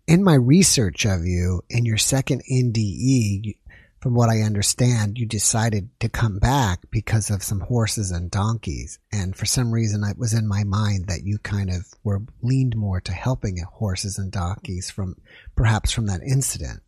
In 0.06 0.22
my 0.22 0.34
research 0.34 1.06
of 1.06 1.24
you, 1.24 1.62
in 1.70 1.84
your 1.84 1.96
second 1.96 2.42
NDE, 2.50 3.56
from 4.00 4.14
what 4.14 4.28
I 4.28 4.42
understand, 4.42 5.18
you 5.18 5.26
decided 5.26 5.88
to 6.00 6.08
come 6.08 6.38
back 6.38 6.80
because 6.90 7.30
of 7.30 7.42
some 7.42 7.60
horses 7.60 8.10
and 8.10 8.30
donkeys. 8.30 8.98
And 9.10 9.34
for 9.34 9.46
some 9.46 9.72
reason, 9.72 10.04
it 10.04 10.18
was 10.18 10.34
in 10.34 10.46
my 10.46 10.64
mind 10.64 11.06
that 11.08 11.24
you 11.24 11.38
kind 11.38 11.70
of 11.70 11.86
were 12.04 12.22
leaned 12.42 12.76
more 12.76 13.00
to 13.00 13.12
helping 13.12 13.58
horses 13.58 14.18
and 14.18 14.30
donkeys 14.30 14.90
from 14.90 15.16
perhaps 15.56 15.92
from 15.92 16.06
that 16.06 16.22
incident. 16.22 16.82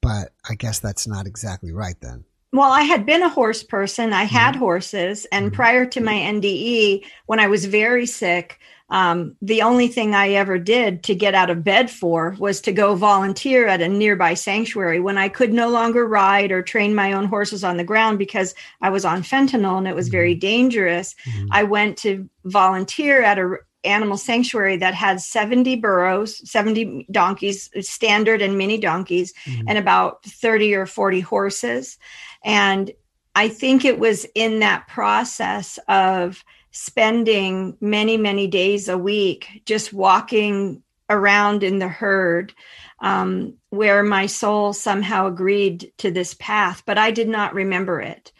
But 0.00 0.32
I 0.48 0.54
guess 0.54 0.78
that's 0.78 1.06
not 1.06 1.26
exactly 1.26 1.72
right 1.72 1.96
then. 2.00 2.24
Well, 2.52 2.70
I 2.70 2.82
had 2.82 3.04
been 3.04 3.22
a 3.22 3.28
horse 3.28 3.62
person. 3.62 4.12
I 4.12 4.24
had 4.24 4.52
mm-hmm. 4.52 4.60
horses. 4.60 5.26
And 5.32 5.46
mm-hmm. 5.46 5.54
prior 5.54 5.86
to 5.86 6.00
my 6.00 6.14
NDE, 6.14 7.04
when 7.26 7.40
I 7.40 7.48
was 7.48 7.64
very 7.64 8.06
sick, 8.06 8.58
um, 8.90 9.36
the 9.42 9.62
only 9.62 9.88
thing 9.88 10.14
I 10.14 10.30
ever 10.30 10.58
did 10.58 11.02
to 11.04 11.14
get 11.14 11.34
out 11.34 11.50
of 11.50 11.62
bed 11.62 11.90
for 11.90 12.34
was 12.38 12.60
to 12.62 12.72
go 12.72 12.94
volunteer 12.94 13.66
at 13.66 13.82
a 13.82 13.88
nearby 13.88 14.34
sanctuary 14.34 14.98
when 14.98 15.18
I 15.18 15.28
could 15.28 15.52
no 15.52 15.68
longer 15.68 16.06
ride 16.06 16.50
or 16.50 16.62
train 16.62 16.94
my 16.94 17.12
own 17.12 17.26
horses 17.26 17.62
on 17.64 17.76
the 17.76 17.84
ground 17.84 18.18
because 18.18 18.54
I 18.80 18.88
was 18.88 19.04
on 19.04 19.22
fentanyl 19.22 19.76
and 19.76 19.86
it 19.86 19.94
was 19.94 20.08
very 20.08 20.32
mm-hmm. 20.32 20.40
dangerous. 20.40 21.14
Mm-hmm. 21.26 21.46
I 21.52 21.64
went 21.64 21.98
to 21.98 22.28
volunteer 22.44 23.22
at 23.22 23.38
a 23.38 23.56
animal 23.84 24.16
sanctuary 24.16 24.76
that 24.76 24.94
had 24.94 25.20
70 25.20 25.76
burros, 25.76 26.50
70 26.50 27.06
donkeys, 27.10 27.70
standard 27.80 28.42
and 28.42 28.58
mini 28.58 28.78
donkeys, 28.78 29.32
mm-hmm. 29.44 29.68
and 29.68 29.78
about 29.78 30.24
30 30.24 30.74
or 30.74 30.86
40 30.86 31.20
horses. 31.20 31.98
And 32.44 32.90
I 33.34 33.48
think 33.48 33.84
it 33.84 33.98
was 33.98 34.26
in 34.34 34.60
that 34.60 34.88
process 34.88 35.78
of 35.88 36.44
spending 36.70 37.76
many, 37.80 38.16
many 38.16 38.46
days 38.46 38.88
a 38.88 38.98
week 38.98 39.62
just 39.64 39.92
walking 39.92 40.82
around 41.10 41.62
in 41.62 41.78
the 41.78 41.88
herd 41.88 42.52
um, 43.00 43.54
where 43.70 44.02
my 44.02 44.26
soul 44.26 44.72
somehow 44.72 45.26
agreed 45.26 45.92
to 45.98 46.10
this 46.10 46.34
path, 46.34 46.82
but 46.84 46.98
I 46.98 47.10
did 47.10 47.28
not 47.28 47.54
remember 47.54 48.00
it. 48.00 48.32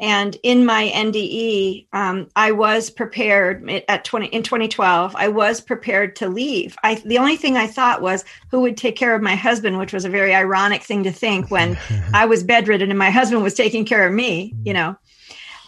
And 0.00 0.36
in 0.42 0.66
my 0.66 0.90
NDE, 0.92 1.86
um, 1.92 2.28
I 2.34 2.50
was 2.52 2.90
prepared 2.90 3.68
at 3.88 4.04
20 4.04 4.26
in 4.26 4.42
2012. 4.42 5.14
I 5.14 5.28
was 5.28 5.60
prepared 5.60 6.16
to 6.16 6.28
leave. 6.28 6.76
I 6.82 6.96
the 6.96 7.18
only 7.18 7.36
thing 7.36 7.56
I 7.56 7.68
thought 7.68 8.02
was 8.02 8.24
who 8.50 8.60
would 8.60 8.76
take 8.76 8.96
care 8.96 9.14
of 9.14 9.22
my 9.22 9.36
husband, 9.36 9.78
which 9.78 9.92
was 9.92 10.04
a 10.04 10.10
very 10.10 10.34
ironic 10.34 10.82
thing 10.82 11.04
to 11.04 11.12
think 11.12 11.50
when 11.50 11.78
I 12.14 12.26
was 12.26 12.42
bedridden 12.42 12.90
and 12.90 12.98
my 12.98 13.10
husband 13.10 13.42
was 13.44 13.54
taking 13.54 13.84
care 13.84 14.06
of 14.06 14.12
me. 14.12 14.52
You 14.64 14.74
know, 14.74 14.96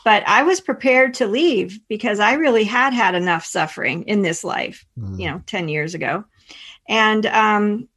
but 0.07 0.23
I 0.29 0.45
was 0.45 0.61
prepared 0.61 1.15
to 1.15 1.27
leave 1.27 1.81
because 1.89 2.21
I 2.21 2.35
really 2.35 2.63
had 2.63 2.95
had 2.95 3.17
enough 3.17 3.45
suffering 3.45 4.05
in 4.05 4.23
this 4.23 4.45
life, 4.45 4.87
mm. 4.97 5.19
you 5.19 5.29
know, 5.29 5.43
10 5.47 5.67
years 5.67 5.95
ago. 5.95 6.25
And, 6.89 7.27
um, 7.27 7.89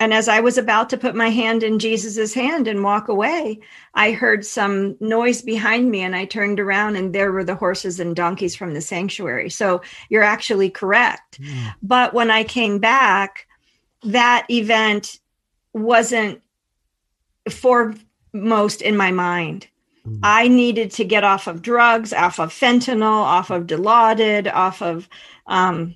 and 0.00 0.14
as 0.14 0.28
I 0.28 0.40
was 0.40 0.56
about 0.56 0.88
to 0.88 0.96
put 0.96 1.14
my 1.14 1.28
hand 1.28 1.62
in 1.62 1.78
Jesus's 1.78 2.32
hand 2.32 2.68
and 2.68 2.82
walk 2.82 3.08
away, 3.08 3.60
I 3.92 4.12
heard 4.12 4.46
some 4.46 4.96
noise 4.98 5.42
behind 5.42 5.90
me 5.90 6.00
and 6.00 6.16
I 6.16 6.24
turned 6.24 6.58
around 6.58 6.96
and 6.96 7.14
there 7.14 7.32
were 7.32 7.44
the 7.44 7.54
horses 7.54 8.00
and 8.00 8.16
donkeys 8.16 8.56
from 8.56 8.72
the 8.72 8.80
sanctuary. 8.80 9.50
So 9.50 9.82
you're 10.08 10.22
actually 10.22 10.70
correct. 10.70 11.38
Mm. 11.38 11.74
But 11.82 12.14
when 12.14 12.30
I 12.30 12.44
came 12.44 12.78
back, 12.78 13.46
that 14.04 14.46
event 14.48 15.20
wasn't 15.74 16.40
foremost 17.50 18.80
in 18.80 18.96
my 18.96 19.10
mind. 19.10 19.68
Mm. 20.08 20.20
I 20.22 20.48
needed 20.48 20.90
to 20.92 21.04
get 21.04 21.24
off 21.24 21.46
of 21.46 21.62
drugs, 21.62 22.12
off 22.12 22.38
of 22.38 22.50
fentanyl, 22.50 23.22
off 23.22 23.50
of 23.50 23.66
Dilaudid, 23.66 24.52
off 24.52 24.82
of, 24.82 25.08
um, 25.46 25.94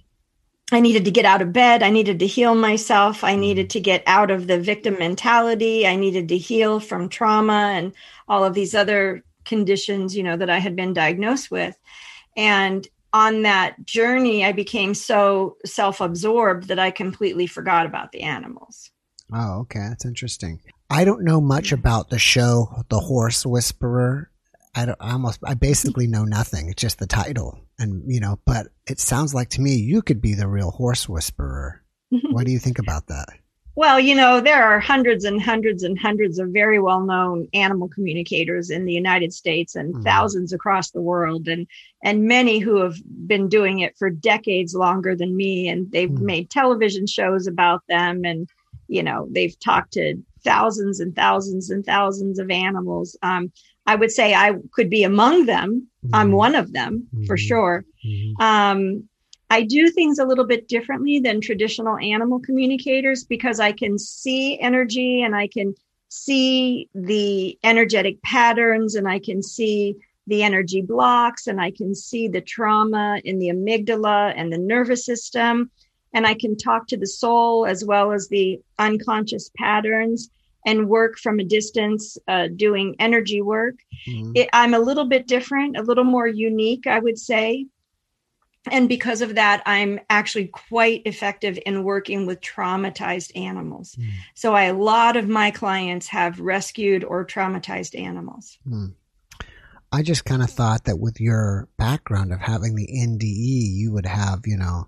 I 0.70 0.80
needed 0.80 1.04
to 1.04 1.10
get 1.10 1.26
out 1.26 1.42
of 1.42 1.52
bed. 1.52 1.82
I 1.82 1.90
needed 1.90 2.18
to 2.20 2.26
heal 2.26 2.54
myself. 2.54 3.22
I 3.22 3.36
needed 3.36 3.70
to 3.70 3.80
get 3.80 4.02
out 4.06 4.30
of 4.30 4.46
the 4.46 4.58
victim 4.58 4.96
mentality. 4.98 5.86
I 5.86 5.96
needed 5.96 6.28
to 6.28 6.38
heal 6.38 6.80
from 6.80 7.08
trauma 7.08 7.72
and 7.74 7.92
all 8.26 8.44
of 8.44 8.54
these 8.54 8.74
other 8.74 9.22
conditions, 9.44 10.16
you 10.16 10.22
know, 10.22 10.36
that 10.36 10.48
I 10.48 10.58
had 10.58 10.74
been 10.74 10.94
diagnosed 10.94 11.50
with. 11.50 11.76
And 12.36 12.88
on 13.12 13.42
that 13.42 13.84
journey, 13.84 14.44
I 14.44 14.52
became 14.52 14.94
so 14.94 15.56
self 15.66 16.00
absorbed 16.00 16.68
that 16.68 16.78
I 16.78 16.90
completely 16.90 17.46
forgot 17.46 17.84
about 17.84 18.12
the 18.12 18.22
animals. 18.22 18.90
Oh, 19.34 19.60
okay. 19.60 19.86
That's 19.88 20.04
interesting. 20.04 20.60
I 20.92 21.04
don't 21.04 21.24
know 21.24 21.40
much 21.40 21.72
about 21.72 22.10
the 22.10 22.18
show, 22.18 22.84
The 22.90 23.00
Horse 23.00 23.46
Whisperer. 23.46 24.30
I 24.74 24.84
don't. 24.84 24.98
I 25.00 25.12
almost. 25.12 25.40
I 25.42 25.54
basically 25.54 26.06
know 26.06 26.24
nothing. 26.24 26.68
It's 26.68 26.80
just 26.80 26.98
the 26.98 27.06
title, 27.06 27.58
and 27.78 28.02
you 28.06 28.20
know. 28.20 28.38
But 28.44 28.68
it 28.86 29.00
sounds 29.00 29.34
like 29.34 29.48
to 29.50 29.60
me 29.62 29.74
you 29.74 30.02
could 30.02 30.20
be 30.20 30.34
the 30.34 30.48
real 30.48 30.70
horse 30.70 31.08
whisperer. 31.08 31.82
what 32.30 32.44
do 32.44 32.52
you 32.52 32.58
think 32.58 32.78
about 32.78 33.06
that? 33.06 33.28
Well, 33.74 33.98
you 33.98 34.14
know, 34.14 34.42
there 34.42 34.62
are 34.62 34.80
hundreds 34.80 35.24
and 35.24 35.40
hundreds 35.40 35.82
and 35.82 35.98
hundreds 35.98 36.38
of 36.38 36.50
very 36.50 36.78
well 36.78 37.00
known 37.00 37.48
animal 37.54 37.88
communicators 37.88 38.68
in 38.68 38.84
the 38.84 38.92
United 38.92 39.32
States 39.32 39.74
and 39.74 39.94
mm. 39.94 40.04
thousands 40.04 40.52
across 40.52 40.90
the 40.90 41.00
world 41.00 41.48
and 41.48 41.66
and 42.04 42.24
many 42.24 42.58
who 42.58 42.76
have 42.82 42.96
been 43.26 43.48
doing 43.48 43.78
it 43.78 43.96
for 43.96 44.10
decades 44.10 44.74
longer 44.74 45.16
than 45.16 45.34
me 45.36 45.68
and 45.68 45.90
they've 45.90 46.10
mm. 46.10 46.20
made 46.20 46.50
television 46.50 47.06
shows 47.06 47.46
about 47.46 47.82
them 47.88 48.26
and 48.26 48.46
you 48.92 49.02
know, 49.02 49.26
they've 49.30 49.58
talked 49.58 49.94
to 49.94 50.16
thousands 50.44 51.00
and 51.00 51.14
thousands 51.16 51.70
and 51.70 51.84
thousands 51.84 52.38
of 52.38 52.50
animals. 52.50 53.16
Um, 53.22 53.52
I 53.86 53.94
would 53.94 54.10
say 54.10 54.34
I 54.34 54.52
could 54.72 54.90
be 54.90 55.02
among 55.02 55.46
them. 55.46 55.88
Mm-hmm. 56.04 56.14
I'm 56.14 56.32
one 56.32 56.54
of 56.54 56.72
them 56.72 57.08
mm-hmm. 57.14 57.24
for 57.24 57.36
sure. 57.36 57.84
Mm-hmm. 58.06 58.42
Um, 58.42 59.08
I 59.50 59.62
do 59.62 59.90
things 59.90 60.18
a 60.18 60.24
little 60.24 60.46
bit 60.46 60.68
differently 60.68 61.20
than 61.20 61.40
traditional 61.40 61.98
animal 61.98 62.40
communicators 62.40 63.24
because 63.24 63.60
I 63.60 63.72
can 63.72 63.98
see 63.98 64.58
energy 64.60 65.22
and 65.22 65.34
I 65.34 65.48
can 65.48 65.74
see 66.08 66.88
the 66.94 67.58
energetic 67.64 68.22
patterns 68.22 68.94
and 68.94 69.08
I 69.08 69.18
can 69.18 69.42
see 69.42 69.96
the 70.26 70.42
energy 70.42 70.82
blocks 70.82 71.46
and 71.46 71.60
I 71.60 71.70
can 71.70 71.94
see 71.94 72.28
the 72.28 72.40
trauma 72.40 73.20
in 73.24 73.38
the 73.38 73.48
amygdala 73.48 74.32
and 74.36 74.52
the 74.52 74.58
nervous 74.58 75.04
system 75.04 75.70
and 76.14 76.26
I 76.26 76.34
can 76.34 76.56
talk 76.56 76.86
to 76.88 76.96
the 76.96 77.06
soul 77.06 77.66
as 77.66 77.84
well 77.84 78.12
as 78.12 78.28
the 78.28 78.60
unconscious 78.78 79.50
patterns. 79.56 80.30
and 80.64 80.88
work 80.88 81.18
from 81.18 81.40
a 81.40 81.44
distance 81.44 82.16
uh, 82.28 82.46
doing 82.54 82.94
energy 83.00 83.42
work. 83.42 83.74
Mhm. 84.06 84.30
It, 84.36 84.48
I'm 84.52 84.74
a 84.74 84.78
little 84.78 85.06
bit 85.06 85.26
different, 85.26 85.76
a 85.76 85.82
little 85.82 86.04
more 86.04 86.28
unique, 86.28 86.86
I 86.86 87.00
would 87.00 87.18
say. 87.18 87.66
And 88.70 88.88
because 88.88 89.22
of 89.22 89.34
that, 89.34 89.62
I'm 89.66 89.98
actually 90.08 90.46
quite 90.46 91.02
effective 91.04 91.58
in 91.66 91.82
working 91.82 92.26
with 92.26 92.40
traumatized 92.40 93.36
animals. 93.36 93.96
Mm. 93.98 94.10
So, 94.34 94.54
I, 94.54 94.64
a 94.64 94.74
lot 94.74 95.16
of 95.16 95.28
my 95.28 95.50
clients 95.50 96.06
have 96.06 96.38
rescued 96.38 97.02
or 97.02 97.26
traumatized 97.26 97.98
animals. 98.00 98.56
I 99.90 100.02
just 100.02 100.24
kind 100.24 100.42
of 100.42 100.50
thought 100.50 100.84
that 100.84 101.00
with 101.00 101.20
your 101.20 101.68
background 101.76 102.32
of 102.32 102.40
having 102.40 102.76
the 102.76 102.86
NDE, 102.86 103.74
you 103.74 103.90
would 103.92 104.06
have, 104.06 104.42
you 104.46 104.56
know, 104.56 104.86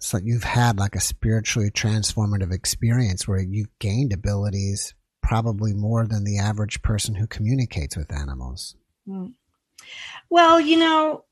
so 0.00 0.18
you've 0.18 0.44
had 0.44 0.78
like 0.78 0.94
a 0.94 1.00
spiritually 1.00 1.70
transformative 1.70 2.52
experience 2.52 3.26
where 3.26 3.40
you've 3.40 3.76
gained 3.78 4.12
abilities 4.12 4.94
probably 5.22 5.74
more 5.74 6.06
than 6.06 6.24
the 6.24 6.38
average 6.38 6.80
person 6.82 7.14
who 7.14 7.26
communicates 7.26 7.96
with 7.96 8.12
animals. 8.12 8.76
Hmm. 9.06 9.26
Well, 10.30 10.60
you 10.60 10.78
know, 10.78 11.24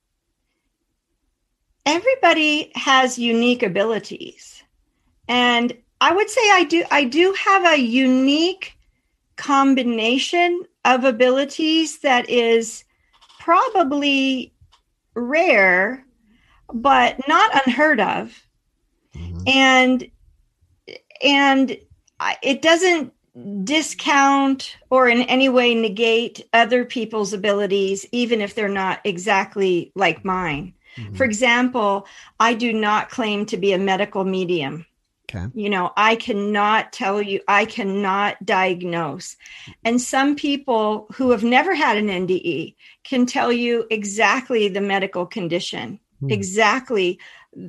everybody 1.85 2.73
has 2.75 3.19
unique 3.19 3.62
abilities. 3.62 4.62
And 5.29 5.73
I 6.01 6.12
would 6.12 6.29
say 6.29 6.41
I 6.53 6.64
do 6.64 6.85
I 6.91 7.05
do 7.05 7.35
have 7.39 7.64
a 7.64 7.81
unique 7.81 8.77
combination 9.37 10.62
of 10.85 11.05
abilities 11.05 12.01
that 12.01 12.29
is 12.29 12.85
probably 13.41 14.53
rare 15.14 16.05
but 16.73 17.17
not 17.29 17.67
unheard 17.67 18.01
of. 18.01 18.45
Mhm. 19.17 19.49
And 19.49 20.11
and 21.23 21.79
it 22.43 22.62
doesn't 22.62 23.12
discount 23.64 24.77
or 24.89 25.09
in 25.09 25.23
any 25.23 25.49
way 25.49 25.75
negate 25.75 26.47
other 26.53 26.85
people's 26.85 27.33
abilities 27.33 28.07
even 28.12 28.41
if 28.41 28.55
they're 28.55 28.69
not 28.69 29.01
exactly 29.05 29.93
like 29.95 30.25
mine. 30.25 30.73
Mhm. 30.97 31.17
For 31.17 31.25
example, 31.25 32.07
I 32.41 32.55
do 32.55 32.73
not 32.73 33.11
claim 33.11 33.45
to 33.47 33.57
be 33.57 33.73
a 33.73 33.79
medical 33.79 34.25
medium. 34.25 34.87
Okay. 35.29 35.47
You 35.55 35.69
know, 35.69 35.93
I 35.97 36.17
cannot 36.17 36.93
tell 36.93 37.21
you, 37.21 37.41
I 37.49 37.64
cannot 37.64 38.43
diagnose. 38.47 39.37
And 39.85 40.01
some 40.01 40.37
people 40.37 41.09
who 41.14 41.31
have 41.31 41.43
never 41.43 41.75
had 41.75 41.97
an 41.97 42.09
NDE 42.09 42.77
can 43.03 43.27
tell 43.27 43.53
you 43.53 43.87
exactly 43.91 44.69
the 44.69 44.81
medical 44.81 45.27
condition, 45.27 45.99
Hmm. 46.21 46.31
exactly 46.31 47.19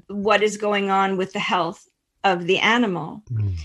what 0.08 0.44
is 0.44 0.58
going 0.58 0.90
on 0.90 1.18
with 1.18 1.34
the 1.34 1.40
health 1.40 1.88
of 2.24 2.46
the 2.46 2.60
animal. 2.60 3.24
Mm. 3.32 3.56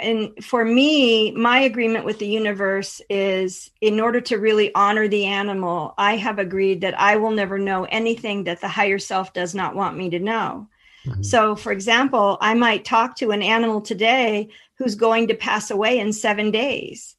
And 0.00 0.44
for 0.44 0.64
me, 0.64 1.32
my 1.32 1.60
agreement 1.60 2.04
with 2.04 2.20
the 2.20 2.28
universe 2.28 3.00
is 3.10 3.70
in 3.80 3.98
order 3.98 4.20
to 4.22 4.38
really 4.38 4.72
honor 4.74 5.08
the 5.08 5.26
animal, 5.26 5.94
I 5.98 6.16
have 6.16 6.38
agreed 6.38 6.82
that 6.82 6.98
I 6.98 7.16
will 7.16 7.32
never 7.32 7.58
know 7.58 7.84
anything 7.84 8.44
that 8.44 8.60
the 8.60 8.68
higher 8.68 8.98
self 8.98 9.32
does 9.32 9.54
not 9.54 9.74
want 9.74 9.96
me 9.96 10.10
to 10.10 10.20
know. 10.20 10.68
Mhm. 11.04 11.24
So, 11.24 11.56
for 11.56 11.72
example, 11.72 12.38
I 12.40 12.54
might 12.54 12.84
talk 12.84 13.16
to 13.16 13.32
an 13.32 13.42
animal 13.42 13.80
today 13.80 14.48
who's 14.76 14.94
going 14.94 15.26
to 15.28 15.34
pass 15.34 15.70
away 15.70 15.98
in 15.98 16.12
seven 16.12 16.50
days, 16.52 17.16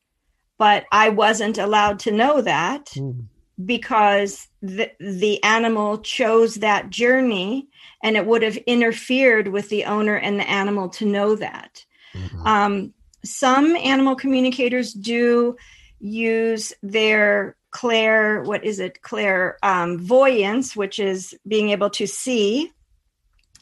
but 0.57 0.85
I 0.91 1.09
wasn't 1.09 1.57
allowed 1.57 1.99
to 1.99 2.11
know 2.11 2.41
that 2.41 2.91
Mm. 2.95 3.25
because 3.65 4.47
the, 4.61 4.91
the 4.99 5.43
animal 5.43 5.97
chose 5.99 6.55
that 6.55 6.89
journey 6.89 7.68
and 8.03 8.15
it 8.15 8.25
would 8.25 8.41
have 8.41 8.57
interfered 8.57 9.47
with 9.47 9.69
the 9.69 9.85
owner 9.85 10.15
and 10.15 10.39
the 10.39 10.49
animal 10.49 10.89
to 10.89 11.05
know 11.05 11.35
that. 11.35 11.85
Mhm. 12.13 12.45
Um, 12.47 12.93
some 13.23 13.75
animal 13.75 14.15
communicators 14.15 14.93
do 14.93 15.57
use 15.99 16.73
their 16.81 17.55
clair, 17.71 18.41
what 18.43 18.63
is 18.63 18.79
it, 18.79 19.01
clair 19.01 19.57
um, 19.61 19.99
voyance, 19.99 20.75
which 20.75 20.99
is 20.99 21.35
being 21.47 21.69
able 21.69 21.89
to 21.91 22.07
see. 22.07 22.71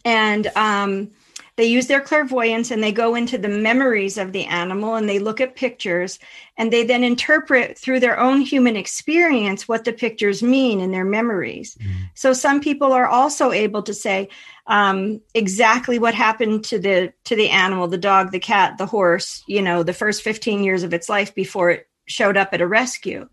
And 0.06 0.48
um, 0.56 1.12
they 1.58 1.66
use 1.66 1.88
their 1.88 2.02
clairvoyance 2.02 2.72
and 2.72 2.84
they 2.84 2.92
go 2.92 3.16
into 3.16 3.38
the 3.38 3.50
memories 3.50 4.18
of 4.18 4.32
the 4.32 4.46
animal 4.46 4.96
and 4.96 5.10
they 5.10 5.20
look 5.20 5.42
at 5.42 5.56
pictures 5.56 6.20
and 6.56 6.72
they 6.72 6.86
then 6.86 7.04
interpret 7.04 7.78
through 7.78 8.00
their 8.00 8.20
own 8.20 8.42
human 8.42 8.78
experience 8.78 9.68
what 9.68 9.84
the 9.84 9.92
pictures 9.92 10.42
mean 10.42 10.80
in 10.80 10.92
their 10.92 11.04
memories. 11.04 11.78
So 12.14 12.32
some 12.32 12.62
people 12.62 12.94
are 12.94 13.08
also 13.08 13.52
able 13.52 13.82
to 13.84 13.94
say 13.94 14.30
um, 14.68 15.20
exactly 15.34 15.98
what 15.98 16.14
happened 16.14 16.64
to 16.66 16.80
the 16.80 17.12
to 17.26 17.36
the 17.36 17.50
animal, 17.50 17.88
the 17.88 17.98
dog, 17.98 18.32
the 18.32 18.40
cat, 18.40 18.78
the 18.78 18.86
horse. 18.86 19.44
You 19.48 19.62
know, 19.62 19.84
the 19.84 19.94
first 19.94 20.22
fifteen 20.22 20.64
years 20.64 20.84
of 20.84 20.94
its 20.94 21.10
life 21.10 21.34
before 21.34 21.72
it 21.72 21.88
showed 22.06 22.38
up 22.38 22.54
at 22.54 22.62
a 22.62 22.68
rescue. 22.68 23.28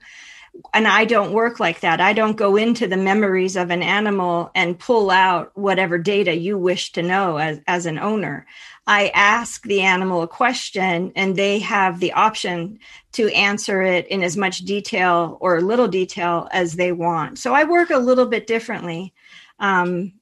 And 0.72 0.86
I 0.86 1.05
don't 1.05 1.32
work 1.32 1.59
like 1.59 1.80
that. 1.80 2.00
I 2.00 2.12
don't 2.12 2.36
go 2.36 2.57
into 2.57 2.86
the 2.86 2.96
memories 2.96 3.57
of 3.57 3.70
an 3.70 3.82
animal 3.82 4.50
and 4.55 4.78
pull 4.78 5.11
out 5.11 5.50
whatever 5.55 5.98
data 5.98 6.36
you 6.36 6.57
wish 6.57 6.92
to 6.92 7.02
know 7.02 7.38
as, 7.38 7.61
as 7.66 7.86
an 7.86 7.98
owner. 7.98 8.46
I 8.86 9.09
ask 9.14 9.62
the 9.62 9.80
animal 9.80 10.22
a 10.22 10.28
question 10.28 11.12
and 11.16 11.34
they 11.34 11.59
have 11.61 11.98
the 11.98 12.12
option 12.12 12.78
to 13.12 13.32
answer 13.34 13.82
it 13.82 14.07
in 14.09 14.22
as 14.22 14.36
much 14.36 14.59
detail 14.59 15.38
or 15.40 15.61
little 15.61 15.88
detail 15.88 16.48
as 16.52 16.74
they 16.74 16.92
want. 16.92 17.38
So 17.38 17.55
I 17.55 17.64
work 17.64 17.90
a 17.90 17.98
little 17.98 18.26
bit 18.26 18.46
differently. 18.46 19.12
Um, 19.59 20.12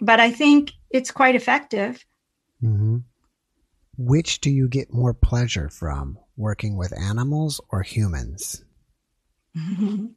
but 0.00 0.20
I 0.20 0.30
think 0.30 0.72
it's 0.90 1.10
quite 1.10 1.34
effective. 1.34 2.04
Mhm. 2.62 3.04
Which 3.96 4.40
do 4.40 4.50
you 4.50 4.68
get 4.68 4.92
more 4.92 5.14
pleasure 5.14 5.68
from, 5.68 6.18
working 6.36 6.76
with 6.76 6.92
animals 6.98 7.60
or 7.70 7.82
humans? 7.82 8.64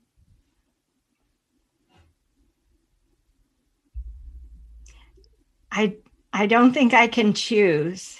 I 5.71 5.95
I 6.33 6.45
don't 6.47 6.73
think 6.73 6.93
I 6.93 7.07
can 7.07 7.33
choose. 7.33 8.17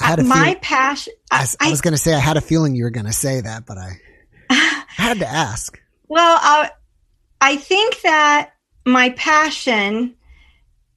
I 0.00 0.06
had 0.06 0.18
a 0.18 0.22
my 0.22 0.52
feel- 0.52 0.60
passion. 0.60 1.12
I, 1.30 1.46
I 1.60 1.70
was 1.70 1.80
going 1.80 1.92
to 1.92 1.98
say 1.98 2.14
I 2.14 2.18
had 2.18 2.36
a 2.36 2.40
feeling 2.40 2.74
you 2.74 2.84
were 2.84 2.90
going 2.90 3.06
to 3.06 3.12
say 3.12 3.40
that, 3.40 3.66
but 3.66 3.78
I, 3.78 4.00
I 4.50 4.84
had 4.88 5.18
to 5.18 5.28
ask. 5.28 5.80
Well, 6.08 6.38
I, 6.40 6.70
I 7.40 7.56
think 7.56 8.00
that 8.02 8.52
my 8.86 9.10
passion, 9.10 10.14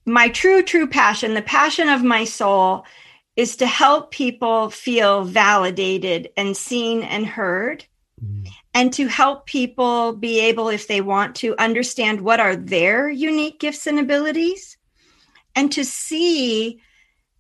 my 0.06 0.30
true, 0.30 0.64
true 0.64 0.88
passion, 0.88 1.34
the 1.34 1.42
passion 1.42 1.90
of 1.90 2.04
my 2.04 2.24
soul 2.24 2.86
is 3.36 3.58
to 3.58 3.68
help 3.68 4.12
people 4.12 4.70
feel 4.70 5.24
validated 5.24 6.30
and 6.38 6.56
seen 6.56 7.04
and 7.04 7.26
heard. 7.26 7.86
Mm-hmm. 8.24 8.48
And 8.74 8.94
to 8.94 9.08
help 9.08 9.46
people 9.46 10.14
be 10.14 10.40
able, 10.40 10.70
if 10.70 10.88
they 10.88 11.02
want 11.02 11.36
to, 11.38 11.56
understand 11.58 12.22
what 12.22 12.40
are 12.40 12.56
their 12.56 13.10
unique 13.10 13.60
gifts 13.60 13.86
and 13.86 14.00
abilities, 14.00 14.78
and 15.56 15.72
to 15.74 15.84
see 15.86 16.82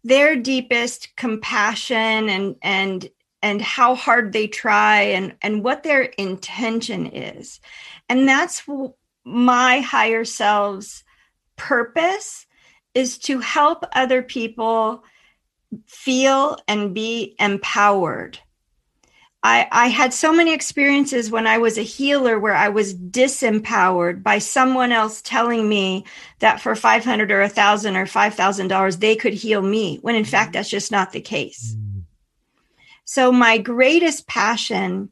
their 0.03 0.35
deepest 0.35 1.15
compassion 1.15 2.29
and 2.29 2.55
and 2.61 3.09
and 3.41 3.61
how 3.61 3.95
hard 3.95 4.31
they 4.31 4.47
try 4.47 5.01
and 5.01 5.35
and 5.41 5.63
what 5.63 5.83
their 5.83 6.03
intention 6.03 7.07
is. 7.07 7.59
And 8.09 8.27
that's 8.27 8.63
my 9.23 9.79
higher 9.79 10.25
selves 10.25 11.03
purpose 11.55 12.45
is 12.93 13.17
to 13.17 13.39
help 13.39 13.85
other 13.93 14.21
people 14.21 15.03
feel 15.87 16.57
and 16.67 16.93
be 16.93 17.35
empowered 17.39 18.37
I, 19.43 19.67
I 19.71 19.87
had 19.87 20.13
so 20.13 20.31
many 20.31 20.53
experiences 20.53 21.29
when 21.29 21.47
I 21.47 21.57
was 21.57 21.77
a 21.77 21.81
healer 21.81 22.39
where 22.39 22.55
I 22.55 22.69
was 22.69 22.95
disempowered 22.95 24.23
by 24.23 24.37
someone 24.37 24.93
else 24.93 25.21
telling 25.21 25.67
me 25.67 26.05
that 26.39 26.61
for 26.61 26.75
500 26.75 27.29
or 27.29 27.41
a 27.41 27.49
thousand 27.49 27.97
or 27.97 28.05
$5,000, 28.05 28.99
they 28.99 29.17
could 29.17 29.33
heal 29.33 29.61
me, 29.61 29.97
when 30.01 30.15
in 30.15 30.23
fact, 30.23 30.53
that's 30.53 30.69
just 30.69 30.91
not 30.91 31.11
the 31.11 31.19
case. 31.19 31.75
So 33.03 33.33
my 33.33 33.57
greatest 33.57 34.27
passion, 34.27 35.11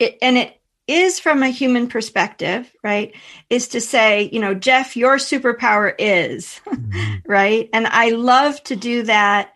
it, 0.00 0.18
and 0.20 0.36
it 0.36 0.60
is 0.88 1.20
from 1.20 1.44
a 1.44 1.48
human 1.48 1.86
perspective, 1.86 2.74
right, 2.82 3.14
is 3.48 3.68
to 3.68 3.80
say, 3.80 4.30
you 4.32 4.40
know, 4.40 4.52
Jeff, 4.52 4.96
your 4.96 5.16
superpower 5.16 5.94
is, 5.96 6.60
mm-hmm. 6.66 7.18
right? 7.24 7.70
And 7.72 7.86
I 7.86 8.10
love 8.10 8.60
to 8.64 8.74
do 8.74 9.04
that 9.04 9.54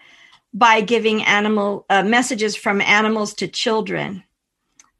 by 0.56 0.80
giving 0.80 1.22
animal 1.22 1.84
uh, 1.90 2.02
messages 2.02 2.56
from 2.56 2.80
animals 2.80 3.34
to 3.34 3.46
children. 3.46 4.24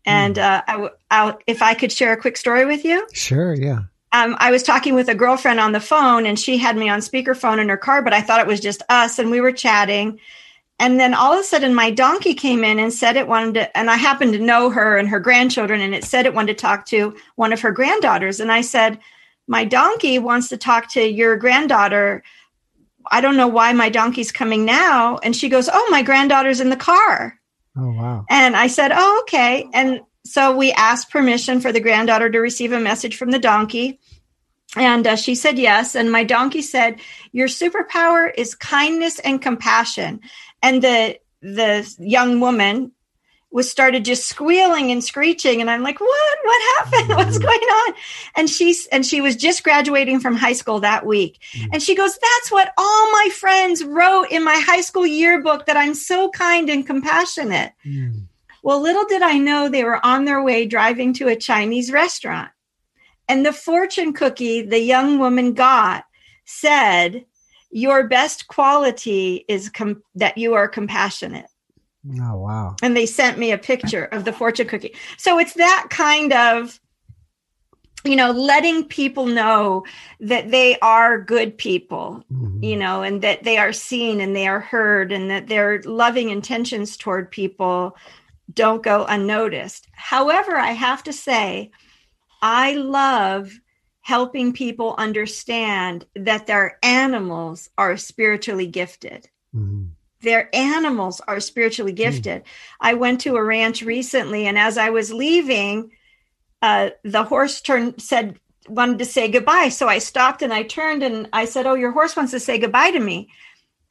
And 0.05 0.39
uh, 0.39 0.63
I 0.69 0.73
w- 0.73 0.91
I'll, 1.11 1.39
if 1.47 1.63
I 1.63 1.73
could 1.73 1.91
share 1.91 2.13
a 2.13 2.17
quick 2.21 2.37
story 2.37 2.67
with 2.67 2.85
you. 2.85 3.09
Sure, 3.15 3.55
yeah. 3.55 3.85
Um, 4.13 4.37
I 4.39 4.51
was 4.51 4.63
talking 4.63 4.95
with 4.95 5.09
a 5.09 5.15
girlfriend 5.15 5.59
on 5.59 5.73
the 5.73 5.81
phone 5.81 6.27
and 6.27 6.39
she 6.39 6.59
had 6.59 6.77
me 6.77 6.91
on 6.91 7.01
speakerphone 7.01 7.59
in 7.59 7.71
her 7.71 7.77
car, 7.79 8.03
but 8.03 8.13
I 8.13 8.21
thought 8.21 8.41
it 8.41 8.47
was 8.47 8.61
just 8.61 8.83
us 8.91 9.19
and 9.19 9.31
we 9.31 9.41
were 9.41 9.51
chatting. 9.51 10.21
And 10.79 11.01
then 11.01 11.15
all 11.15 11.33
of 11.33 11.41
a 11.41 11.43
sudden, 11.45 11.75
my 11.75 11.91
donkey 11.91 12.35
came 12.35 12.63
in 12.63 12.79
and 12.79 12.93
said 12.93 13.17
it 13.17 13.27
wanted 13.27 13.55
to, 13.55 13.79
and 13.79 13.91
I 13.91 13.97
happened 13.97 14.35
to 14.35 14.39
know 14.39 14.69
her 14.69 14.99
and 14.99 15.09
her 15.09 15.21
grandchildren, 15.21 15.81
and 15.81 15.95
it 15.95 16.05
said 16.05 16.27
it 16.27 16.35
wanted 16.35 16.59
to 16.59 16.63
talk 16.63 16.85
to 16.87 17.17
one 17.37 17.55
of 17.55 17.63
her 17.63 17.73
granddaughters. 17.73 18.41
And 18.41 18.53
I 18.53 18.61
said, 18.61 18.99
My 19.49 19.65
donkey 19.65 20.19
wants 20.19 20.49
to 20.49 20.59
talk 20.59 20.91
to 20.91 21.03
your 21.03 21.37
granddaughter 21.37 22.23
I 23.11 23.21
don't 23.21 23.37
know 23.37 23.49
why 23.49 23.73
my 23.73 23.89
donkey's 23.89 24.33
coming 24.33 24.65
now. 24.65 25.19
And 25.19 25.35
she 25.35 25.49
goes, 25.49 25.69
Oh, 25.73 25.89
my 25.91 26.03
granddaughter's 26.03 26.61
in 26.61 26.71
the 26.71 26.77
car. 26.77 27.39
Oh, 27.77 27.93
wow. 27.93 28.25
And 28.29 28.57
I 28.57 28.67
said, 28.67 28.93
Oh, 28.95 29.21
okay. 29.23 29.69
And 29.73 30.01
so 30.25 30.57
we 30.57 30.73
asked 30.73 31.11
permission 31.11 31.61
for 31.61 31.73
the 31.73 31.81
granddaughter 31.81 32.31
to 32.31 32.39
receive 32.39 32.73
a 32.73 32.81
message 32.81 33.17
from 33.17 33.31
the 33.31 33.39
donkey. 33.39 34.01
And 34.77 35.07
uh, 35.07 35.17
she 35.17 35.35
said 35.35 35.59
yes. 35.59 35.95
And 35.95 36.11
my 36.11 36.25
donkey 36.25 36.63
said, 36.63 37.01
Your 37.33 37.49
superpower 37.49 38.31
is 38.37 38.55
kindness 38.55 39.19
and 39.21 39.41
compassion. 39.41 40.21
And 40.63 40.83
the 40.83 41.19
the 41.43 41.95
young 42.01 42.41
woman 42.41 42.93
was 43.57 43.71
started 43.71 44.05
just 44.05 44.29
squealing 44.29 44.93
and 44.93 45.03
screeching 45.03 45.63
and 45.63 45.71
i'm 45.71 45.83
like 45.83 45.99
what? 45.99 46.39
What 46.43 46.77
happened? 46.77 47.09
What's 47.17 47.39
going 47.39 47.51
on? 47.59 47.95
And 48.35 48.51
she's 48.51 48.87
and 48.89 49.05
she 49.05 49.23
was 49.23 49.35
just 49.35 49.65
graduating 49.65 50.21
from 50.21 50.37
high 50.37 50.53
school 50.53 50.79
that 50.81 51.07
week. 51.07 51.43
And 51.73 51.83
she 51.83 51.95
goes 51.95 52.19
that's 52.19 52.53
what 52.53 52.75
all 52.77 53.13
my 53.13 53.31
friends 53.33 53.83
wrote 53.83 54.27
in 54.31 54.45
my 54.45 54.59
high 54.59 54.83
school 54.83 55.07
yearbook 55.07 55.65
that 55.67 55.77
i'm 55.79 55.95
so 55.95 56.29
kind 56.29 56.69
and 56.69 56.87
compassionate. 56.87 57.73
Mm. 57.85 58.27
well 58.63 58.83
little 58.83 59.07
did 59.07 59.23
i 59.23 59.39
know 59.39 59.71
they 59.71 59.85
were 59.85 60.05
on 60.05 60.27
their 60.27 60.43
way 60.43 60.67
driving 60.67 61.15
to 61.15 61.29
a 61.29 61.35
chinese 61.35 61.91
restaurant. 61.91 62.51
And 63.27 63.47
the 63.47 63.55
fortune 63.55 64.13
cookie 64.13 64.61
the 64.61 64.81
young 64.81 65.19
woman 65.19 65.55
got 65.55 66.05
said 66.45 67.25
your 67.71 68.07
best 68.07 68.49
quality 68.49 69.47
is 69.49 69.71
com- 69.71 70.03
that 70.15 70.37
you 70.37 70.53
are 70.53 70.69
compassionate 70.69 71.47
Oh, 72.23 72.37
wow. 72.37 72.77
and 72.83 72.97
they 72.97 73.07
sent 73.07 73.39
me 73.39 73.53
a 73.53 73.59
picture 73.59 74.05
of 74.05 74.25
the 74.25 74.33
fortune 74.33 74.69
cookie. 74.69 74.95
So 75.19 75.39
it's 75.39 75.55
that 75.55 75.89
kind 75.91 76.33
of 76.33 76.79
you 78.05 78.15
know 78.15 78.31
letting 78.31 78.85
people 78.85 79.27
know 79.27 79.85
that 80.21 80.51
they 80.51 80.79
are 80.81 81.21
good 81.21 81.59
people 81.59 82.23
Mhm. 82.33 82.63
you 82.63 82.77
know 82.77 83.03
and 83.03 83.21
that 83.23 83.43
they 83.43 83.59
are 83.59 83.73
seen 83.73 84.21
and 84.21 84.37
they 84.37 84.47
are 84.47 84.61
heard 84.61 85.11
and 85.11 85.31
that 85.31 85.49
their 85.49 85.83
loving 85.83 86.31
intentions 86.31 86.97
toward 86.97 87.31
people 87.31 87.97
don't 88.53 88.83
go 88.85 89.05
unnoticed 89.09 89.89
however 89.93 90.57
i 90.57 90.71
have 90.71 91.03
to 91.03 91.13
say 91.13 91.71
i 92.43 92.75
love 92.75 93.59
helping 94.03 94.53
people 94.53 94.95
understand 94.99 96.07
that 96.15 96.47
their 96.47 96.79
animals 96.85 97.71
are 97.77 97.97
spiritually 97.97 98.69
gifted 98.69 99.29
Mhm. 99.55 99.86
Their 100.27 100.55
animals 100.55 101.21
are 101.29 101.39
spiritually 101.39 101.93
gifted. 101.93 102.43
I 102.81 102.95
went 102.95 103.21
to 103.21 103.37
a 103.37 103.45
ranch 103.45 103.81
recently, 103.81 104.47
and 104.47 104.59
as 104.59 104.77
I 104.77 104.91
was 104.91 105.13
leaving, 105.13 105.93
uh, 106.63 106.91
the 107.05 107.23
horse 107.23 107.61
turned 107.61 108.03
said 108.03 108.39
wanted 108.69 108.99
to 108.99 109.05
say 109.05 109.31
goodbye. 109.31 109.69
So 109.69 109.87
I 109.87 109.99
stopped 109.99 110.43
and 110.43 110.53
I 110.53 110.65
turned 110.65 111.05
and 111.05 111.29
I 111.33 111.45
said, 111.45 111.67
"Oh, 111.67 111.75
your 111.75 111.93
horse 111.93 112.17
wants 112.17 112.33
to 112.33 112.41
say 112.41 112.59
goodbye 112.59 112.91
to 112.91 112.99
me," 112.99 113.29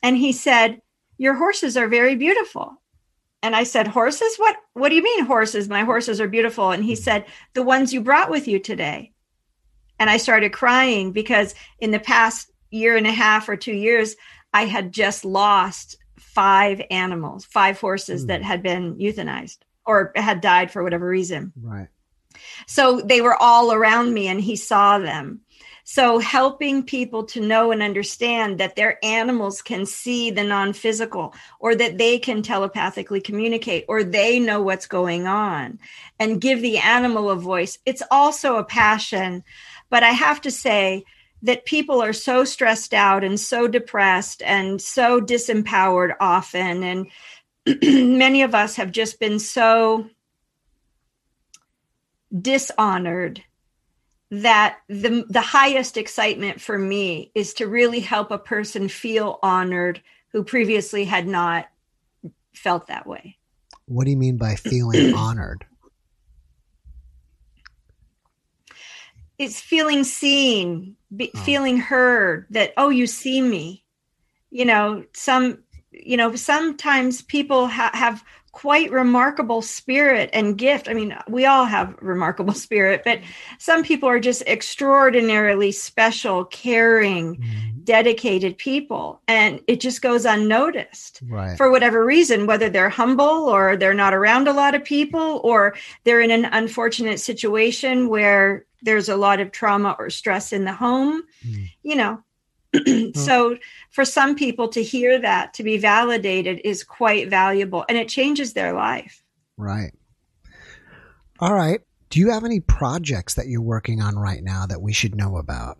and 0.04 0.18
he 0.18 0.34
said, 0.34 0.82
"Your 1.18 1.36
horses 1.36 1.78
are 1.78 1.88
very 1.88 2.16
beautiful." 2.16 2.82
And 3.42 3.56
I 3.56 3.64
said, 3.64 3.88
"Horses? 3.88 4.36
What? 4.36 4.58
What 4.74 4.90
do 4.90 4.96
you 4.96 5.04
mean 5.04 5.26
horses? 5.26 5.70
My 5.70 5.84
horses 5.84 6.20
are 6.20 6.28
beautiful." 6.28 6.72
And 6.72 6.84
he 6.84 6.96
said, 6.96 7.24
"The 7.54 7.64
ones 7.64 7.94
you 7.94 8.02
brought 8.02 8.30
with 8.30 8.46
you 8.46 8.60
today." 8.60 9.14
And 10.00 10.10
I 10.10 10.18
started 10.18 10.52
crying 10.52 11.14
because 11.14 11.56
in 11.80 11.92
the 11.92 12.00
past 12.00 12.52
year 12.72 12.98
and 12.98 13.08
a 13.08 13.12
half 13.12 13.48
or 13.48 13.56
two 13.56 13.74
years, 13.74 14.18
I 14.54 14.66
had 14.66 14.92
just 14.92 15.24
lost 15.24 15.96
five 16.36 16.82
animals, 16.92 17.46
five 17.46 17.80
horses 17.80 18.22
Hmm. 18.24 18.28
that 18.28 18.44
had 18.44 18.62
been 18.62 18.96
euthanized 18.98 19.58
or 19.86 20.12
had 20.16 20.42
died 20.42 20.70
for 20.72 20.84
whatever 20.84 21.08
reason. 21.08 21.54
Right. 21.60 21.88
So 22.68 23.00
they 23.02 23.22
were 23.22 23.42
all 23.42 23.72
around 23.72 24.14
me 24.14 24.28
and 24.28 24.42
he 24.42 24.56
saw 24.56 25.00
them. 25.00 25.42
So 25.88 26.18
helping 26.18 26.82
people 26.84 27.26
to 27.26 27.40
know 27.40 27.72
and 27.72 27.84
understand 27.84 28.58
that 28.58 28.76
their 28.76 28.98
animals 29.06 29.62
can 29.62 29.86
see 29.86 30.32
the 30.32 30.44
non 30.44 30.74
physical 30.74 31.36
or 31.60 31.76
that 31.76 32.00
they 32.00 32.18
can 32.18 32.42
telepathically 32.42 33.22
communicate 33.22 33.86
or 33.88 34.04
they 34.04 34.40
know 34.40 34.62
what's 34.64 34.88
going 34.88 35.28
on 35.28 35.80
and 36.20 36.42
give 36.42 36.62
the 36.62 36.80
animal 36.80 37.30
a 37.30 37.36
voice. 37.36 37.78
It's 37.86 38.02
also 38.10 38.56
a 38.58 38.64
passion. 38.64 39.44
But 39.92 40.02
I 40.02 40.10
have 40.10 40.42
to 40.42 40.52
say, 40.52 41.06
that 41.46 41.66
people 41.66 42.02
are 42.02 42.14
so 42.14 42.44
stressed 42.44 42.94
out 42.94 43.24
and 43.24 43.40
so 43.40 43.68
depressed 43.68 44.42
and 44.44 44.82
so 44.82 45.22
disempowered 45.22 46.16
often 46.20 46.84
and 46.84 47.08
many 48.18 48.42
of 48.42 48.54
us 48.54 48.76
have 48.76 48.92
just 48.92 49.20
been 49.20 49.40
so 49.40 50.10
dishonored 52.42 53.44
that 54.32 54.78
the 54.88 55.26
the 55.30 55.42
highest 55.42 55.98
excitement 55.98 56.60
for 56.60 56.78
me 56.78 57.32
is 57.36 57.54
to 57.54 57.68
really 57.68 58.00
help 58.00 58.32
a 58.32 58.38
person 58.38 58.90
feel 58.90 59.40
honored 59.42 60.02
who 60.30 60.44
previously 60.44 61.06
had 61.06 61.28
not 61.28 61.68
felt 62.54 62.88
that 62.88 63.08
way. 63.08 63.38
What 63.86 64.06
do 64.06 64.12
you 64.12 64.18
mean 64.18 64.38
by 64.38 64.56
feeling 64.56 65.14
honored? 65.16 65.66
It's 69.38 69.60
feeling 69.60 70.04
seen, 70.04 70.96
be, 71.16 71.32
Oh. 71.36 71.40
feeling 71.40 71.78
heard 71.78 72.46
that 72.52 72.74
oh 72.78 72.90
you 72.90 73.08
see 73.08 73.42
me. 73.42 73.84
You 74.52 74.66
know, 74.66 75.04
some 75.14 75.60
you 75.92 76.18
know, 76.18 76.36
sometimes 76.36 77.22
people 77.22 77.68
ha- 77.68 77.92
have 77.94 78.22
quite 78.52 78.92
remarkable 78.92 79.62
spirit 79.62 80.30
and 80.34 80.58
gift. 80.58 80.90
I 80.90 80.94
mean, 80.94 81.16
we 81.30 81.46
all 81.46 81.66
have 81.66 81.96
remarkable 82.02 82.54
spirit, 82.54 83.02
but 83.06 83.20
some 83.60 83.82
people 83.84 84.08
are 84.10 84.20
just 84.20 84.42
extraordinarily 84.48 85.72
special, 85.72 86.46
caring, 86.46 87.36
Mhm. 87.38 87.84
dedicated 87.86 88.58
people, 88.58 89.22
and 89.28 89.60
it 89.68 89.80
just 89.80 90.02
goes 90.02 90.26
unnoticed 90.26 91.22
Right. 91.30 91.56
for 91.58 91.70
whatever 91.70 92.04
reason, 92.04 92.46
whether 92.48 92.70
they're 92.70 92.90
humble 92.90 93.48
or 93.50 93.78
they're 93.78 93.94
not 93.94 94.14
around 94.14 94.48
a 94.48 94.54
lot 94.54 94.74
of 94.76 94.84
people 94.84 95.40
or 95.44 95.76
they're 96.04 96.22
in 96.22 96.32
an 96.32 96.46
unfortunate 96.46 97.20
situation 97.20 98.08
where 98.10 98.66
there's 98.86 99.10
a 99.10 99.18
lot 99.18 99.40
of 99.40 99.52
trauma 99.52 99.96
or 100.00 100.10
stress 100.10 100.54
in 100.54 100.64
the 100.66 100.74
home, 100.74 101.24
Mm. 101.46 101.70
you 101.84 101.96
know. 101.96 102.22
so 103.16 103.58
for 103.92 104.04
some 104.06 104.36
people 104.36 104.68
to 104.70 104.84
hear 104.84 105.20
that, 105.20 105.54
to 105.54 105.64
be 105.64 105.78
validated 105.78 106.60
is 106.64 106.84
quite 106.84 107.30
valuable 107.30 107.86
and 107.88 107.98
it 107.98 108.10
changes 108.10 108.54
their 108.54 108.74
life. 108.74 109.24
Right. 109.58 109.92
All 111.40 111.54
right. 111.54 111.82
Do 112.10 112.20
you 112.20 112.32
have 112.32 112.44
any 112.44 112.60
projects 112.60 113.34
that 113.36 113.48
you're 113.48 113.62
working 113.62 114.02
on 114.02 114.16
right 114.16 114.44
now 114.44 114.66
that 114.66 114.82
we 114.82 114.94
should 114.94 115.16
know 115.16 115.38
about? 115.38 115.78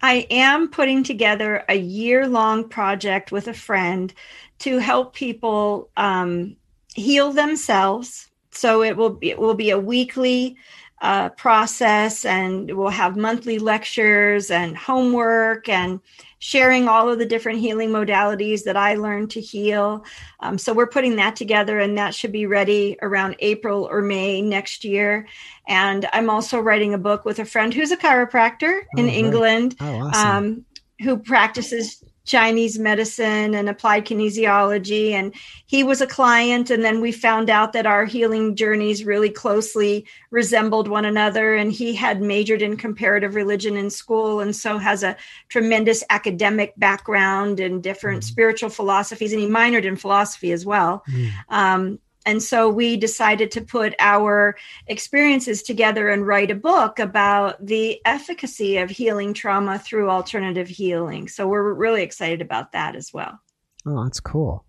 I 0.00 0.26
am 0.30 0.68
putting 0.68 1.04
together 1.04 1.64
a 1.68 1.76
year 1.76 2.26
long 2.26 2.68
project 2.68 3.30
with 3.30 3.46
a 3.48 3.54
friend 3.54 4.12
to 4.60 4.78
help 4.78 5.14
people 5.14 5.90
um, 5.96 6.56
heal 6.94 7.32
themselves. 7.32 8.28
So 8.50 8.82
it 8.82 8.96
will 8.96 9.10
be, 9.10 9.30
it 9.30 9.38
will 9.38 9.54
be 9.54 9.70
a 9.70 9.78
weekly 9.78 10.56
uh, 11.02 11.28
process, 11.30 12.24
and 12.24 12.74
we'll 12.76 12.88
have 12.88 13.16
monthly 13.16 13.58
lectures 13.58 14.50
and 14.50 14.76
homework 14.76 15.68
and 15.68 16.00
sharing 16.38 16.88
all 16.88 17.08
of 17.08 17.18
the 17.18 17.26
different 17.26 17.58
healing 17.58 17.90
modalities 17.90 18.64
that 18.64 18.76
I 18.76 18.94
learned 18.94 19.30
to 19.32 19.40
heal. 19.40 20.04
Um, 20.40 20.58
so 20.58 20.72
we're 20.72 20.86
putting 20.86 21.16
that 21.16 21.36
together, 21.36 21.78
and 21.80 21.98
that 21.98 22.14
should 22.14 22.32
be 22.32 22.46
ready 22.46 22.96
around 23.02 23.36
April 23.40 23.88
or 23.90 24.00
May 24.00 24.40
next 24.42 24.84
year. 24.84 25.26
And 25.68 26.08
I'm 26.12 26.30
also 26.30 26.58
writing 26.60 26.94
a 26.94 26.98
book 26.98 27.24
with 27.24 27.38
a 27.40 27.44
friend 27.44 27.74
who's 27.74 27.90
a 27.92 27.96
chiropractor 27.96 28.80
in 28.96 29.06
Oh. 29.06 29.12
England 29.12 29.76
Oh, 29.80 30.00
awesome. 30.08 30.28
um, 30.28 30.64
who 31.02 31.16
practices 31.18 32.02
Chinese 32.24 32.78
medicine 32.78 33.54
and 33.54 33.68
applied 33.68 34.06
kinesiology. 34.06 35.10
And 35.10 35.34
he 35.66 35.82
was 35.82 36.00
a 36.00 36.06
client. 36.06 36.70
And 36.70 36.84
then 36.84 37.00
we 37.00 37.12
found 37.12 37.50
out 37.50 37.72
that 37.72 37.86
our 37.86 38.04
healing 38.04 38.54
journeys 38.56 39.04
really 39.04 39.30
closely 39.30 40.06
resembled 40.30 40.88
one 40.88 41.04
another. 41.04 41.54
And 41.54 41.72
he 41.72 41.94
had 41.94 42.22
majored 42.22 42.62
in 42.62 42.76
comparative 42.76 43.34
religion 43.34 43.76
in 43.76 43.90
school 43.90 44.40
and 44.40 44.54
so 44.54 44.78
has 44.78 45.02
a 45.02 45.16
tremendous 45.48 46.04
academic 46.10 46.74
background 46.76 47.60
in 47.60 47.80
different 47.80 48.22
Mhm. 48.22 48.26
spiritual 48.26 48.70
philosophies. 48.70 49.32
And 49.32 49.40
he 49.40 49.48
minored 49.48 49.84
in 49.84 49.96
philosophy 49.96 50.52
as 50.52 50.64
well. 50.64 51.04
Mm. 51.10 51.30
Um, 51.48 51.98
and 52.24 52.42
so 52.42 52.68
we 52.68 52.96
decided 52.96 53.50
to 53.52 53.60
put 53.60 53.94
our 53.98 54.56
experiences 54.86 55.62
together 55.62 56.08
and 56.08 56.26
write 56.26 56.50
a 56.50 56.54
book 56.54 56.98
about 56.98 57.64
the 57.64 58.00
efficacy 58.04 58.78
of 58.78 58.90
healing 58.90 59.34
trauma 59.34 59.78
through 59.78 60.10
alternative 60.10 60.68
healing. 60.68 61.28
So 61.28 61.48
we're 61.48 61.72
really 61.72 62.02
excited 62.02 62.40
about 62.40 62.72
that 62.72 62.94
as 62.94 63.12
well. 63.12 63.40
Oh, 63.86 64.04
that's 64.04 64.20
cool. 64.20 64.64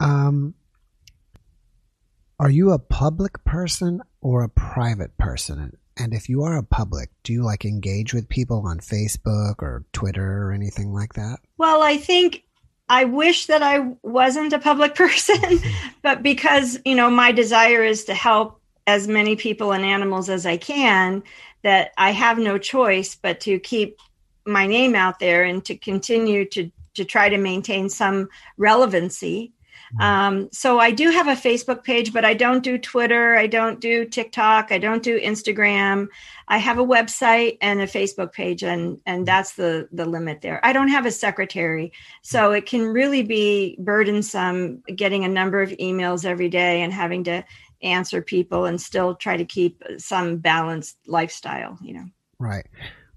Um, 0.00 0.54
are 2.38 2.50
you 2.50 2.72
a 2.72 2.78
public 2.78 3.42
person 3.44 4.02
or 4.20 4.42
a 4.42 4.48
private 4.48 5.16
person? 5.16 5.78
And 5.96 6.12
if 6.12 6.28
you 6.28 6.42
are 6.42 6.56
a 6.56 6.62
public, 6.62 7.10
do 7.22 7.32
you 7.32 7.44
like 7.44 7.64
engage 7.64 8.12
with 8.12 8.28
people 8.28 8.64
on 8.66 8.80
Facebook 8.80 9.62
or 9.62 9.84
Twitter 9.92 10.42
or 10.42 10.52
anything 10.52 10.92
like 10.92 11.14
that? 11.14 11.38
Well, 11.56 11.82
I 11.82 11.96
think 11.96 12.42
I 12.88 13.04
wish 13.04 13.46
that 13.46 13.62
I 13.62 13.94
wasn't 14.02 14.52
a 14.52 14.58
public 14.58 14.94
person, 14.96 15.60
but 16.02 16.22
because, 16.22 16.78
you 16.84 16.94
know, 16.94 17.10
my 17.10 17.32
desire 17.32 17.84
is 17.84 18.04
to 18.04 18.14
help 18.14 18.60
as 18.86 19.08
many 19.08 19.36
people 19.36 19.72
and 19.72 19.84
animals 19.84 20.28
as 20.28 20.44
I 20.44 20.58
can, 20.58 21.22
that 21.62 21.92
I 21.96 22.10
have 22.10 22.38
no 22.38 22.58
choice 22.58 23.14
but 23.14 23.40
to 23.40 23.58
keep 23.58 23.98
my 24.46 24.66
name 24.66 24.94
out 24.94 25.18
there 25.18 25.44
and 25.44 25.64
to 25.64 25.76
continue 25.76 26.44
to 26.50 26.70
to 26.94 27.04
try 27.04 27.28
to 27.28 27.38
maintain 27.38 27.88
some 27.88 28.28
relevancy. 28.56 29.52
Mm-hmm. 29.94 30.02
Um, 30.02 30.48
so 30.52 30.80
I 30.80 30.90
do 30.90 31.10
have 31.10 31.28
a 31.28 31.34
Facebook 31.34 31.84
page, 31.84 32.12
but 32.12 32.24
I 32.24 32.34
don't 32.34 32.64
do 32.64 32.78
Twitter. 32.78 33.36
I 33.36 33.46
don't 33.46 33.80
do 33.80 34.04
TikTok. 34.04 34.72
I 34.72 34.78
don't 34.78 35.02
do 35.02 35.20
Instagram. 35.20 36.08
I 36.48 36.58
have 36.58 36.78
a 36.78 36.84
website 36.84 37.58
and 37.60 37.80
a 37.80 37.86
Facebook 37.86 38.32
page, 38.32 38.64
and 38.64 39.00
and 39.06 39.18
mm-hmm. 39.18 39.24
that's 39.24 39.54
the 39.54 39.88
the 39.92 40.04
limit 40.04 40.40
there. 40.40 40.60
I 40.64 40.72
don't 40.72 40.88
have 40.88 41.06
a 41.06 41.10
secretary, 41.10 41.92
so 42.22 42.48
mm-hmm. 42.48 42.56
it 42.56 42.66
can 42.66 42.86
really 42.86 43.22
be 43.22 43.76
burdensome 43.78 44.82
getting 44.94 45.24
a 45.24 45.28
number 45.28 45.62
of 45.62 45.70
emails 45.70 46.24
every 46.24 46.48
day 46.48 46.82
and 46.82 46.92
having 46.92 47.24
to 47.24 47.44
answer 47.82 48.22
people 48.22 48.64
and 48.64 48.80
still 48.80 49.14
try 49.14 49.36
to 49.36 49.44
keep 49.44 49.82
some 49.98 50.38
balanced 50.38 50.96
lifestyle. 51.06 51.78
You 51.80 51.94
know. 51.94 52.06
Right. 52.38 52.66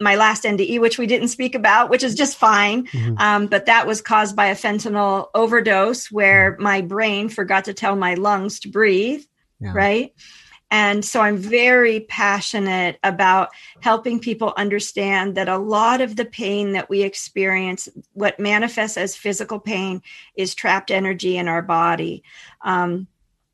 my 0.00 0.14
last 0.14 0.44
NDE, 0.44 0.80
which 0.80 0.98
we 0.98 1.06
didn't 1.06 1.28
speak 1.28 1.54
about, 1.54 1.90
which 1.90 2.04
is 2.04 2.14
just 2.14 2.36
fine. 2.36 2.86
Mm-hmm. 2.86 3.18
Um, 3.18 3.46
but 3.46 3.66
that 3.66 3.86
was 3.86 4.00
caused 4.00 4.36
by 4.36 4.46
a 4.46 4.54
fentanyl 4.54 5.28
overdose 5.34 6.10
where 6.10 6.52
mm-hmm. 6.52 6.62
my 6.62 6.80
brain 6.82 7.28
forgot 7.28 7.64
to 7.64 7.74
tell 7.74 7.96
my 7.96 8.14
lungs 8.14 8.60
to 8.60 8.68
breathe. 8.68 9.22
Yeah. 9.60 9.72
Right. 9.74 10.14
And 10.70 11.04
so 11.04 11.20
I'm 11.20 11.38
very 11.38 12.00
passionate 12.00 12.98
about 13.02 13.48
helping 13.80 14.20
people 14.20 14.52
understand 14.56 15.36
that 15.36 15.48
a 15.48 15.56
lot 15.56 16.00
of 16.00 16.14
the 16.14 16.26
pain 16.26 16.72
that 16.72 16.90
we 16.90 17.02
experience, 17.02 17.88
what 18.12 18.38
manifests 18.38 18.98
as 18.98 19.16
physical 19.16 19.58
pain, 19.58 20.02
is 20.36 20.54
trapped 20.54 20.90
energy 20.90 21.38
in 21.38 21.48
our 21.48 21.62
body. 21.62 22.22
Um, 22.60 23.08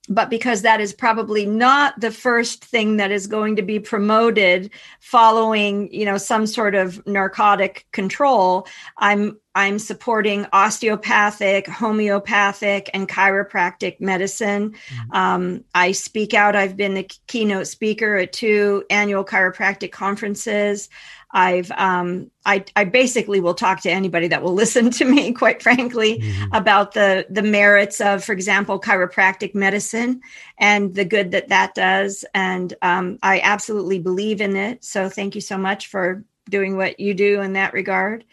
but 0.08 0.28
because 0.28 0.62
that 0.62 0.80
is 0.80 0.92
probably 0.92 1.46
not 1.46 1.98
the 1.98 2.10
first 2.10 2.64
thing 2.64 2.98
that 2.98 3.10
is 3.10 3.26
going 3.26 3.56
to 3.56 3.62
be 3.62 3.78
promoted 3.80 4.70
following 5.00 5.92
you 5.92 6.04
know 6.04 6.18
some 6.18 6.46
sort 6.46 6.74
of 6.74 7.04
narcotic 7.06 7.86
control 7.92 8.66
i'm 8.98 9.38
i'm 9.54 9.78
supporting 9.78 10.46
osteopathic 10.52 11.66
homeopathic 11.66 12.90
and 12.92 13.08
chiropractic 13.08 14.00
medicine. 14.00 14.72
Mm-hmm. 14.72 15.16
um, 15.16 15.64
i 15.74 15.92
speak 15.92 16.34
out. 16.34 16.56
I've 16.56 16.76
been 16.76 16.94
the 16.94 17.10
keynote 17.26 17.66
speaker 17.66 18.16
at 18.16 18.32
two 18.32 18.84
annual 18.90 19.24
chiropractic 19.24 19.92
conferences 19.92 20.88
I've 21.34 21.70
um, 21.72 22.30
I, 22.46 22.64
I 22.76 22.84
basically 22.84 23.40
will 23.40 23.54
talk 23.54 23.80
to 23.82 23.90
anybody 23.90 24.28
that 24.28 24.42
will 24.42 24.54
listen 24.62 24.90
to 24.92 25.04
me, 25.04 25.32
quite 25.32 25.62
frankly, 25.62 26.20
mm-hmm. 26.20 26.54
about 26.54 26.92
the 26.92 27.26
the 27.28 27.42
merits 27.42 28.00
of, 28.00 28.24
for 28.24 28.32
example, 28.32 28.80
chiropractic 28.80 29.54
medicine 29.54 30.22
and 30.58 30.94
the 30.94 31.04
good 31.04 31.32
that 31.32 31.48
that 31.48 31.74
does. 31.74 32.24
And 32.34 32.72
um, 32.80 33.18
I 33.22 33.40
absolutely 33.40 33.98
believe 33.98 34.40
in 34.40 34.56
it. 34.56 34.84
So 34.84 35.08
thank 35.08 35.34
you 35.34 35.40
so 35.40 35.58
much 35.58 35.88
for 35.88 36.24
doing 36.48 36.76
what 36.76 37.00
you 37.00 37.14
do 37.14 37.40
in 37.40 37.54
that 37.54 37.72
regard. 37.72 38.24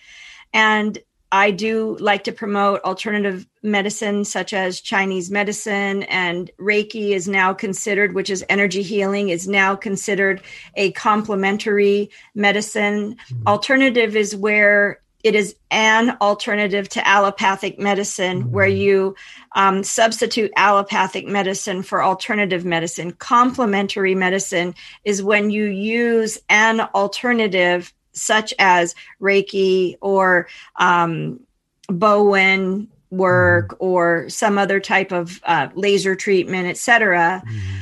And 0.53 0.97
I 1.31 1.51
do 1.51 1.95
like 1.99 2.25
to 2.25 2.31
promote 2.31 2.81
alternative 2.81 3.47
medicine, 3.63 4.25
such 4.25 4.53
as 4.53 4.81
Chinese 4.81 5.31
medicine, 5.31 6.03
and 6.03 6.51
Reiki 6.59 7.11
is 7.11 7.27
now 7.27 7.53
considered, 7.53 8.13
which 8.13 8.29
is 8.29 8.43
energy 8.49 8.81
healing, 8.81 9.29
is 9.29 9.47
now 9.47 9.75
considered 9.75 10.41
a 10.75 10.91
complementary 10.91 12.09
medicine. 12.35 13.15
Mm-hmm. 13.15 13.47
Alternative 13.47 14.15
is 14.15 14.35
where 14.35 14.99
it 15.23 15.35
is 15.35 15.55
an 15.69 16.17
alternative 16.19 16.89
to 16.89 17.07
allopathic 17.07 17.79
medicine, 17.79 18.41
mm-hmm. 18.41 18.51
where 18.51 18.67
you 18.67 19.15
um, 19.55 19.83
substitute 19.83 20.51
allopathic 20.57 21.27
medicine 21.27 21.83
for 21.83 22.03
alternative 22.03 22.65
medicine. 22.65 23.11
Complementary 23.11 24.15
medicine 24.15 24.73
is 25.05 25.23
when 25.23 25.49
you 25.49 25.65
use 25.65 26.39
an 26.49 26.81
alternative 26.95 27.93
such 28.13 28.53
as 28.59 28.95
Reiki 29.21 29.95
or 30.01 30.47
um, 30.77 31.39
Bowen 31.87 32.87
work 33.11 33.69
mm-hmm. 33.69 33.85
or 33.85 34.29
some 34.29 34.57
other 34.57 34.79
type 34.79 35.11
of 35.11 35.41
uh, 35.43 35.67
laser 35.75 36.15
treatment, 36.15 36.67
etc. 36.67 37.43
Mm-hmm. 37.45 37.77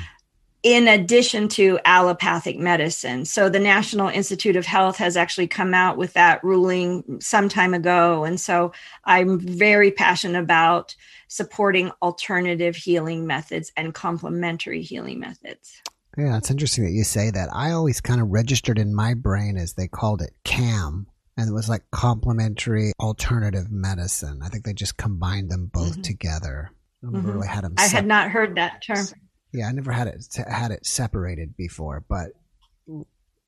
In 0.62 0.90
addition 0.90 1.48
to 1.50 1.80
allopathic 1.86 2.60
medicine. 2.60 3.24
So, 3.24 3.48
the 3.48 3.60
National 3.60 4.10
Institute 4.10 4.58
of 4.58 4.66
Health 4.66 4.98
has 4.98 5.16
actually 5.16 5.48
come 5.48 5.74
out 5.74 5.96
with 5.96 6.14
that 6.14 6.44
ruling 6.44 7.22
some 7.22 7.48
time 7.48 7.74
ago. 7.74 8.26
And 8.26 8.42
so, 8.42 8.74
I'm 9.06 9.40
very 9.40 9.90
passionate 9.90 10.38
about 10.38 10.96
supporting 11.30 11.92
alternative 12.02 12.76
healing 12.76 13.26
methods 13.26 13.72
and 13.78 13.94
complementary 13.94 14.82
healing 14.82 15.20
methods. 15.20 15.82
Yeah, 16.18 16.38
it's 16.38 16.52
interesting 16.52 16.86
that 16.86 16.92
you 16.92 17.04
say 17.04 17.32
that. 17.32 17.50
I 17.54 17.72
always 17.72 18.02
kind 18.02 18.22
of 18.22 18.30
registered 18.30 18.80
in 18.80 18.94
my 18.96 19.14
brain 19.14 19.58
as 19.58 19.74
they 19.74 19.88
called 19.88 20.22
it 20.22 20.34
CAM, 20.44 21.08
and 21.38 21.50
it 21.50 21.54
was 21.54 21.70
like 21.70 21.84
complementary 21.92 22.94
alternative 23.00 23.72
medicine. 23.72 24.42
I 24.44 24.50
think 24.50 24.66
they 24.66 24.74
just 24.74 24.98
combined 24.98 25.50
them 25.50 25.70
both 25.72 25.94
mm-hmm. 25.94 26.02
together. 26.02 26.72
I 27.04 27.06
never 27.06 27.18
mm-hmm. 27.18 27.32
really 27.38 27.48
had 27.48 27.64
them. 27.64 27.76
I 27.78 27.88
had 27.88 28.06
not 28.06 28.32
heard 28.32 28.56
that 28.56 28.84
term. 28.84 29.06
Yeah, 29.54 29.68
I 29.68 29.72
never 29.72 29.92
had 29.92 30.08
it 30.08 30.26
had 30.48 30.72
it 30.72 30.86
separated 30.86 31.56
before. 31.56 32.04
But 32.08 32.32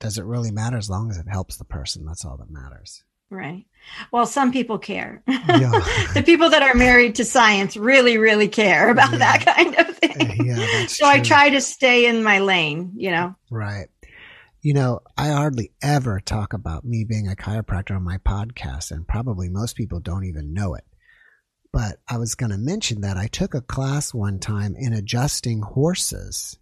does 0.00 0.18
it 0.18 0.24
really 0.24 0.50
matter 0.50 0.76
as 0.76 0.90
long 0.90 1.10
as 1.10 1.18
it 1.18 1.28
helps 1.28 1.56
the 1.56 1.64
person? 1.64 2.06
That's 2.06 2.24
all 2.24 2.36
that 2.38 2.50
matters. 2.50 3.04
Right. 3.32 3.64
Well, 4.12 4.26
some 4.26 4.52
people 4.52 4.78
care. 4.78 5.22
Yeah. 5.26 5.70
the 6.14 6.22
people 6.24 6.50
that 6.50 6.62
are 6.62 6.74
married 6.74 7.14
to 7.16 7.24
science 7.24 7.76
really, 7.76 8.18
really 8.18 8.46
care 8.48 8.90
about 8.90 9.12
yeah. 9.12 9.18
that 9.18 9.44
kind 9.46 9.74
of 9.76 9.96
thing. 9.96 10.40
Uh, 10.40 10.44
yeah, 10.44 10.86
so 10.86 11.04
true. 11.04 11.14
I 11.14 11.20
try 11.20 11.50
to 11.50 11.60
stay 11.60 12.06
in 12.06 12.22
my 12.22 12.40
lane, 12.40 12.92
you 12.96 13.10
know. 13.10 13.34
Right. 13.50 13.88
You 14.60 14.74
know, 14.74 15.00
I 15.16 15.28
hardly 15.28 15.72
ever 15.82 16.20
talk 16.20 16.52
about 16.52 16.84
me 16.84 17.04
being 17.04 17.26
a 17.26 17.34
chiropractor 17.34 17.96
on 17.96 18.04
my 18.04 18.18
podcast, 18.18 18.92
and 18.92 19.08
probably 19.08 19.48
most 19.48 19.76
people 19.76 19.98
don't 19.98 20.24
even 20.24 20.52
know 20.52 20.74
it. 20.74 20.84
But 21.72 21.96
I 22.06 22.18
was 22.18 22.34
going 22.34 22.52
to 22.52 22.58
mention 22.58 23.00
that 23.00 23.16
I 23.16 23.28
took 23.28 23.54
a 23.54 23.62
class 23.62 24.12
one 24.12 24.38
time 24.38 24.76
in 24.76 24.92
adjusting 24.92 25.62
horses 25.62 26.58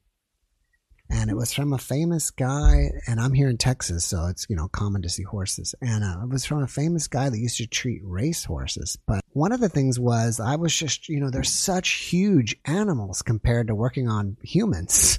and 1.10 1.30
it 1.30 1.36
was 1.36 1.52
from 1.52 1.72
a 1.72 1.78
famous 1.78 2.30
guy 2.30 2.90
and 3.06 3.20
i'm 3.20 3.32
here 3.32 3.48
in 3.48 3.56
texas 3.56 4.04
so 4.04 4.26
it's 4.26 4.46
you 4.48 4.56
know 4.56 4.68
common 4.68 5.02
to 5.02 5.08
see 5.08 5.22
horses. 5.22 5.74
And 5.80 6.04
uh, 6.04 6.22
it 6.22 6.28
was 6.28 6.44
from 6.44 6.62
a 6.62 6.66
famous 6.66 7.06
guy 7.08 7.28
that 7.28 7.38
used 7.38 7.58
to 7.58 7.66
treat 7.66 8.00
race 8.04 8.44
horses. 8.44 8.98
But 9.06 9.24
one 9.32 9.52
of 9.52 9.60
the 9.60 9.68
things 9.68 9.98
was 9.98 10.40
i 10.40 10.56
was 10.56 10.76
just 10.76 11.08
you 11.08 11.20
know 11.20 11.30
they're 11.30 11.44
such 11.44 11.90
huge 11.90 12.56
animals 12.64 13.22
compared 13.22 13.68
to 13.68 13.74
working 13.74 14.08
on 14.08 14.36
humans. 14.42 15.18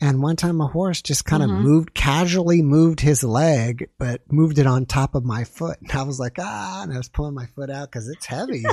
And 0.00 0.20
one 0.20 0.36
time 0.36 0.60
a 0.60 0.66
horse 0.66 1.00
just 1.00 1.24
kind 1.24 1.42
of 1.42 1.48
mm-hmm. 1.48 1.62
moved 1.62 1.94
casually 1.94 2.62
moved 2.62 3.00
his 3.00 3.22
leg 3.22 3.88
but 3.98 4.20
moved 4.30 4.58
it 4.58 4.66
on 4.66 4.86
top 4.86 5.14
of 5.14 5.24
my 5.24 5.44
foot. 5.44 5.78
And 5.80 5.90
i 5.92 6.02
was 6.02 6.18
like 6.18 6.36
ah 6.38 6.82
and 6.82 6.92
i 6.92 6.96
was 6.96 7.08
pulling 7.08 7.34
my 7.34 7.46
foot 7.46 7.70
out 7.70 7.90
because 7.90 8.08
it's 8.08 8.26
heavy 8.26 8.64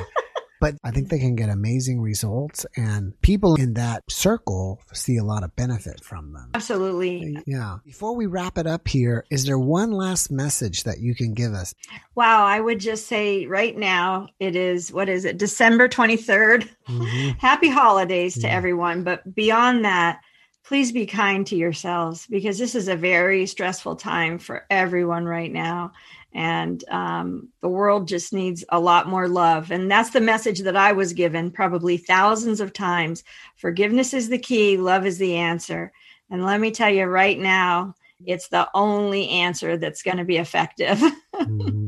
but 0.61 0.75
I 0.83 0.91
think 0.91 1.09
they 1.09 1.17
can 1.17 1.35
get 1.35 1.49
amazing 1.49 1.99
results 2.01 2.67
and 2.77 3.19
people 3.21 3.55
in 3.55 3.73
that 3.73 4.03
circle 4.07 4.79
see 4.93 5.17
a 5.17 5.23
lot 5.23 5.43
of 5.43 5.55
benefit 5.55 6.03
from 6.03 6.33
them. 6.33 6.51
Absolutely. 6.53 7.35
Yeah. 7.47 7.79
Before 7.83 8.15
we 8.15 8.27
wrap 8.27 8.59
it 8.59 8.67
up 8.67 8.87
here, 8.87 9.25
is 9.31 9.45
there 9.45 9.57
one 9.57 9.91
last 9.91 10.31
message 10.31 10.83
that 10.83 10.99
you 10.99 11.15
can 11.15 11.33
give 11.33 11.53
us? 11.53 11.73
Wow, 12.13 12.45
I 12.45 12.59
would 12.59 12.79
just 12.79 13.07
say 13.07 13.47
right 13.47 13.75
now 13.75 14.27
it 14.39 14.55
is 14.55 14.93
what 14.93 15.09
is 15.09 15.25
it? 15.25 15.39
December 15.39 15.89
23rd. 15.89 16.69
Mm-hmm. 16.87 17.29
Happy 17.39 17.69
holidays 17.69 18.35
to 18.35 18.41
yeah. 18.41 18.55
everyone, 18.55 19.03
but 19.03 19.33
beyond 19.33 19.83
that, 19.83 20.21
please 20.63 20.91
be 20.91 21.07
kind 21.07 21.47
to 21.47 21.55
yourselves 21.55 22.27
because 22.27 22.59
this 22.59 22.75
is 22.75 22.87
a 22.87 22.95
very 22.95 23.47
stressful 23.47 23.95
time 23.95 24.37
for 24.37 24.67
everyone 24.69 25.25
right 25.25 25.51
now 25.51 25.91
and 26.33 26.83
um, 26.89 27.49
the 27.61 27.69
world 27.69 28.07
just 28.07 28.33
needs 28.33 28.63
a 28.69 28.79
lot 28.79 29.07
more 29.07 29.27
love. 29.27 29.71
And 29.71 29.91
that's 29.91 30.11
the 30.11 30.21
message 30.21 30.59
that 30.61 30.77
i 30.77 30.91
was 30.91 31.13
given 31.13 31.51
probably 31.51 31.97
thousands 31.97 32.61
of 32.61 32.73
times. 32.73 33.23
Forgiveness 33.57 34.13
is 34.13 34.29
the 34.29 34.37
key 34.37 34.77
love 34.77 35.05
is 35.05 35.17
the 35.17 35.35
answer. 35.35 35.91
And 36.29 36.45
let 36.45 36.61
me 36.61 36.71
tell 36.71 36.89
you 36.89 37.05
right 37.05 37.37
now 37.37 37.95
it's 38.25 38.47
the 38.47 38.69
only 38.73 39.27
answer 39.29 39.77
that's 39.77 40.03
going 40.03 40.17
to 40.17 40.25
be 40.25 40.37
effective. 40.37 41.01
Mm-hmm. 41.41 41.87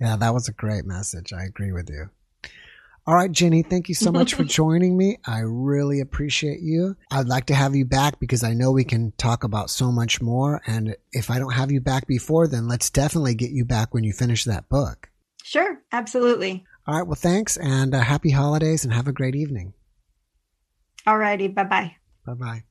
yeah 0.00 0.16
that 0.16 0.34
was 0.34 0.48
a 0.48 0.52
great 0.52 0.84
message. 0.84 1.32
I 1.32 1.44
agree 1.44 1.72
with 1.72 1.88
you 1.88 2.10
all 3.06 3.14
right, 3.16 3.30
Jenny, 3.32 3.62
thank 3.62 3.88
you 3.88 3.96
so 3.96 4.12
much 4.12 4.34
for 4.34 4.44
joining 4.60 4.96
me. 4.96 5.18
I 5.26 5.40
really 5.40 6.00
appreciate 6.00 6.60
you. 6.60 6.96
I'd 7.10 7.26
like 7.26 7.46
to 7.46 7.54
have 7.54 7.74
you 7.74 7.84
back 7.84 8.20
because 8.20 8.44
I 8.44 8.54
know 8.54 8.70
we 8.70 8.84
can 8.84 9.12
talk 9.18 9.42
about 9.42 9.70
so 9.70 9.90
much 9.90 10.22
more. 10.22 10.62
And 10.66 10.96
if 11.12 11.28
I 11.28 11.40
don't 11.40 11.52
have 11.52 11.72
you 11.72 11.80
back 11.80 12.06
before, 12.06 12.46
then 12.46 12.68
let's 12.68 12.90
definitely 12.90 13.34
get 13.34 13.50
you 13.50 13.64
back 13.64 13.92
when 13.92 14.04
you 14.04 14.12
finish 14.12 14.44
that 14.44 14.68
book. 14.68 15.10
Sure, 15.42 15.80
absolutely. 15.90 16.64
All 16.86 16.98
right, 16.98 17.06
well, 17.06 17.16
thanks 17.16 17.56
and 17.56 17.94
uh, 17.94 18.00
happy 18.00 18.30
holidays 18.30 18.84
and 18.84 18.92
have 18.92 19.08
a 19.08 19.12
great 19.12 19.34
evening. 19.34 19.74
All 21.04 21.18
righty, 21.18 21.48
bye 21.48 21.64
bye. 21.64 21.96
Bye 22.24 22.34
bye. 22.34 22.62